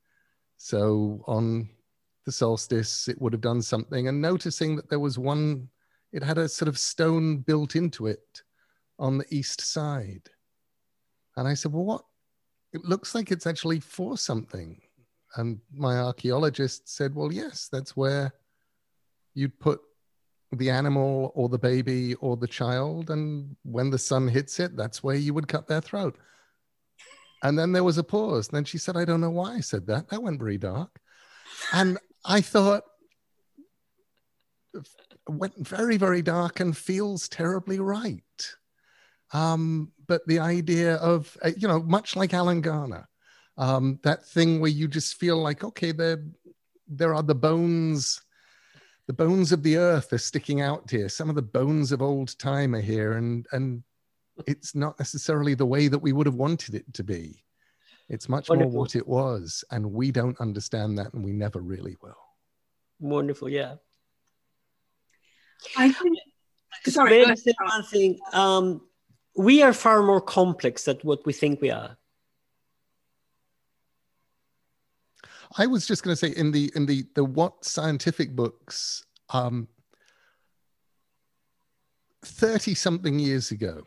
so 0.56 1.22
on 1.26 1.68
the 2.26 2.32
solstice 2.32 3.08
it 3.08 3.20
would 3.20 3.32
have 3.32 3.40
done 3.40 3.62
something 3.62 4.08
and 4.08 4.20
noticing 4.20 4.76
that 4.76 4.88
there 4.88 5.00
was 5.00 5.18
one 5.18 5.68
it 6.12 6.22
had 6.22 6.38
a 6.38 6.48
sort 6.48 6.68
of 6.68 6.78
stone 6.78 7.38
built 7.38 7.76
into 7.76 8.06
it 8.06 8.42
on 8.98 9.18
the 9.18 9.26
east 9.30 9.60
side. 9.60 10.28
And 11.36 11.46
I 11.46 11.54
said, 11.54 11.72
Well, 11.72 11.84
what? 11.84 12.04
It 12.72 12.84
looks 12.84 13.14
like 13.14 13.30
it's 13.30 13.46
actually 13.46 13.80
for 13.80 14.16
something. 14.16 14.80
And 15.36 15.60
my 15.72 15.98
archaeologist 15.98 16.88
said, 16.88 17.14
Well, 17.14 17.32
yes, 17.32 17.68
that's 17.70 17.96
where 17.96 18.32
you'd 19.34 19.58
put 19.60 19.80
the 20.52 20.70
animal 20.70 21.32
or 21.34 21.48
the 21.48 21.58
baby 21.58 22.14
or 22.16 22.36
the 22.36 22.48
child. 22.48 23.10
And 23.10 23.56
when 23.62 23.90
the 23.90 23.98
sun 23.98 24.28
hits 24.28 24.58
it, 24.60 24.76
that's 24.76 25.02
where 25.02 25.16
you 25.16 25.34
would 25.34 25.48
cut 25.48 25.68
their 25.68 25.80
throat. 25.80 26.16
And 27.42 27.58
then 27.58 27.72
there 27.72 27.84
was 27.84 27.98
a 27.98 28.04
pause. 28.04 28.48
Then 28.48 28.64
she 28.64 28.78
said, 28.78 28.96
I 28.96 29.04
don't 29.04 29.20
know 29.20 29.30
why 29.30 29.54
I 29.54 29.60
said 29.60 29.86
that. 29.86 30.08
That 30.08 30.22
went 30.22 30.38
very 30.38 30.58
dark. 30.58 31.00
And 31.72 31.98
I 32.24 32.40
thought, 32.40 32.82
went 35.28 35.56
very, 35.56 35.96
very 35.96 36.22
dark 36.22 36.60
and 36.60 36.76
feels 36.76 37.28
terribly 37.28 37.80
right. 37.80 38.22
Um, 39.32 39.92
but 40.06 40.26
the 40.26 40.40
idea 40.40 40.96
of, 40.96 41.36
uh, 41.42 41.50
you 41.56 41.68
know, 41.68 41.80
much 41.80 42.16
like 42.16 42.34
Alan 42.34 42.60
Garner, 42.60 43.08
um, 43.56 44.00
that 44.02 44.26
thing 44.26 44.60
where 44.60 44.70
you 44.70 44.88
just 44.88 45.16
feel 45.16 45.40
like, 45.40 45.62
okay, 45.62 45.92
there, 45.92 46.24
there 46.88 47.14
are 47.14 47.22
the 47.22 47.34
bones, 47.34 48.20
the 49.10 49.24
bones 49.24 49.50
of 49.50 49.64
the 49.64 49.76
earth 49.76 50.12
are 50.12 50.18
sticking 50.18 50.60
out 50.60 50.88
here. 50.88 51.08
Some 51.08 51.28
of 51.28 51.34
the 51.34 51.42
bones 51.42 51.90
of 51.90 52.00
old 52.00 52.38
time 52.38 52.76
are 52.76 52.80
here, 52.80 53.14
and 53.14 53.44
and 53.50 53.82
it's 54.46 54.72
not 54.76 55.00
necessarily 55.00 55.54
the 55.54 55.66
way 55.66 55.88
that 55.88 55.98
we 55.98 56.12
would 56.12 56.26
have 56.26 56.36
wanted 56.36 56.76
it 56.76 56.94
to 56.94 57.02
be. 57.02 57.42
It's 58.08 58.28
much 58.28 58.48
Wonderful. 58.48 58.70
more 58.70 58.80
what 58.82 58.94
it 58.94 59.08
was, 59.08 59.64
and 59.72 59.92
we 59.92 60.12
don't 60.12 60.40
understand 60.40 60.96
that, 60.98 61.12
and 61.12 61.24
we 61.24 61.32
never 61.32 61.58
really 61.58 61.96
will. 62.00 62.22
Wonderful, 63.00 63.48
yeah. 63.48 63.74
I 65.76 65.90
think. 65.90 66.16
Sorry. 66.86 67.10
May 67.10 67.24
go 67.24 67.30
I 67.32 67.34
say 67.34 67.52
one 67.64 67.82
thing? 67.82 68.16
Um, 68.32 68.80
we 69.36 69.60
are 69.64 69.72
far 69.72 70.04
more 70.04 70.20
complex 70.20 70.84
than 70.84 70.98
what 71.02 71.26
we 71.26 71.32
think 71.32 71.60
we 71.60 71.72
are. 71.72 71.96
I 75.56 75.66
was 75.66 75.86
just 75.86 76.02
going 76.02 76.12
to 76.14 76.16
say 76.16 76.32
in 76.36 76.52
the 76.52 76.70
in 76.76 76.86
the 76.86 77.04
the 77.14 77.24
what 77.24 77.64
scientific 77.64 78.36
books, 78.36 79.04
um, 79.30 79.68
thirty 82.24 82.74
something 82.74 83.18
years 83.18 83.50
ago, 83.50 83.82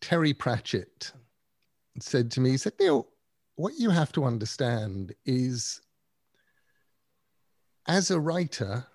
Terry 0.00 0.32
Pratchett 0.32 1.12
said 1.98 2.30
to 2.32 2.40
me, 2.40 2.50
he 2.50 2.56
said, 2.56 2.74
Neil, 2.78 3.08
what 3.56 3.74
you 3.78 3.90
have 3.90 4.12
to 4.12 4.24
understand 4.24 5.12
is, 5.26 5.80
as 7.88 8.10
a 8.10 8.20
writer 8.20 8.86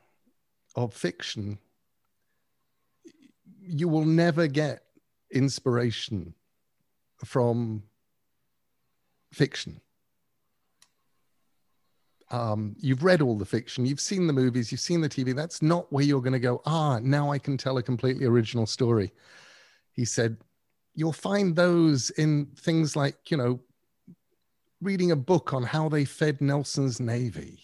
of 0.75 0.93
fiction, 0.93 1.59
you 3.59 3.87
will 3.89 4.05
never 4.05 4.47
get 4.47 4.83
inspiration 5.31 6.33
from 7.23 7.83
fiction 9.33 9.81
um, 12.31 12.75
you've 12.79 13.03
read 13.03 13.21
all 13.21 13.37
the 13.37 13.45
fiction, 13.45 13.85
you've 13.85 13.99
seen 13.99 14.27
the 14.27 14.33
movies, 14.33 14.71
you've 14.71 14.81
seen 14.81 15.01
the 15.01 15.09
TV. 15.09 15.35
That's 15.35 15.61
not 15.61 15.91
where 15.91 16.03
you're 16.03 16.21
going 16.21 16.33
to 16.33 16.39
go, 16.39 16.61
ah, 16.65 16.99
now 16.99 17.31
I 17.31 17.37
can 17.37 17.57
tell 17.57 17.77
a 17.77 17.83
completely 17.83 18.25
original 18.25 18.65
story. 18.65 19.11
He 19.91 20.05
said, 20.05 20.37
you'll 20.95 21.13
find 21.13 21.55
those 21.55 22.09
in 22.11 22.47
things 22.57 22.95
like, 22.95 23.29
you 23.29 23.37
know, 23.37 23.59
reading 24.81 25.11
a 25.11 25.15
book 25.15 25.53
on 25.53 25.63
how 25.63 25.89
they 25.89 26.05
fed 26.05 26.41
Nelson's 26.41 26.99
Navy, 26.99 27.59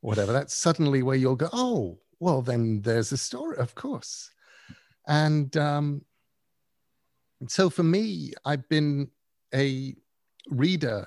whatever. 0.00 0.32
That's 0.32 0.54
suddenly 0.54 1.02
where 1.02 1.16
you'll 1.16 1.36
go, 1.36 1.48
oh, 1.52 1.98
well, 2.20 2.42
then 2.42 2.80
there's 2.82 3.12
a 3.12 3.16
story, 3.16 3.56
of 3.58 3.74
course. 3.74 4.30
And 5.06 5.56
um, 5.56 6.02
so 7.48 7.68
for 7.68 7.82
me, 7.82 8.32
I've 8.44 8.68
been 8.68 9.10
a 9.54 9.94
reader 10.48 11.06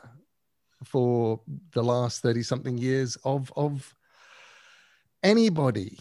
for 0.85 1.41
the 1.71 1.83
last 1.83 2.21
30 2.21 2.43
something 2.43 2.77
years 2.77 3.17
of 3.23 3.51
of 3.55 3.95
anybody 5.23 5.97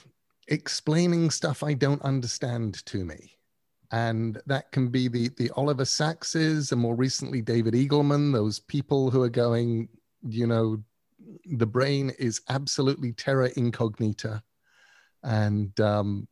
explaining 0.49 1.31
stuff 1.31 1.63
I 1.63 1.75
don't 1.75 2.03
understand 2.03 2.85
to 2.87 3.05
me. 3.05 3.33
And 3.91 4.41
that 4.47 4.73
can 4.73 4.89
be 4.89 5.09
the 5.09 5.29
the 5.37 5.51
Oliver 5.57 5.85
Sackses 5.85 6.73
and 6.73 6.81
more 6.81 6.95
recently 6.95 7.41
David 7.41 7.75
Eagleman, 7.75 8.33
those 8.33 8.59
people 8.59 9.11
who 9.11 9.23
are 9.23 9.29
going, 9.29 9.89
you 10.23 10.47
know, 10.47 10.83
the 11.47 11.67
brain 11.67 12.11
is 12.19 12.41
absolutely 12.49 13.13
terra 13.13 13.51
incognita. 13.57 14.43
And 15.23 15.79
um, 15.81 16.29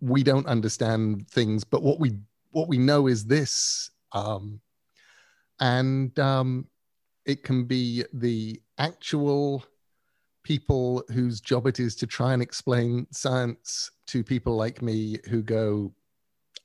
we 0.00 0.22
don't 0.22 0.46
understand 0.46 1.28
things, 1.28 1.64
but 1.64 1.82
what 1.82 1.98
we 1.98 2.12
what 2.50 2.68
we 2.68 2.78
know 2.78 3.06
is 3.08 3.24
this. 3.24 3.90
Um, 4.12 4.60
and 5.60 6.16
um, 6.18 6.68
it 7.26 7.42
can 7.42 7.64
be 7.64 8.04
the 8.12 8.60
actual 8.78 9.64
people 10.42 11.02
whose 11.12 11.40
job 11.40 11.66
it 11.66 11.80
is 11.80 11.96
to 11.96 12.06
try 12.06 12.32
and 12.34 12.42
explain 12.42 13.06
science 13.10 13.90
to 14.06 14.22
people 14.22 14.56
like 14.56 14.82
me 14.82 15.18
who 15.30 15.42
go, 15.42 15.92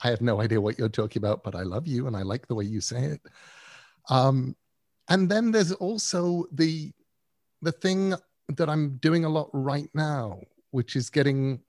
I 0.03 0.09
have 0.09 0.21
no 0.21 0.41
idea 0.41 0.61
what 0.61 0.77
you're 0.77 0.89
talking 0.89 1.21
about, 1.21 1.43
but 1.43 1.55
I 1.55 1.63
love 1.63 1.87
you 1.87 2.07
and 2.07 2.15
I 2.15 2.21
like 2.21 2.47
the 2.47 2.55
way 2.55 2.65
you 2.65 2.81
say 2.81 3.03
it. 3.03 3.21
Um, 4.09 4.55
and 5.09 5.29
then 5.29 5.51
there's 5.51 5.71
also 5.71 6.45
the 6.51 6.91
the 7.61 7.71
thing 7.73 8.13
that 8.47 8.69
I'm 8.69 8.97
doing 8.97 9.25
a 9.25 9.29
lot 9.29 9.49
right 9.51 9.89
now, 9.93 10.39
which 10.71 10.95
is 10.95 11.09
getting 11.09 11.59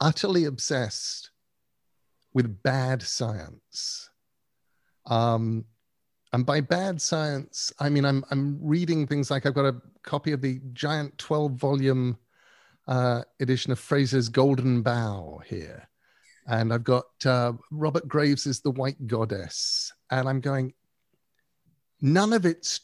utterly 0.00 0.44
obsessed 0.44 1.30
with 2.34 2.62
bad 2.62 3.02
science. 3.02 4.10
Um, 5.06 5.64
and 6.32 6.46
by 6.46 6.60
bad 6.60 7.00
science, 7.00 7.72
I 7.78 7.88
mean 7.88 8.04
I'm 8.04 8.24
I'm 8.30 8.58
reading 8.60 9.06
things 9.06 9.30
like 9.30 9.46
I've 9.46 9.54
got 9.54 9.66
a 9.66 9.80
copy 10.02 10.32
of 10.32 10.40
the 10.40 10.60
giant 10.72 11.16
12 11.18 11.52
volume 11.52 12.18
uh, 12.86 13.22
edition 13.40 13.72
of 13.72 13.78
Frazer's 13.78 14.28
Golden 14.28 14.82
Bough 14.82 15.40
here, 15.46 15.88
and 16.46 16.72
I've 16.72 16.84
got 16.84 17.04
uh, 17.24 17.52
Robert 17.70 18.06
Graves' 18.08 18.46
is 18.46 18.60
The 18.60 18.70
White 18.70 19.06
Goddess, 19.06 19.92
and 20.10 20.28
I'm 20.28 20.40
going. 20.40 20.72
None 22.02 22.32
of 22.32 22.46
it's 22.46 22.80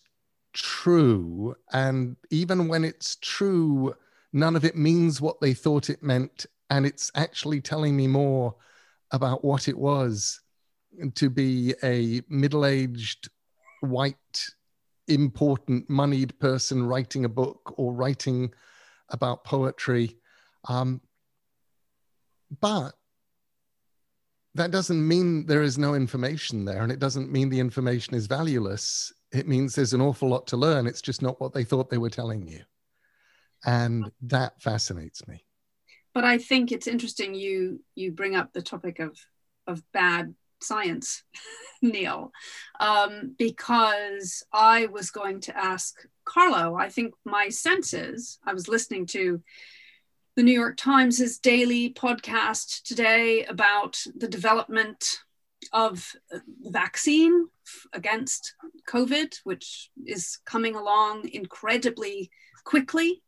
true. 0.57 1.55
And 1.73 2.17
even 2.31 2.67
when 2.67 2.85
it's 2.85 3.17
true, 3.17 3.95
none 4.33 4.57
of 4.57 4.65
it 4.65 4.77
means 4.77 5.21
what 5.21 5.41
they 5.41 5.55
thought 5.55 5.91
it 5.91 6.03
meant. 6.03 6.47
And 6.71 6.85
it's 6.85 7.11
actually 7.15 7.61
telling 7.61 7.97
me 7.97 8.09
more 8.09 8.57
about 9.13 9.45
what 9.45 9.69
it 9.69 9.79
was 9.79 10.41
to 11.15 11.31
be 11.31 11.75
a 11.85 12.23
middle 12.29 12.67
aged, 12.67 13.29
white, 13.87 14.47
important, 15.09 15.89
moneyed 15.89 16.39
person 16.39 16.87
writing 16.87 17.25
a 17.25 17.29
book 17.29 17.75
or 17.77 17.93
writing 17.93 18.53
about 19.11 19.45
poetry. 19.45 20.17
Um, 20.69 21.01
but 22.61 22.93
that 24.55 24.71
doesn't 24.71 25.07
mean 25.07 25.47
there 25.47 25.63
is 25.63 25.79
no 25.79 25.95
information 25.95 26.65
there, 26.65 26.83
and 26.83 26.91
it 26.91 26.99
doesn't 26.99 27.31
mean 27.31 27.49
the 27.49 27.61
information 27.61 28.15
is 28.15 28.27
valueless. 28.27 29.13
It 29.33 29.47
means 29.47 29.75
there's 29.75 29.93
an 29.93 30.01
awful 30.01 30.29
lot 30.29 30.47
to 30.49 30.57
learn. 30.57 30.87
It's 30.87 31.03
just 31.03 31.23
not 31.23 31.41
what 31.41 31.53
they 31.53 31.65
thought 31.65 31.91
they 31.91 31.99
were 31.99 32.11
telling 32.11 32.47
you. 32.47 32.61
And 33.65 34.11
that 34.23 34.61
fascinates 34.63 35.27
me. 35.27 35.45
But 36.15 36.25
I 36.25 36.39
think 36.39 36.73
it's 36.73 36.87
interesting 36.87 37.35
you 37.35 37.81
you 37.95 38.13
bring 38.13 38.37
up 38.37 38.53
the 38.53 38.63
topic 38.63 38.99
of 39.01 39.19
of 39.67 39.83
bad 39.93 40.35
science, 40.61 41.23
Neil, 41.83 42.33
um, 42.81 43.35
because 43.39 44.45
I 44.53 44.87
was 44.87 45.11
going 45.11 45.41
to 45.43 45.57
ask 45.57 45.97
Carlo. 46.25 46.77
I 46.77 46.89
think 46.89 47.15
my 47.25 47.49
senses. 47.49 48.39
I 48.45 48.53
was 48.53 48.69
listening 48.69 49.07
to 49.07 49.43
the 50.37 50.43
New 50.43 50.53
York 50.53 50.77
Times' 50.77 51.39
daily 51.39 51.95
podcast 51.95 52.83
today 52.83 53.45
about 53.45 54.03
the 54.15 54.29
development 54.29 55.21
of 55.73 56.13
the 56.31 56.43
vaccine 56.71 57.49
against 57.93 58.55
COVID, 58.89 59.39
which 59.45 59.91
is 60.05 60.39
coming 60.45 60.75
along 60.75 61.29
incredibly 61.33 62.31
quickly. 62.65 63.23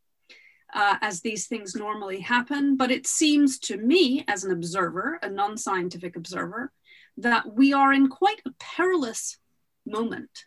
Uh, 0.74 0.96
as 1.00 1.22
these 1.22 1.46
things 1.46 1.74
normally 1.74 2.20
happen. 2.20 2.76
But 2.76 2.90
it 2.90 3.06
seems 3.06 3.58
to 3.60 3.78
me, 3.78 4.22
as 4.28 4.44
an 4.44 4.52
observer, 4.52 5.18
a 5.22 5.30
non 5.30 5.56
scientific 5.56 6.14
observer, 6.14 6.72
that 7.18 7.52
we 7.52 7.72
are 7.72 7.92
in 7.92 8.08
quite 8.08 8.40
a 8.46 8.52
perilous 8.58 9.38
moment 9.84 10.44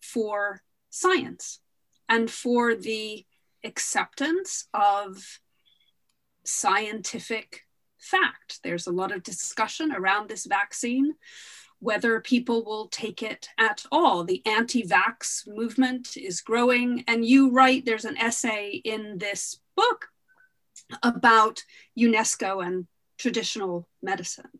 for 0.00 0.62
science 0.90 1.60
and 2.08 2.30
for 2.30 2.74
the 2.74 3.24
acceptance 3.64 4.68
of 4.74 5.40
scientific 6.44 7.62
fact. 7.98 8.60
There's 8.62 8.86
a 8.86 8.92
lot 8.92 9.12
of 9.12 9.22
discussion 9.22 9.92
around 9.92 10.28
this 10.28 10.46
vaccine, 10.46 11.14
whether 11.78 12.20
people 12.20 12.64
will 12.64 12.88
take 12.88 13.22
it 13.22 13.48
at 13.58 13.84
all. 13.90 14.24
The 14.24 14.42
anti 14.46 14.82
vax 14.82 15.46
movement 15.46 16.16
is 16.16 16.40
growing. 16.40 17.04
And 17.06 17.24
you 17.24 17.50
write, 17.50 17.84
there's 17.86 18.04
an 18.04 18.18
essay 18.18 18.80
in 18.84 19.18
this 19.18 19.60
book 19.76 20.08
about 21.02 21.62
UNESCO 21.98 22.64
and 22.66 22.86
traditional 23.18 23.88
medicine. 24.02 24.50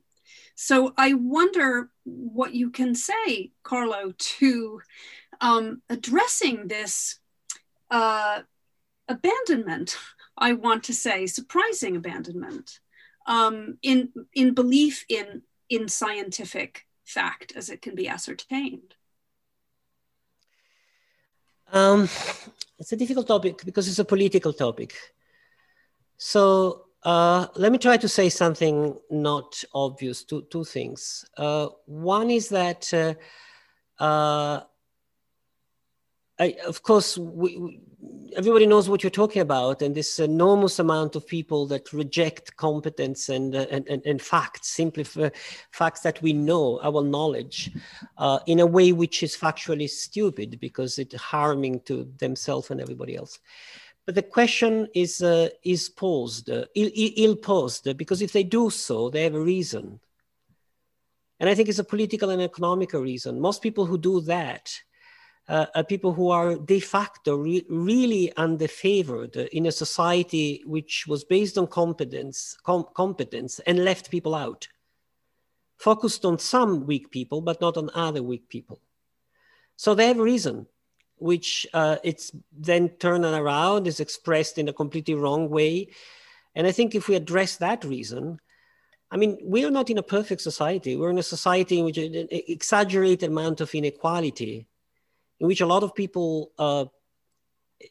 So 0.55 0.93
I 0.97 1.14
wonder 1.14 1.91
what 2.05 2.55
you 2.55 2.70
can 2.70 2.95
say, 2.95 3.53
Carlo, 3.62 4.12
to 4.18 4.81
um, 5.41 5.83
addressing 5.89 6.68
this 6.68 7.18
uh, 7.91 8.41
abandonment 9.09 9.97
I 10.41 10.55
want 10.55 10.85
to 10.85 10.95
say, 10.95 11.26
surprising 11.26 11.97
abandonment 11.97 12.81
um, 13.26 13.76
in, 13.83 14.09
in 14.35 14.55
belief 14.55 15.05
in, 15.09 15.43
in 15.68 15.87
scientific 15.89 16.87
fact 17.05 17.53
as 17.55 17.68
it 17.68 17.83
can 17.83 17.95
be 17.95 18.09
ascertained? 18.09 18.95
Um, 21.72 22.09
it's 22.78 22.93
a 22.93 22.97
difficult 22.97 23.28
topic 23.28 23.64
because 23.64 23.87
it's 23.87 23.99
a 23.99 24.05
political 24.05 24.53
topic. 24.55 24.95
So 26.16 26.87
uh, 27.03 27.47
let 27.57 27.73
me 27.73 27.79
try 27.79 27.97
to 27.97 28.09
say 28.09 28.29
something 28.29 28.95
not 29.11 29.63
obvious. 29.75 30.25
Two, 30.25 30.43
two 30.51 30.65
things. 30.65 31.25
Uh, 31.37 31.69
one 31.87 32.31
is 32.31 32.49
that, 32.51 32.93
uh, 32.93 33.15
uh 34.03 34.61
I, 36.39 36.57
of 36.67 36.83
course, 36.83 37.19
we, 37.19 37.81
everybody 38.35 38.67
knows 38.67 38.89
what 38.89 39.03
you're 39.03 39.11
talking 39.11 39.43
about 39.43 39.83
and 39.83 39.95
this 39.95 40.19
enormous 40.19 40.79
amount 40.79 41.15
of 41.15 41.27
people 41.27 41.67
that 41.67 41.93
reject 41.93 42.57
competence 42.57 43.29
and, 43.29 43.55
uh, 43.55 43.67
and, 43.71 43.87
and, 43.89 44.03
and, 44.07 44.23
facts 44.23 44.69
simply 44.69 45.05
facts 45.71 46.01
that 46.01 46.23
we 46.23 46.33
know 46.33 46.81
our 46.83 47.03
knowledge 47.03 47.71
in 48.47 48.61
a 48.61 48.65
way 48.65 48.93
which 48.93 49.23
is 49.23 49.37
factually 49.37 49.89
stupid 49.89 50.59
because 50.61 50.99
it's 50.99 51.15
harming 51.17 51.81
to 51.81 52.11
themselves 52.17 52.71
and 52.71 52.81
everybody 52.81 53.17
else 53.17 53.39
the 54.11 54.23
question 54.23 54.89
is 54.95 55.23
uh, 55.23 55.49
is 55.63 55.89
posed 55.89 56.51
uh, 56.51 56.65
ill, 56.75 57.37
posed 57.37 57.97
because 57.97 58.23
if 58.23 58.33
they 58.33 58.43
do 58.43 58.71
so 58.71 59.11
they 59.11 59.23
have 59.23 59.35
a 59.35 59.41
reason 59.41 60.01
and 61.39 61.49
i 61.49 61.55
think 61.55 61.69
it's 61.69 61.79
a 61.79 61.85
political 61.85 62.31
and 62.31 62.43
economical 62.43 63.01
reason 63.01 63.41
most 63.41 63.63
people 63.63 63.87
who 63.87 63.99
do 63.99 64.21
that 64.21 64.71
uh, 65.51 65.67
uh, 65.75 65.83
people 65.83 66.13
who 66.13 66.31
are 66.31 66.55
de 66.57 66.79
facto 66.79 67.35
re 67.35 67.65
really 67.69 68.33
underfavored 68.37 69.49
in 69.49 69.67
a 69.67 69.73
society 69.73 70.63
which 70.65 71.07
was 71.09 71.25
based 71.25 71.59
on 71.59 71.67
competence, 71.67 72.57
com 72.63 72.85
competence 72.95 73.59
and 73.67 73.85
left 73.85 74.13
people 74.13 74.37
out. 74.37 74.69
Focused 75.77 76.25
on 76.25 76.39
some 76.39 76.87
weak 76.87 77.11
people, 77.11 77.41
but 77.41 77.61
not 77.61 77.77
on 77.77 77.91
other 77.95 78.23
weak 78.23 78.49
people. 78.49 78.81
So 79.75 79.95
they 79.95 80.07
have 80.07 80.21
a 80.21 80.23
reason, 80.23 80.67
which 81.21 81.66
uh, 81.73 81.97
it's 82.03 82.33
then 82.53 82.89
turned 82.89 83.25
around, 83.25 83.87
is 83.87 84.01
expressed 84.01 84.59
in 84.59 84.68
a 84.68 84.73
completely 84.73 85.14
wrong 85.14 85.49
way. 85.49 85.89
And 86.55 86.66
I 86.66 86.73
think 86.73 86.95
if 86.95 87.09
we 87.09 87.14
address 87.14 87.57
that 87.57 87.85
reason, 87.85 88.41
I 89.11 89.16
mean, 89.16 89.39
we 89.45 89.64
are 89.64 89.71
not 89.71 89.91
in 89.91 89.99
a 89.99 90.03
perfect 90.03 90.41
society. 90.41 90.97
We're 90.97 91.11
in 91.11 91.18
a 91.18 91.23
society 91.23 91.79
in 91.79 91.85
which 91.85 91.99
an 91.99 92.29
exaggerated 92.31 93.31
amount 93.31 93.61
of 93.61 93.75
inequality 93.75 94.66
in 95.41 95.47
which 95.47 95.61
a 95.61 95.66
lot 95.66 95.83
of 95.83 95.95
people 95.95 96.53
uh, 96.59 96.85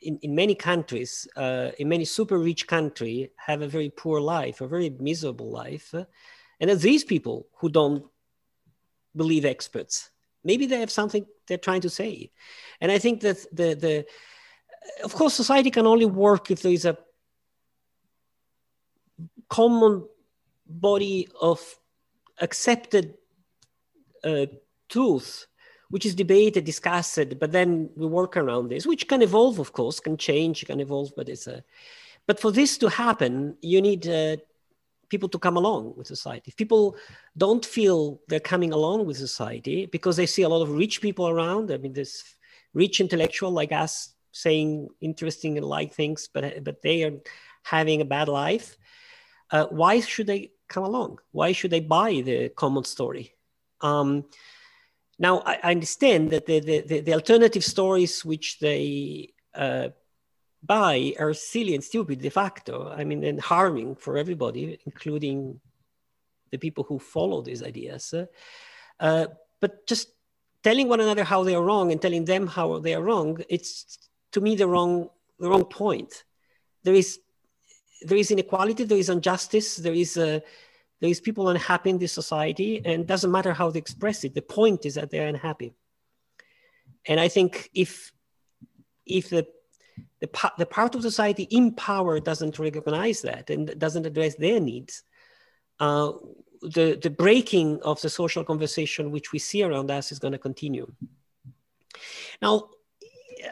in, 0.01 0.17
in 0.21 0.35
many 0.35 0.55
countries, 0.55 1.27
uh, 1.35 1.71
in 1.79 1.89
many 1.89 2.05
super 2.05 2.37
rich 2.37 2.67
countries, 2.67 3.29
have 3.37 3.61
a 3.61 3.67
very 3.67 3.89
poor 3.89 4.21
life, 4.21 4.61
a 4.61 4.67
very 4.67 4.91
miserable 4.99 5.49
life. 5.49 5.93
And 5.93 6.69
it's 6.69 6.83
these 6.83 7.03
people 7.03 7.47
who 7.57 7.69
don't 7.69 8.05
believe 9.15 9.45
experts. 9.45 10.11
Maybe 10.43 10.65
they 10.65 10.79
have 10.79 10.91
something 10.91 11.25
they're 11.47 11.57
trying 11.57 11.81
to 11.81 11.89
say. 11.89 12.31
And 12.81 12.91
I 12.91 12.99
think 12.99 13.21
that 13.21 13.45
the, 13.51 13.73
the 13.73 14.05
of 15.03 15.13
course, 15.13 15.33
society 15.33 15.71
can 15.71 15.85
only 15.85 16.05
work 16.05 16.51
if 16.51 16.61
there 16.61 16.71
is 16.71 16.85
a 16.85 16.97
common 19.49 20.07
body 20.67 21.27
of 21.41 21.59
accepted 22.39 23.15
uh, 24.23 24.45
truth 24.87 25.47
which 25.89 26.05
is 26.05 26.13
debated, 26.13 26.63
discussed, 26.65 27.39
but 27.39 27.51
then 27.51 27.89
we 27.95 28.05
work 28.05 28.37
around 28.37 28.69
this, 28.69 28.85
which 28.85 29.07
can 29.07 29.21
evolve, 29.21 29.59
of 29.59 29.73
course, 29.73 29.99
can 29.99 30.17
change, 30.17 30.65
can 30.65 30.79
evolve, 30.79 31.11
but 31.15 31.27
it's 31.27 31.47
a. 31.47 31.63
But 32.27 32.39
for 32.39 32.51
this 32.51 32.77
to 32.77 32.89
happen, 32.89 33.57
you 33.61 33.81
need 33.81 34.07
uh, 34.07 34.37
people 35.09 35.29
to 35.29 35.39
come 35.39 35.57
along 35.57 35.93
with 35.95 36.07
society. 36.07 36.45
If 36.47 36.55
people 36.55 36.95
don't 37.37 37.65
feel 37.65 38.21
they're 38.27 38.39
coming 38.39 38.71
along 38.73 39.05
with 39.05 39.17
society 39.17 39.85
because 39.85 40.15
they 40.15 40.25
see 40.25 40.43
a 40.43 40.49
lot 40.49 40.61
of 40.61 40.71
rich 40.71 41.01
people 41.01 41.27
around, 41.27 41.71
I 41.71 41.77
mean, 41.77 41.93
this 41.93 42.35
rich 42.73 43.01
intellectual 43.01 43.51
like 43.51 43.71
us 43.71 44.13
saying 44.31 44.89
interesting 45.01 45.57
and 45.57 45.65
like 45.65 45.93
things, 45.93 46.29
but 46.33 46.63
but 46.63 46.81
they 46.81 47.03
are 47.03 47.17
having 47.63 48.01
a 48.01 48.05
bad 48.05 48.27
life. 48.27 48.77
Uh, 49.51 49.65
why 49.65 49.99
should 49.99 50.27
they 50.27 50.51
come 50.67 50.83
along? 50.83 51.19
Why 51.31 51.51
should 51.51 51.71
they 51.71 51.79
buy 51.79 52.21
the 52.21 52.49
common 52.49 52.83
story? 52.83 53.33
Um, 53.81 54.25
now, 55.17 55.39
I, 55.39 55.59
I 55.63 55.71
understand 55.71 56.31
that 56.31 56.45
the, 56.45 56.59
the, 56.59 57.01
the, 57.01 57.13
alternative 57.13 57.63
stories 57.63 58.23
which 58.23 58.59
they 58.59 59.33
uh, 59.53 59.89
buy 60.63 61.13
are 61.19 61.33
silly 61.33 61.73
and 61.73 61.83
stupid 61.83 62.21
de 62.21 62.29
facto. 62.29 62.89
I 62.89 63.03
mean, 63.03 63.23
and 63.23 63.39
harming 63.39 63.95
for 63.95 64.17
everybody, 64.17 64.79
including 64.85 65.59
the 66.51 66.57
people 66.57 66.83
who 66.83 66.99
follow 66.99 67.41
these 67.41 67.63
ideas. 67.63 68.13
Uh, 68.99 69.27
but 69.59 69.87
just 69.87 70.09
telling 70.63 70.89
one 70.89 70.99
another 70.99 71.23
how 71.23 71.43
they 71.43 71.55
are 71.55 71.63
wrong 71.63 71.91
and 71.91 72.01
telling 72.01 72.25
them 72.25 72.47
how 72.47 72.79
they 72.79 72.93
are 72.93 73.01
wrong, 73.01 73.39
it's 73.49 74.09
to 74.31 74.41
me 74.41 74.55
the 74.55 74.67
wrong 74.67 75.09
the 75.39 75.49
wrong 75.49 75.65
point. 75.65 76.23
There 76.83 76.95
is 76.95 77.19
there 78.01 78.17
is 78.17 78.31
inequality, 78.31 78.83
there 78.85 78.97
is 78.97 79.09
injustice, 79.09 79.77
there 79.77 79.93
is 79.93 80.17
a 80.17 80.41
there 80.99 81.09
is 81.09 81.21
people 81.21 81.49
unhappy 81.49 81.91
in 81.91 81.97
this 81.97 82.13
society 82.13 82.81
and 82.83 83.07
doesn't 83.07 83.31
matter 83.31 83.53
how 83.53 83.69
they 83.69 83.79
express 83.79 84.23
it 84.23 84.35
the 84.35 84.41
point 84.41 84.85
is 84.85 84.95
that 84.95 85.09
they're 85.09 85.27
unhappy 85.27 85.73
and 87.05 87.19
i 87.19 87.27
think 87.27 87.69
if 87.73 88.11
if 89.05 89.29
the 89.29 89.47
the, 90.19 90.51
the 90.57 90.65
part 90.65 90.95
of 90.95 91.01
society 91.01 91.43
in 91.43 91.73
power 91.73 92.19
doesn't 92.19 92.59
recognize 92.59 93.21
that 93.21 93.49
and 93.49 93.77
doesn't 93.79 94.05
address 94.05 94.35
their 94.35 94.59
needs 94.59 95.03
uh, 95.79 96.11
the, 96.61 96.99
the 97.01 97.09
breaking 97.09 97.79
of 97.83 98.01
the 98.01 98.09
social 98.09 98.43
conversation 98.43 99.11
which 99.11 99.31
we 99.31 99.39
see 99.39 99.63
around 99.63 99.89
us 99.89 100.11
is 100.11 100.19
going 100.19 100.33
to 100.33 100.37
continue 100.37 100.91
now 102.41 102.69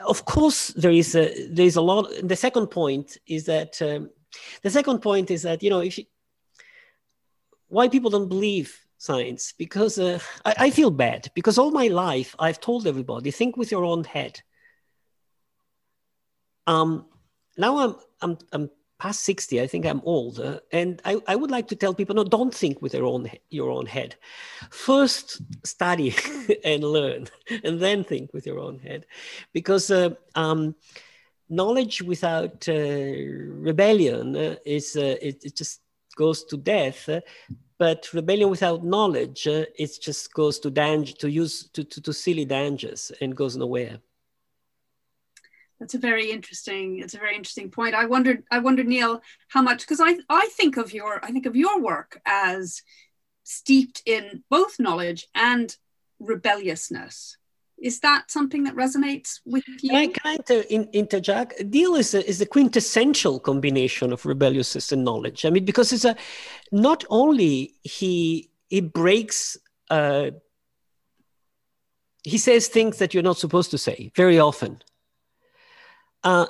of 0.05 0.25
course, 0.25 0.69
there 0.69 0.91
is 0.91 1.15
a 1.15 1.47
there 1.47 1.65
is 1.65 1.75
a 1.75 1.81
lot. 1.81 2.11
The 2.23 2.35
second 2.35 2.67
point 2.67 3.17
is 3.27 3.45
that 3.45 3.81
um, 3.81 4.09
the 4.61 4.69
second 4.69 4.99
point 4.99 5.31
is 5.31 5.43
that 5.43 5.63
you 5.63 5.69
know 5.69 5.79
if 5.79 5.97
you, 5.97 6.05
why 7.67 7.87
people 7.87 8.09
don't 8.09 8.29
believe 8.29 8.85
science 8.97 9.53
because 9.57 9.99
uh, 9.99 10.19
I, 10.43 10.55
I 10.57 10.69
feel 10.71 10.89
bad 10.89 11.29
because 11.35 11.57
all 11.57 11.71
my 11.71 11.87
life 11.87 12.35
I've 12.39 12.59
told 12.59 12.87
everybody 12.87 13.31
think 13.31 13.57
with 13.57 13.71
your 13.71 13.85
own 13.85 14.03
head. 14.03 14.41
Um, 16.67 17.05
now 17.57 17.77
I'm 17.77 17.95
I'm 18.21 18.37
I'm 18.51 18.69
past 18.99 19.21
60 19.21 19.61
i 19.61 19.67
think 19.67 19.85
i'm 19.85 20.01
old 20.05 20.39
uh, 20.39 20.59
and 20.71 21.01
I, 21.05 21.17
I 21.27 21.35
would 21.35 21.51
like 21.51 21.67
to 21.67 21.75
tell 21.75 21.93
people 21.93 22.15
no 22.15 22.23
don't 22.23 22.53
think 22.53 22.81
with 22.81 22.93
your 22.95 23.05
own 23.05 23.29
your 23.49 23.69
own 23.69 23.85
head. 23.85 24.15
First 24.71 25.41
study 25.63 26.15
and 26.65 26.83
learn 26.83 27.27
and 27.63 27.79
then 27.79 28.03
think 28.03 28.33
with 28.33 28.45
your 28.45 28.59
own 28.59 28.79
head 28.79 29.05
because 29.53 29.91
uh, 29.91 30.09
um, 30.35 30.75
knowledge 31.49 32.01
without 32.01 32.67
uh, 32.67 32.73
rebellion 33.69 34.35
uh, 34.35 34.55
is 34.65 34.95
uh, 34.95 35.15
it, 35.21 35.43
it, 35.43 35.55
just 35.55 35.81
goes 36.15 36.43
to 36.45 36.57
death 36.57 37.07
but 37.77 38.11
rebellion 38.13 38.49
without 38.49 38.83
knowledge 38.83 39.47
uh, 39.47 39.65
it 39.77 39.91
just 40.01 40.33
goes 40.33 40.59
to 40.59 40.71
danger 40.71 41.13
to 41.13 41.29
use 41.29 41.69
to, 41.69 41.83
to, 41.83 42.01
to 42.01 42.11
silly 42.11 42.45
dangers 42.45 43.11
and 43.21 43.37
goes 43.37 43.55
nowhere 43.55 43.99
that's 45.79 45.93
a 45.93 45.99
very 45.99 46.31
interesting 46.31 46.99
it's 46.99 47.13
a 47.13 47.19
very 47.19 47.35
interesting 47.35 47.69
point 47.69 47.95
i 47.95 48.05
wondered 48.05 48.43
i 48.51 48.59
wondered 48.59 48.87
neil 48.87 49.21
how 49.49 49.61
much 49.61 49.79
because 49.81 50.01
i 50.01 50.17
i 50.29 50.47
think 50.51 50.77
of 50.77 50.93
your 50.93 51.23
i 51.23 51.31
think 51.31 51.45
of 51.45 51.55
your 51.55 51.81
work 51.81 52.19
as 52.25 52.81
steeped 53.43 54.01
in 54.05 54.43
both 54.49 54.79
knowledge 54.79 55.27
and 55.35 55.77
rebelliousness 56.19 57.37
is 57.79 57.99
that 57.99 58.31
something 58.31 58.63
that 58.63 58.75
resonates 58.75 59.39
with 59.45 59.63
you? 59.81 59.91
Can 59.91 59.95
I, 59.95 60.07
can 60.07 60.39
I 60.49 60.65
in, 60.69 60.89
interject? 60.93 61.63
Neil 61.63 61.95
is 61.95 62.13
a, 62.15 62.27
is 62.27 62.39
the 62.39 62.45
quintessential 62.45 63.39
combination 63.39 64.11
of 64.11 64.25
rebelliousness 64.25 64.91
and 64.91 65.03
knowledge. 65.03 65.45
I 65.45 65.51
mean, 65.51 65.63
because 65.63 65.93
it's 65.93 66.05
a 66.05 66.15
not 66.71 67.03
only 67.09 67.75
he 67.83 68.49
he 68.69 68.81
breaks 68.81 69.57
uh, 69.91 70.31
he 72.23 72.37
says 72.37 72.67
things 72.67 72.97
that 72.97 73.13
you're 73.13 73.23
not 73.23 73.37
supposed 73.37 73.71
to 73.71 73.77
say 73.77 74.11
very 74.15 74.39
often. 74.39 74.81
Uh, 76.23 76.47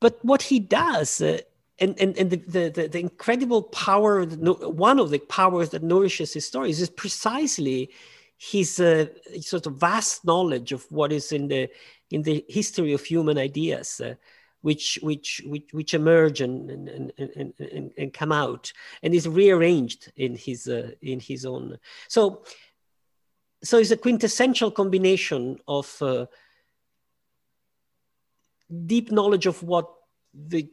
but 0.00 0.18
what 0.24 0.42
he 0.42 0.58
does, 0.58 1.20
uh, 1.20 1.38
and, 1.78 1.98
and, 2.00 2.16
and 2.16 2.30
the, 2.30 2.36
the, 2.68 2.88
the, 2.88 2.98
incredible 2.98 3.62
power, 3.62 4.24
one 4.24 4.98
of 4.98 5.10
the 5.10 5.18
powers 5.18 5.70
that 5.70 5.82
nourishes 5.82 6.32
his 6.32 6.46
stories 6.46 6.80
is 6.80 6.90
precisely 6.90 7.90
his 8.36 8.78
uh, 8.80 9.06
sort 9.40 9.66
of 9.66 9.76
vast 9.76 10.24
knowledge 10.24 10.72
of 10.72 10.84
what 10.90 11.12
is 11.12 11.32
in 11.32 11.48
the, 11.48 11.68
in 12.10 12.22
the 12.22 12.44
history 12.48 12.92
of 12.92 13.04
human 13.04 13.38
ideas. 13.38 14.00
Uh, 14.00 14.14
which 14.62 14.98
which 15.02 15.42
which 15.44 15.68
which 15.72 15.92
emerge 15.92 16.40
and 16.40 16.70
and, 16.70 17.12
and, 17.18 17.52
and, 17.58 17.92
and 17.98 18.12
come 18.14 18.32
out 18.32 18.72
and 19.02 19.12
is 19.12 19.28
rearranged 19.28 20.10
in 20.16 20.34
his 20.36 20.68
uh, 20.68 20.90
in 21.02 21.20
his 21.20 21.44
own 21.44 21.78
so 22.08 22.42
so 23.62 23.78
it's 23.78 23.90
a 23.90 23.96
quintessential 23.96 24.70
combination 24.70 25.58
of 25.68 26.00
uh, 26.00 26.26
deep 28.86 29.10
knowledge 29.10 29.46
of 29.46 29.62
what 29.62 29.88
the 30.34 30.68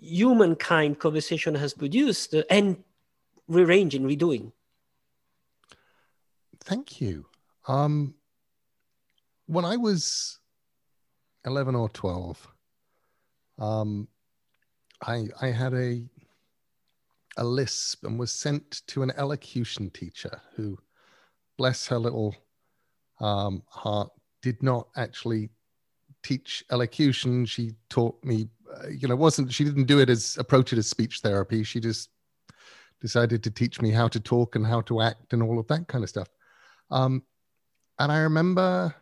humankind 0.00 0.98
conversation 0.98 1.54
has 1.54 1.72
produced 1.72 2.34
uh, 2.34 2.42
and 2.50 2.82
rearranging, 3.48 4.04
redoing. 4.04 4.52
Thank 6.60 7.00
you. 7.00 7.26
Um, 7.66 8.14
when 9.46 9.64
I 9.64 9.76
was 9.76 10.38
11 11.44 11.74
or 11.74 11.88
12, 11.90 12.48
um, 13.58 14.08
I, 15.02 15.26
I 15.40 15.48
had 15.48 15.74
a, 15.74 16.02
a 17.36 17.44
lisp 17.44 18.04
and 18.04 18.18
was 18.18 18.32
sent 18.32 18.82
to 18.88 19.02
an 19.02 19.12
elocution 19.16 19.90
teacher 19.90 20.40
who, 20.56 20.78
bless 21.56 21.86
her 21.86 21.98
little 21.98 22.34
um, 23.20 23.62
heart, 23.68 24.10
did 24.42 24.62
not 24.62 24.88
actually 24.96 25.50
teach 26.24 26.64
elocution. 26.72 27.46
She 27.46 27.72
taught 27.88 28.22
me, 28.24 28.48
uh, 28.72 28.88
you 28.88 29.06
know, 29.06 29.14
wasn't 29.14 29.52
she 29.52 29.64
didn't 29.64 29.84
do 29.84 30.00
it 30.00 30.10
as 30.10 30.36
approach 30.38 30.72
it 30.72 30.78
as 30.78 30.88
speech 30.88 31.20
therapy. 31.20 31.62
She 31.62 31.78
just 31.78 32.10
decided 33.00 33.42
to 33.44 33.50
teach 33.50 33.80
me 33.80 33.90
how 33.90 34.08
to 34.08 34.18
talk 34.18 34.56
and 34.56 34.66
how 34.66 34.80
to 34.82 35.00
act 35.00 35.32
and 35.32 35.42
all 35.42 35.58
of 35.58 35.68
that 35.68 35.86
kind 35.86 36.02
of 36.02 36.10
stuff. 36.10 36.28
Um, 36.90 37.22
and 37.98 38.10
I 38.10 38.18
remember 38.18 38.94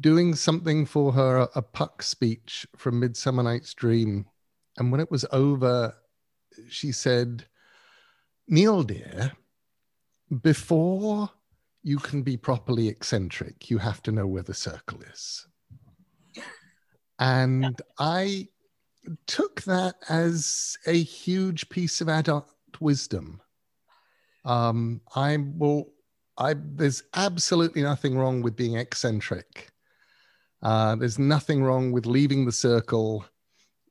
doing 0.00 0.34
something 0.34 0.86
for 0.86 1.12
her, 1.12 1.38
a, 1.38 1.48
a 1.56 1.62
Puck 1.62 2.02
speech 2.02 2.66
from 2.76 3.00
Midsummer 3.00 3.42
Night's 3.42 3.74
Dream. 3.74 4.26
And 4.76 4.92
when 4.92 5.00
it 5.00 5.10
was 5.10 5.24
over, 5.32 5.96
she 6.68 6.92
said, 6.92 7.46
Neil, 8.46 8.82
dear, 8.82 9.32
before 10.42 11.30
you 11.82 11.98
can 11.98 12.22
be 12.22 12.36
properly 12.36 12.88
eccentric, 12.88 13.70
you 13.70 13.78
have 13.78 14.02
to 14.02 14.12
know 14.12 14.26
where 14.26 14.42
the 14.42 14.54
circle 14.54 15.00
is. 15.02 15.46
And 17.18 17.80
I 17.98 18.48
took 19.26 19.62
that 19.62 19.96
as 20.08 20.76
a 20.86 21.02
huge 21.02 21.68
piece 21.68 22.00
of 22.00 22.08
adult 22.08 22.48
wisdom. 22.80 23.40
Um, 24.44 25.00
I 25.14 25.38
will. 25.56 25.92
I 26.36 26.54
there's 26.56 27.02
absolutely 27.14 27.82
nothing 27.82 28.16
wrong 28.16 28.42
with 28.42 28.56
being 28.56 28.76
eccentric. 28.76 29.72
Uh, 30.62 30.96
there's 30.96 31.18
nothing 31.18 31.62
wrong 31.62 31.92
with 31.92 32.06
leaving 32.06 32.44
the 32.44 32.52
circle. 32.52 33.24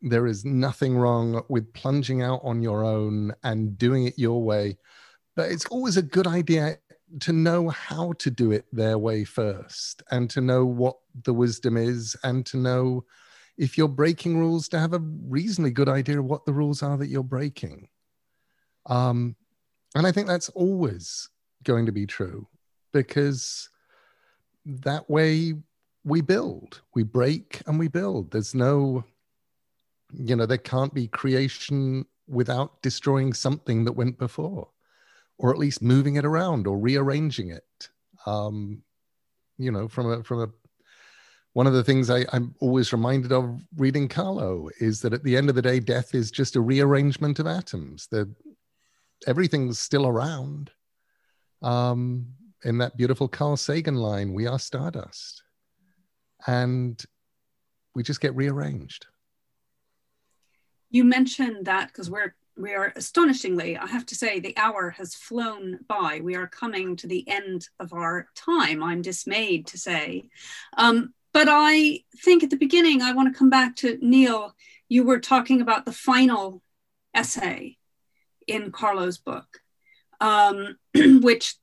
There 0.02 0.28
is 0.28 0.46
nothing 0.46 0.98
wrong 0.98 1.44
with 1.50 1.74
plunging 1.74 2.22
out 2.22 2.42
on 2.44 2.62
your 2.62 2.84
own 2.84 3.34
and 3.44 3.78
doing 3.78 4.06
it 4.06 4.18
your 4.18 4.42
way. 4.44 4.78
But 5.36 5.52
it's 5.52 5.66
always 5.66 5.98
a 5.98 6.02
good 6.02 6.28
idea 6.28 6.78
to 7.22 7.34
know 7.34 7.70
how 7.70 8.14
to 8.14 8.30
do 8.30 8.52
it 8.52 8.66
their 8.72 8.98
way 8.98 9.24
first 9.24 10.04
and 10.12 10.30
to 10.30 10.42
know 10.42 10.66
what 10.66 10.98
the 11.24 11.34
wisdom 11.34 11.78
is 11.78 12.16
and 12.24 12.46
to 12.46 12.58
know 12.58 13.06
if 13.58 13.78
you're 13.78 13.88
breaking 13.88 14.38
rules 14.38 14.68
to 14.70 14.80
have 14.80 14.94
a 14.94 15.00
reasonably 15.00 15.72
good 15.72 15.90
idea 15.90 16.20
of 16.20 16.26
what 16.26 16.46
the 16.46 16.54
rules 16.54 16.84
are 16.84 16.98
that 16.98 17.08
you're 17.08 17.24
breaking. 17.24 17.88
Um, 18.86 19.36
and 19.96 20.06
i 20.06 20.12
think 20.12 20.28
that's 20.28 20.50
always 20.50 21.30
going 21.64 21.86
to 21.86 21.92
be 21.92 22.06
true 22.06 22.48
because 22.94 23.70
that 24.66 25.10
way 25.10 25.54
we 26.04 26.22
build 26.22 26.82
we 26.94 27.04
break 27.04 27.62
and 27.68 27.78
we 27.78 27.88
build. 27.88 28.32
There's 28.32 28.56
no 28.56 29.04
you 30.14 30.36
know 30.36 30.46
there 30.46 30.58
can't 30.58 30.94
be 30.94 31.08
creation 31.08 32.06
without 32.28 32.82
destroying 32.82 33.34
something 33.34 33.84
that 33.86 33.92
went 33.92 34.18
before 34.18 34.70
or 35.38 35.52
at 35.52 35.60
least 35.60 35.82
moving 35.82 36.16
it 36.16 36.26
around 36.26 36.68
or 36.68 36.78
rearranging 36.78 37.50
it. 37.50 37.90
Um, 38.26 38.82
you 39.58 39.72
know, 39.72 39.88
from 39.88 40.12
a 40.12 40.24
from 40.24 40.42
a 40.42 40.48
one 41.54 41.66
of 41.66 41.74
the 41.74 41.84
things 41.84 42.10
I, 42.10 42.26
I'm 42.32 42.54
always 42.60 42.94
reminded 42.94 43.32
of 43.32 43.60
reading 43.78 44.08
Carlo 44.08 44.70
is 44.80 45.02
that 45.02 45.14
at 45.14 45.24
the 45.24 45.36
end 45.36 45.50
of 45.50 45.56
the 45.56 45.62
day, 45.62 45.80
death 45.80 46.14
is 46.14 46.30
just 46.30 46.56
a 46.56 46.62
rearrangement 46.62 47.40
of 47.40 47.48
atoms. 47.48 48.08
That 48.12 48.32
everything's 49.26 49.80
still 49.80 50.06
around. 50.06 50.70
Um, 51.64 52.28
in 52.64 52.78
that 52.80 52.98
beautiful 52.98 53.28
Carl 53.28 53.58
Sagan 53.58 53.96
line, 53.96 54.34
"We 54.34 54.46
are 54.46 54.60
stardust," 54.60 55.42
and 56.46 57.04
we 57.96 58.04
just 58.04 58.22
get 58.22 58.36
rearranged. 58.36 59.08
You 60.90 61.04
mentioned 61.04 61.66
that 61.66 61.88
because 61.88 62.10
we're 62.10 62.36
we 62.58 62.74
are 62.74 62.92
astonishingly, 62.96 63.78
I 63.78 63.86
have 63.86 64.06
to 64.08 64.16
say, 64.16 64.40
the 64.40 64.58
hour 64.58 64.90
has 64.92 65.16
flown 65.16 65.80
by. 65.88 66.22
We 66.24 66.36
are 66.36 66.48
coming 66.48 66.96
to 66.98 67.08
the 67.08 67.28
end 67.28 67.68
of 67.80 67.94
our 67.94 68.28
time, 68.36 68.84
I'm 68.84 69.02
dismayed 69.02 69.68
to 69.68 69.78
say. 69.78 70.30
Um, 70.76 71.14
but 71.34 71.48
I 71.50 72.04
think 72.24 72.44
at 72.44 72.50
the 72.50 72.58
beginning, 72.58 73.02
I 73.02 73.14
want 73.14 73.32
to 73.32 73.38
come 73.38 73.50
back 73.50 73.76
to 73.78 73.98
Neil. 74.02 74.56
You 74.90 75.04
were 75.04 75.20
talking 75.20 75.62
about 75.62 75.86
the 75.86 75.92
final 75.92 76.62
essay 77.14 77.78
in 78.48 78.72
Carlo's 78.72 79.18
book, 79.18 79.62
um, 80.20 80.78
which 80.96 81.56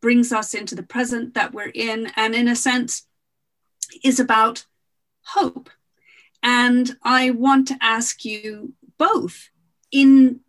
brings 0.00 0.32
us 0.32 0.54
into 0.54 0.74
the 0.74 0.82
present 0.82 1.34
that 1.34 1.52
we're 1.52 1.72
in, 1.74 2.12
and 2.16 2.34
in 2.34 2.46
a 2.46 2.56
sense, 2.56 3.06
is 4.04 4.20
about 4.20 4.64
hope. 5.24 5.70
And 6.42 6.96
I 7.02 7.30
want 7.30 7.68
to 7.68 7.78
ask 7.80 8.24
you 8.24 8.74
both 8.98 9.48
in 9.96 10.40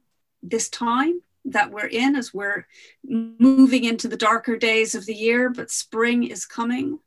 this 0.44 0.68
time 0.68 1.22
that 1.46 1.72
we're 1.72 1.88
in 1.88 2.18
as 2.18 2.34
we're 2.34 2.68
moving 3.06 3.86
into 3.86 4.10
the 4.10 4.18
darker 4.18 4.58
days 4.58 4.94
of 4.94 5.06
the 5.06 5.14
year, 5.14 5.50
but 5.50 5.72
spring 5.72 6.24
is 6.24 6.46
coming. 6.46 7.00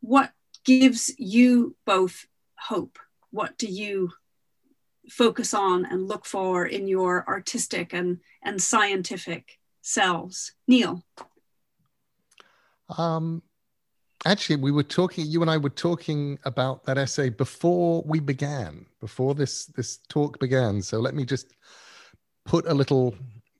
What 0.00 0.30
gives 0.64 1.12
you 1.18 1.74
both 1.84 2.26
hope? 2.56 3.00
What 3.32 3.58
do 3.58 3.66
you 3.66 4.12
focus 5.08 5.52
on 5.52 5.84
and 5.84 6.06
look 6.06 6.26
for 6.26 6.64
in 6.64 6.86
your 6.86 7.26
artistic 7.26 7.92
and, 7.92 8.20
and 8.40 8.62
scientific 8.62 9.58
selves? 9.82 10.52
Neil. 10.68 11.04
Um, 12.96 13.42
actually, 14.24 14.56
we 14.56 14.70
were 14.70 14.82
talking. 14.82 15.26
You 15.26 15.42
and 15.42 15.50
I 15.50 15.56
were 15.56 15.70
talking 15.70 16.38
about 16.44 16.84
that 16.84 16.98
essay 16.98 17.30
before 17.30 18.02
we 18.06 18.20
began, 18.20 18.86
before 19.00 19.34
this 19.34 19.66
this 19.66 19.98
talk 20.08 20.38
began. 20.38 20.82
So 20.82 20.98
let 20.98 21.14
me 21.14 21.24
just 21.24 21.54
put 22.44 22.66
a 22.66 22.74
little 22.74 23.14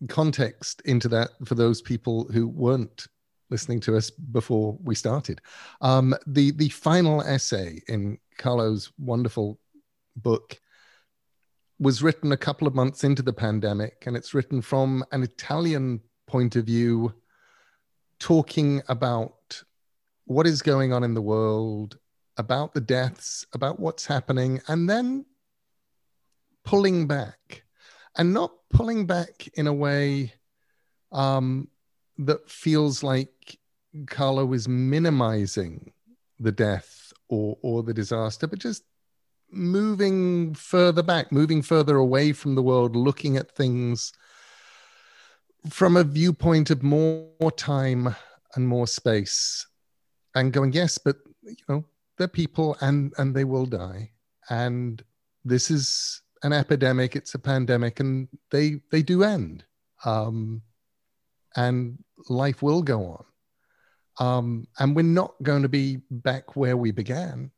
context 0.08 0.82
into 0.84 1.08
that 1.08 1.30
for 1.44 1.54
those 1.54 1.82
people 1.82 2.26
who 2.32 2.48
weren't 2.48 3.06
listening 3.50 3.80
to 3.80 3.96
us 3.96 4.11
before 4.11 4.78
we 4.82 4.94
started. 4.94 5.40
Um, 5.80 6.14
the 6.26 6.52
the 6.52 6.68
final 6.68 7.22
essay 7.22 7.80
in 7.88 8.18
Carlo's 8.38 8.92
wonderful 8.98 9.58
book 10.16 10.58
was 11.78 12.02
written 12.02 12.32
a 12.32 12.36
couple 12.36 12.68
of 12.68 12.74
months 12.74 13.04
into 13.04 13.22
the 13.22 13.32
pandemic, 13.32 14.04
and 14.06 14.16
it's 14.16 14.34
written 14.34 14.61
from 14.61 15.04
an 15.12 15.22
Italian 15.22 16.00
point 16.26 16.54
of 16.54 16.66
view, 16.66 17.12
talking 18.18 18.82
about 18.88 19.34
what 20.30 20.46
is 20.46 20.62
going 20.62 20.92
on 20.92 21.02
in 21.02 21.12
the 21.12 21.20
world, 21.20 21.98
about 22.36 22.72
the 22.72 22.80
deaths, 22.80 23.44
about 23.52 23.80
what's 23.80 24.06
happening, 24.06 24.60
and 24.68 24.88
then 24.88 25.26
pulling 26.64 27.08
back, 27.08 27.64
and 28.16 28.32
not 28.32 28.52
pulling 28.70 29.06
back 29.06 29.48
in 29.54 29.66
a 29.66 29.72
way 29.72 30.32
um, 31.10 31.66
that 32.18 32.48
feels 32.48 33.02
like 33.02 33.58
Carlo 34.06 34.52
is 34.52 34.68
minimizing 34.68 35.92
the 36.38 36.52
death 36.52 37.12
or 37.28 37.58
or 37.62 37.82
the 37.82 37.92
disaster, 37.92 38.46
but 38.46 38.60
just 38.60 38.84
moving 39.50 40.54
further 40.54 41.02
back, 41.02 41.32
moving 41.32 41.60
further 41.60 41.96
away 41.96 42.32
from 42.32 42.54
the 42.54 42.62
world, 42.62 42.94
looking 42.94 43.36
at 43.36 43.50
things 43.50 44.12
from 45.68 45.96
a 45.96 46.04
viewpoint 46.04 46.70
of 46.70 46.84
more, 46.84 47.26
more 47.40 47.50
time 47.50 48.14
and 48.54 48.68
more 48.68 48.86
space, 48.86 49.66
and 50.34 50.52
going, 50.52 50.72
yes, 50.72 50.98
but 50.98 51.16
you 51.42 51.56
know, 51.68 51.84
they're 52.18 52.28
people 52.28 52.76
and 52.80 53.12
and 53.18 53.34
they 53.34 53.44
will 53.44 53.66
die, 53.66 54.10
and 54.48 55.02
this 55.44 55.70
is 55.70 56.22
an 56.42 56.52
epidemic, 56.52 57.16
it's 57.16 57.34
a 57.34 57.38
pandemic, 57.38 58.00
and 58.00 58.28
they 58.50 58.80
they 58.90 59.02
do 59.02 59.22
end. 59.22 59.64
Um, 60.04 60.62
and 61.56 61.98
life 62.28 62.62
will 62.62 62.82
go 62.82 63.04
on. 63.06 63.24
Um, 64.18 64.66
and 64.78 64.94
we're 64.94 65.02
not 65.02 65.34
going 65.42 65.62
to 65.62 65.68
be 65.68 65.98
back 66.10 66.56
where 66.56 66.76
we 66.76 66.90
began, 66.90 67.50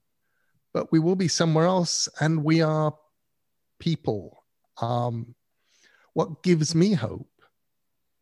but 0.72 0.90
we 0.92 0.98
will 0.98 1.16
be 1.16 1.28
somewhere 1.28 1.66
else, 1.66 2.08
and 2.20 2.44
we 2.44 2.62
are 2.62 2.94
people. 3.78 4.44
Um, 4.80 5.34
what 6.14 6.42
gives 6.42 6.74
me 6.74 6.92
hope 6.92 7.28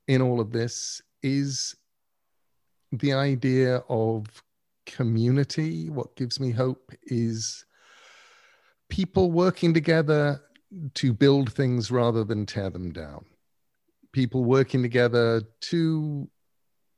in 0.09 0.23
all 0.23 0.41
of 0.41 0.53
this 0.53 1.03
is 1.23 1.75
the 2.93 3.13
idea 3.13 3.83
of 3.89 4.27
community. 4.87 5.91
What 5.91 6.17
gives 6.17 6.41
me 6.41 6.51
hope 6.51 6.93
is 7.05 7.65
people 8.89 9.31
working 9.31 9.73
together 9.75 10.41
to 10.95 11.13
build 11.13 11.53
things 11.53 11.91
rather 11.91 12.25
than 12.25 12.47
tear 12.47 12.71
them 12.71 12.93
down 12.93 13.25
people 14.13 14.45
working 14.45 14.83
together 14.83 15.43
to 15.61 16.29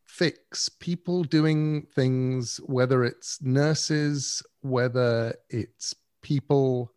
fix 0.07 0.68
people 0.68 1.24
doing 1.24 1.86
things, 1.95 2.61
whether 2.66 3.05
it's 3.05 3.40
nurses, 3.43 4.43
whether 4.61 5.34
it's 5.49 5.95
people 6.22 6.93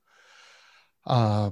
uh, 1.05 1.49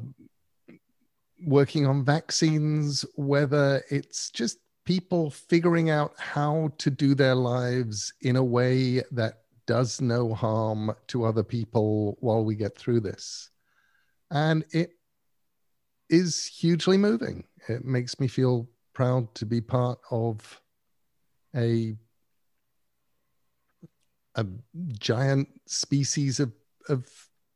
working 1.45 1.85
on 1.85 2.03
vaccines, 2.03 3.05
whether 3.15 3.83
it's 3.89 4.29
just 4.29 4.57
people 4.85 5.29
figuring 5.29 5.89
out 5.89 6.13
how 6.17 6.71
to 6.77 6.89
do 6.89 7.15
their 7.15 7.35
lives 7.35 8.13
in 8.21 8.35
a 8.35 8.43
way 8.43 9.01
that 9.11 9.41
does 9.65 10.01
no 10.01 10.33
harm 10.33 10.93
to 11.07 11.23
other 11.23 11.43
people 11.43 12.17
while 12.19 12.43
we 12.43 12.55
get 12.55 12.77
through 12.77 12.99
this. 12.99 13.49
And 14.31 14.65
it 14.71 14.91
is 16.09 16.45
hugely 16.45 16.97
moving 16.97 17.45
it 17.67 17.85
makes 17.85 18.19
me 18.19 18.27
feel 18.27 18.67
proud 18.93 19.33
to 19.35 19.45
be 19.45 19.61
part 19.61 19.99
of 20.11 20.61
a 21.55 21.95
a 24.35 24.45
giant 24.97 25.47
species 25.67 26.39
of 26.39 26.51
of 26.89 27.05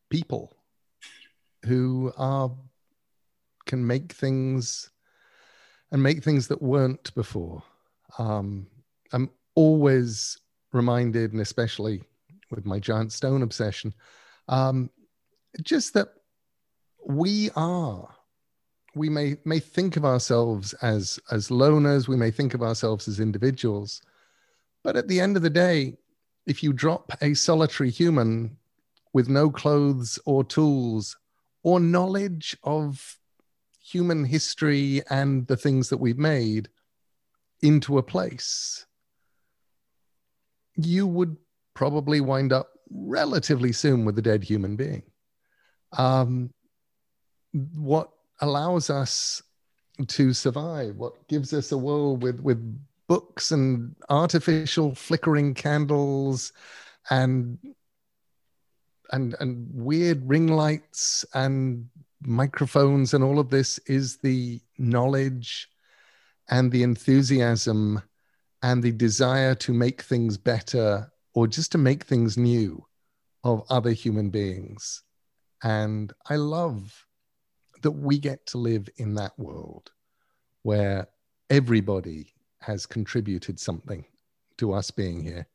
people 0.09 0.53
who 1.65 2.11
are 2.17 2.51
can 3.65 3.85
make 3.85 4.13
things 4.13 4.89
and 5.91 6.01
make 6.01 6.23
things 6.23 6.47
that 6.47 6.61
weren't 6.61 7.13
before. 7.15 7.63
Um, 8.17 8.67
I'm 9.13 9.29
always 9.55 10.39
reminded, 10.73 11.31
and 11.31 11.41
especially 11.41 12.03
with 12.51 12.65
my 12.65 12.79
giant 12.79 13.11
stone 13.11 13.41
obsession, 13.41 13.93
um, 14.47 14.89
just 15.63 15.93
that 15.93 16.09
we 17.05 17.49
are. 17.55 18.09
We 18.95 19.09
may 19.09 19.37
may 19.45 19.59
think 19.59 19.95
of 19.95 20.05
ourselves 20.05 20.73
as 20.81 21.19
as 21.31 21.49
loners. 21.49 22.07
We 22.07 22.15
may 22.15 22.31
think 22.31 22.53
of 22.53 22.63
ourselves 22.63 23.07
as 23.07 23.19
individuals. 23.19 24.01
But 24.83 24.95
at 24.95 25.07
the 25.07 25.19
end 25.19 25.37
of 25.37 25.43
the 25.43 25.49
day 25.49 25.97
if 26.47 26.63
you 26.63 26.73
drop 26.73 27.11
a 27.21 27.33
solitary 27.33 27.91
human 27.91 28.57
with 29.13 29.27
no 29.29 29.49
clothes 29.49 30.17
or 30.25 30.43
tools 30.43 31.17
or 31.61 31.79
knowledge 31.79 32.57
of 32.63 33.19
human 33.91 34.25
history 34.25 35.01
and 35.09 35.47
the 35.47 35.57
things 35.57 35.89
that 35.89 35.97
we've 35.97 36.17
made 36.17 36.67
into 37.61 37.97
a 37.97 38.03
place 38.03 38.85
you 40.77 41.07
would 41.07 41.35
probably 41.73 42.21
wind 42.21 42.53
up 42.53 42.69
relatively 42.91 43.71
soon 43.71 44.05
with 44.05 44.17
a 44.17 44.21
dead 44.21 44.43
human 44.43 44.75
being. 44.75 45.03
Um, 45.97 46.51
what 47.75 48.09
allows 48.41 48.89
us 48.89 49.41
to 50.07 50.33
survive, 50.33 50.95
what 50.95 51.27
gives 51.27 51.53
us 51.53 51.71
a 51.71 51.77
world 51.77 52.21
with, 52.21 52.39
with 52.39 52.79
books 53.07 53.51
and 53.51 53.95
artificial 54.09 54.93
flickering 54.93 55.53
candles 55.53 56.53
and 57.09 57.57
and 59.13 59.35
and 59.39 59.69
weird 59.71 60.27
ring 60.27 60.47
lights 60.47 61.23
and 61.33 61.87
microphones 62.21 63.13
and 63.13 63.23
all 63.23 63.39
of 63.39 63.49
this 63.49 63.77
is 63.79 64.17
the 64.17 64.59
knowledge 64.77 65.69
and 66.49 66.71
the 66.71 66.83
enthusiasm 66.83 68.01
and 68.63 68.81
the 68.81 68.91
desire 68.91 69.53
to 69.55 69.73
make 69.73 70.01
things 70.01 70.37
better 70.37 71.11
or 71.33 71.47
just 71.47 71.71
to 71.71 71.77
make 71.77 72.03
things 72.03 72.37
new 72.37 72.83
of 73.43 73.63
other 73.69 73.91
human 73.91 74.29
beings 74.29 75.03
and 75.63 76.11
i 76.29 76.35
love 76.35 77.05
that 77.81 77.91
we 77.91 78.17
get 78.17 78.45
to 78.47 78.57
live 78.57 78.89
in 78.97 79.13
that 79.13 79.37
world 79.37 79.91
where 80.63 81.07
everybody 81.49 82.33
has 82.59 82.85
contributed 82.85 83.59
something 83.59 84.03
to 84.57 84.73
us 84.73 84.91
being 84.91 85.23
here 85.23 85.47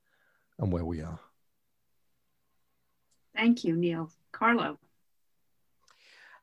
and 0.58 0.72
where 0.72 0.84
we 0.84 1.02
are. 1.02 1.18
Thank 3.34 3.64
you, 3.64 3.76
Neil. 3.76 4.10
Carlo. 4.30 4.78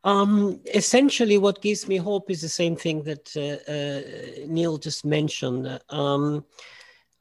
Um, 0.04 0.62
essentially, 0.74 1.38
what 1.38 1.62
gives 1.62 1.88
me 1.88 1.98
hope 1.98 2.32
is 2.32 2.42
the 2.42 2.50
same 2.50 2.76
thing 2.76 3.04
that 3.04 3.36
uh, 3.36 3.72
uh, 3.72 4.48
Neil 4.48 4.78
just 4.78 5.04
mentioned. 5.04 5.80
Um, 5.90 6.46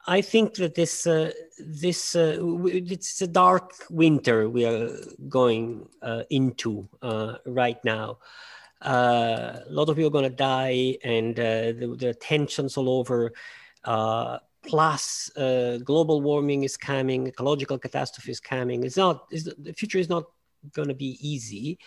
I 0.07 0.21
think 0.21 0.55
that 0.55 0.75
this 0.75 1.05
uh, 1.05 1.31
this 1.59 2.15
uh, 2.15 2.37
it's 2.65 3.21
a 3.21 3.27
dark 3.27 3.73
winter 3.89 4.49
we 4.49 4.65
are 4.65 4.89
going 5.27 5.87
uh, 6.01 6.23
into 6.29 6.87
uh, 7.01 7.35
right 7.45 7.83
now. 7.83 8.17
A 8.81 9.61
lot 9.69 9.89
of 9.89 9.97
people 9.97 10.07
are 10.07 10.11
going 10.21 10.29
to 10.29 10.35
die, 10.35 10.97
and 11.03 11.37
uh, 11.37 11.73
the, 11.79 11.95
the, 11.99 12.13
tensions 12.13 12.77
all 12.77 12.89
over. 12.89 13.33
Plus, 14.65 15.29
global 15.83 16.21
warming 16.21 16.63
is 16.63 16.77
coming, 16.77 17.27
ecological 17.27 17.77
catastrophe 17.77 18.31
is 18.31 18.39
coming. 18.39 18.83
It's 18.83 18.97
not. 18.97 19.25
It's, 19.31 19.43
the 19.43 19.73
future 19.73 19.99
is 19.99 20.09
not 20.09 20.23
going 20.73 20.87
to 20.87 20.95
be 20.95 21.17
easy. 21.21 21.77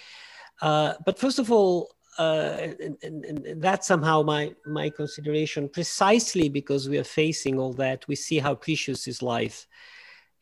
But 0.63 1.19
first 1.19 1.39
of 1.39 1.51
all, 1.51 1.91
uh, 2.19 2.69
and, 2.81 2.97
and, 3.03 3.25
and, 3.25 3.63
that's 3.63 3.87
somehow 3.87 4.23
my 4.23 4.55
my 4.67 4.91
consideration 4.91 5.69
precisely 5.69 6.49
because 6.49 6.89
we 6.89 6.99
are 6.99 7.05
facing 7.05 7.59
all 7.59 7.73
that 7.73 8.07
we 8.07 8.15
see 8.15 8.39
how 8.39 8.55
precious 8.55 9.09
is 9.09 9.23
life 9.23 9.67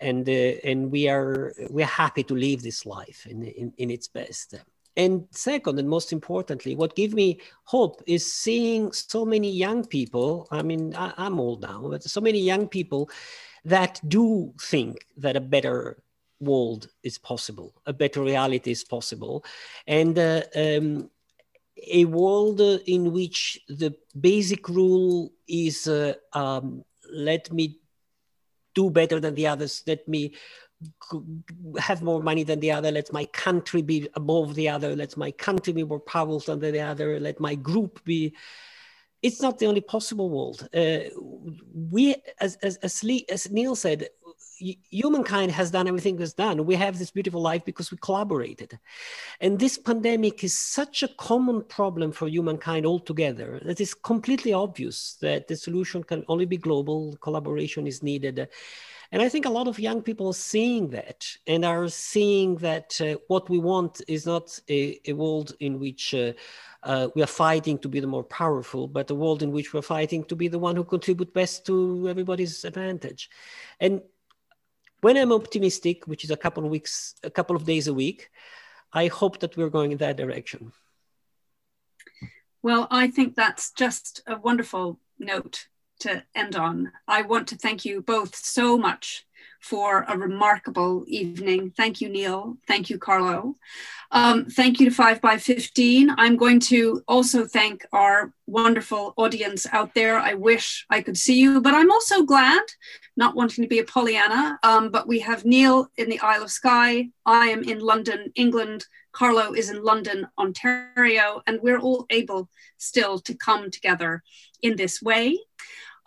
and 0.01 0.29
uh, 0.29 0.33
and 0.65 0.91
we 0.91 1.09
are 1.09 1.55
we're 1.71 1.87
happy 1.87 2.25
to 2.25 2.35
live 2.35 2.61
this 2.61 2.85
life 2.85 3.25
in, 3.31 3.45
in, 3.45 3.73
in 3.77 3.89
its 3.89 4.09
best 4.09 4.57
and 4.97 5.27
second, 5.31 5.79
and 5.79 5.89
most 5.89 6.13
importantly, 6.13 6.75
what 6.75 6.97
gave 6.97 7.15
me 7.15 7.41
hope 7.65 8.03
is 8.07 8.31
seeing 8.31 8.93
so 8.93 9.25
many 9.25 9.51
young 9.51 9.87
people. 9.87 10.49
I 10.51 10.63
mean, 10.63 10.95
I, 10.95 11.13
am 11.17 11.39
old 11.39 11.63
now, 11.63 11.87
but 11.89 12.03
so 12.03 12.21
many 12.21 12.41
young 12.41 12.67
people 12.69 13.09
that 13.65 14.01
do 14.09 14.53
think 14.61 15.07
that 15.17 15.37
a 15.37 15.41
better 15.41 16.03
world 16.41 16.89
is 17.03 17.19
possible, 17.19 17.75
a 17.87 17.93
better 17.93 18.23
reality 18.23 18.71
is 18.71 18.85
possible, 18.85 19.45
and 19.87 20.19
uh, 20.19 20.43
um, 20.57 21.11
a 21.91 22.05
world 22.05 22.61
in 22.61 23.13
which 23.13 23.61
the 23.69 23.95
basic 24.19 24.69
rule 24.69 25.33
is 25.49 25.87
uh, 25.87 26.15
um, 26.33 26.85
let 27.13 27.53
me 27.53 27.79
do 28.75 28.91
better 28.91 29.21
than 29.21 29.35
the 29.35 29.47
others. 29.47 29.83
Let 29.87 30.07
me 30.07 30.35
have 31.79 32.03
more 32.03 32.23
money 32.23 32.43
than 32.43 32.61
the 32.61 32.73
other. 32.73 32.91
Let 32.91 33.13
my 33.13 33.27
country 33.27 33.83
be 33.83 34.09
above 34.15 34.55
the 34.55 34.69
other. 34.69 34.97
Let 34.97 35.17
my 35.17 35.31
country 35.33 35.73
be 35.73 35.85
more 35.85 36.01
powerful 36.01 36.57
than 36.57 36.73
the 36.73 36.81
other. 36.81 37.21
Let 37.21 37.41
my 37.41 37.55
group 37.55 38.03
be. 38.05 38.35
It's 39.23 39.43
not 39.43 39.59
the 39.59 39.67
only 39.67 39.83
possible 39.83 40.31
world. 40.31 40.67
Uh, 40.75 41.11
we, 41.75 42.17
as 42.41 42.57
as 42.63 42.77
as, 42.77 43.05
Lee, 43.05 43.27
as 43.29 43.51
Neil 43.51 43.77
said, 43.77 44.09
humankind 44.91 45.53
has 45.53 45.71
done 45.71 45.89
everything 45.89 46.21
it's 46.21 46.33
done. 46.33 46.67
We 46.67 46.75
have 46.77 46.99
this 46.99 47.11
beautiful 47.11 47.41
life 47.41 47.65
because 47.65 47.91
we 47.91 47.99
collaborated. 47.99 48.79
And 49.41 49.59
this 49.59 49.79
pandemic 49.79 50.45
is 50.45 50.55
such 50.55 51.03
a 51.03 51.09
common 51.09 51.63
problem 51.63 52.13
for 52.13 52.29
humankind 52.29 52.87
altogether 52.87 53.61
that 53.65 53.81
it's 53.81 53.95
completely 53.95 54.53
obvious 54.53 55.17
that 55.21 55.49
the 55.49 55.57
solution 55.57 56.05
can 56.05 56.25
only 56.29 56.47
be 56.47 56.57
global, 56.57 57.17
collaboration 57.21 57.87
is 57.87 58.03
needed. 58.03 58.49
And 59.13 59.23
I 59.23 59.29
think 59.29 59.45
a 59.45 59.51
lot 59.51 59.67
of 59.67 59.81
young 59.81 60.03
people 60.03 60.29
are 60.29 60.35
seeing 60.35 60.91
that 60.91 61.27
and 61.47 61.65
are 61.65 61.89
seeing 61.89 62.57
that 62.57 63.01
uh, 63.01 63.17
what 63.27 63.51
we 63.51 63.59
want 63.59 64.01
is 64.07 64.25
not 64.25 64.57
a, 64.69 65.01
a 65.07 65.13
world 65.15 65.55
in 65.59 65.81
which 65.81 66.15
uh, 66.15 66.33
uh, 66.85 67.09
we 67.15 67.23
are 67.23 67.27
fighting 67.27 67.77
to 67.79 67.89
be 67.89 67.99
the 67.99 68.07
more 68.07 68.23
powerful, 68.23 68.87
but 68.87 69.11
a 69.11 69.15
world 69.15 69.43
in 69.43 69.51
which 69.51 69.75
we're 69.75 69.83
fighting 69.83 70.25
to 70.25 70.37
be 70.37 70.47
the 70.47 70.59
one 70.59 70.77
who 70.77 70.85
contribute 70.85 71.35
best 71.35 71.67
to 71.67 72.09
everybody's 72.09 72.65
advantage. 72.65 73.31
And 73.81 74.01
when 75.01 75.17
I'm 75.17 75.33
optimistic, 75.33 76.07
which 76.07 76.25
is 76.25 76.31
a 76.31 76.37
couple 76.37 76.65
of 76.65 76.71
weeks, 76.71 77.15
a 77.23 77.31
couple 77.31 77.57
of 77.57 77.65
days 77.65 77.89
a 77.89 77.95
week, 77.95 78.31
I 78.93 79.07
hope 79.07 79.41
that 79.41 79.57
we're 79.57 79.71
going 79.71 79.93
in 79.93 79.99
that 79.99 80.17
direction. 80.17 80.73
Well, 82.63 82.87
I 82.91 83.09
think 83.09 83.35
that's 83.35 83.73
just 83.73 84.23
a 84.27 84.39
wonderful 84.39 84.99
note 85.19 85.69
to 86.01 86.25
end 86.35 86.57
on. 86.57 86.93
I 87.09 87.23
want 87.23 87.49
to 87.49 87.57
thank 87.57 87.85
you 87.85 88.03
both 88.03 88.35
so 88.35 88.77
much 88.77 89.27
for 89.61 90.05
a 90.09 90.17
remarkable 90.17 91.05
evening. 91.07 91.73
Thank 91.77 92.01
you, 92.01 92.09
Neil. 92.09 92.57
Thank 92.67 92.91
you, 92.91 92.99
Carlo. 92.99 93.57
Um, 94.11 94.47
thank 94.47 94.81
you 94.81 94.89
to 94.89 94.95
5 94.95 95.21
by 95.21 95.39
15 95.39 96.15
I'm 96.19 96.37
going 96.37 96.59
to 96.61 97.03
also 97.07 97.47
thank 97.47 97.87
our 97.93 98.33
wonderful 98.47 99.15
audience 99.17 99.67
out 99.71 99.95
there. 99.95 100.19
I 100.19 100.35
wish 100.35 100.85
I 100.91 101.01
could 101.01 101.17
see 101.17 101.39
you, 101.39 101.61
but 101.61 101.75
I'm 101.75 101.93
also 101.93 102.25
glad, 102.25 102.63
not 103.17 103.37
wanting 103.37 103.63
to 103.63 103.69
be 103.69 103.79
a 103.79 103.85
Pollyanna, 103.85 104.59
um, 104.65 104.91
but 104.91 105.07
we 105.07 105.21
have 105.21 105.45
Neil 105.45 105.89
in 105.97 106.09
the 106.09 106.19
Isle 106.19 106.43
of 106.43 106.51
Skye. 106.51 107.11
I 107.25 107.49
am 107.49 107.63
in 107.63 107.79
London, 107.79 108.33
England. 108.35 108.85
Carlo 109.13 109.53
is 109.53 109.71
in 109.71 109.85
London, 109.85 110.27
Ontario, 110.39 111.43
and 111.47 111.61
we're 111.63 111.79
all 111.79 112.07
able 112.11 112.49
still 112.79 113.21
to 113.21 113.35
come 113.35 113.71
together 113.71 114.23
in 114.63 114.75
this 114.75 115.01
way. 115.01 115.39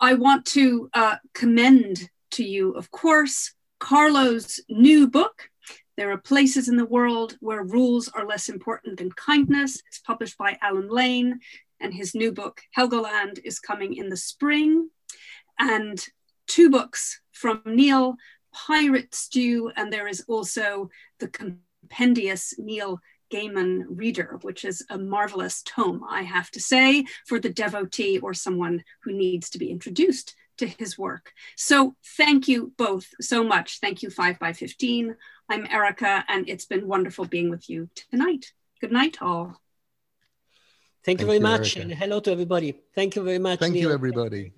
I 0.00 0.14
want 0.14 0.44
to 0.46 0.90
uh, 0.92 1.16
commend 1.32 2.10
to 2.34 2.44
you, 2.44 2.72
of 2.72 2.90
course, 2.90 3.54
Carlo's 3.78 4.60
new 4.68 5.08
book. 5.08 5.50
There 5.96 6.10
are 6.10 6.18
places 6.18 6.68
in 6.68 6.76
the 6.76 6.84
world 6.84 7.36
where 7.40 7.62
rules 7.62 8.08
are 8.08 8.26
less 8.26 8.48
important 8.48 8.98
than 8.98 9.12
kindness. 9.12 9.80
It's 9.86 10.00
published 10.00 10.36
by 10.36 10.58
Allen 10.60 10.88
Lane, 10.88 11.38
and 11.80 11.94
his 11.94 12.14
new 12.14 12.32
book, 12.32 12.60
Helgoland, 12.76 13.38
is 13.44 13.60
coming 13.60 13.94
in 13.94 14.08
the 14.08 14.16
spring. 14.16 14.90
And 15.60 16.04
two 16.48 16.70
books 16.70 17.20
from 17.30 17.62
Neil, 17.64 18.16
Pirate 18.52 19.14
Stew, 19.14 19.70
and 19.76 19.92
there 19.92 20.08
is 20.08 20.24
also 20.26 20.90
the 21.20 21.28
compendious 21.28 22.54
Neil 22.58 22.98
Gaiman 23.32 23.84
Reader, 23.88 24.38
which 24.42 24.64
is 24.64 24.84
a 24.90 24.98
marvelous 24.98 25.62
tome, 25.62 26.02
I 26.08 26.22
have 26.22 26.50
to 26.52 26.60
say, 26.60 27.04
for 27.26 27.38
the 27.38 27.50
devotee 27.50 28.18
or 28.18 28.34
someone 28.34 28.82
who 29.04 29.12
needs 29.12 29.50
to 29.50 29.58
be 29.58 29.70
introduced 29.70 30.34
to 30.58 30.66
his 30.66 30.98
work. 30.98 31.32
So 31.56 31.94
thank 32.16 32.48
you 32.48 32.72
both 32.76 33.08
so 33.20 33.44
much. 33.44 33.80
Thank 33.80 34.02
you, 34.02 34.10
5 34.10 34.38
by 34.38 34.52
15 34.52 35.16
I'm 35.48 35.66
Erica, 35.66 36.24
and 36.28 36.48
it's 36.48 36.64
been 36.64 36.88
wonderful 36.88 37.26
being 37.26 37.50
with 37.50 37.68
you 37.68 37.88
tonight. 38.10 38.52
Good 38.80 38.92
night, 38.92 39.18
all. 39.20 39.60
Thank 41.04 41.20
you 41.20 41.26
very 41.26 41.38
you, 41.38 41.42
much, 41.42 41.76
Erica. 41.76 41.80
and 41.82 41.98
hello 41.98 42.20
to 42.20 42.32
everybody. 42.32 42.80
Thank 42.94 43.16
you 43.16 43.22
very 43.22 43.38
much. 43.38 43.60
Thank 43.60 43.74
Neil. 43.74 43.88
you, 43.88 43.94
everybody. 43.94 44.52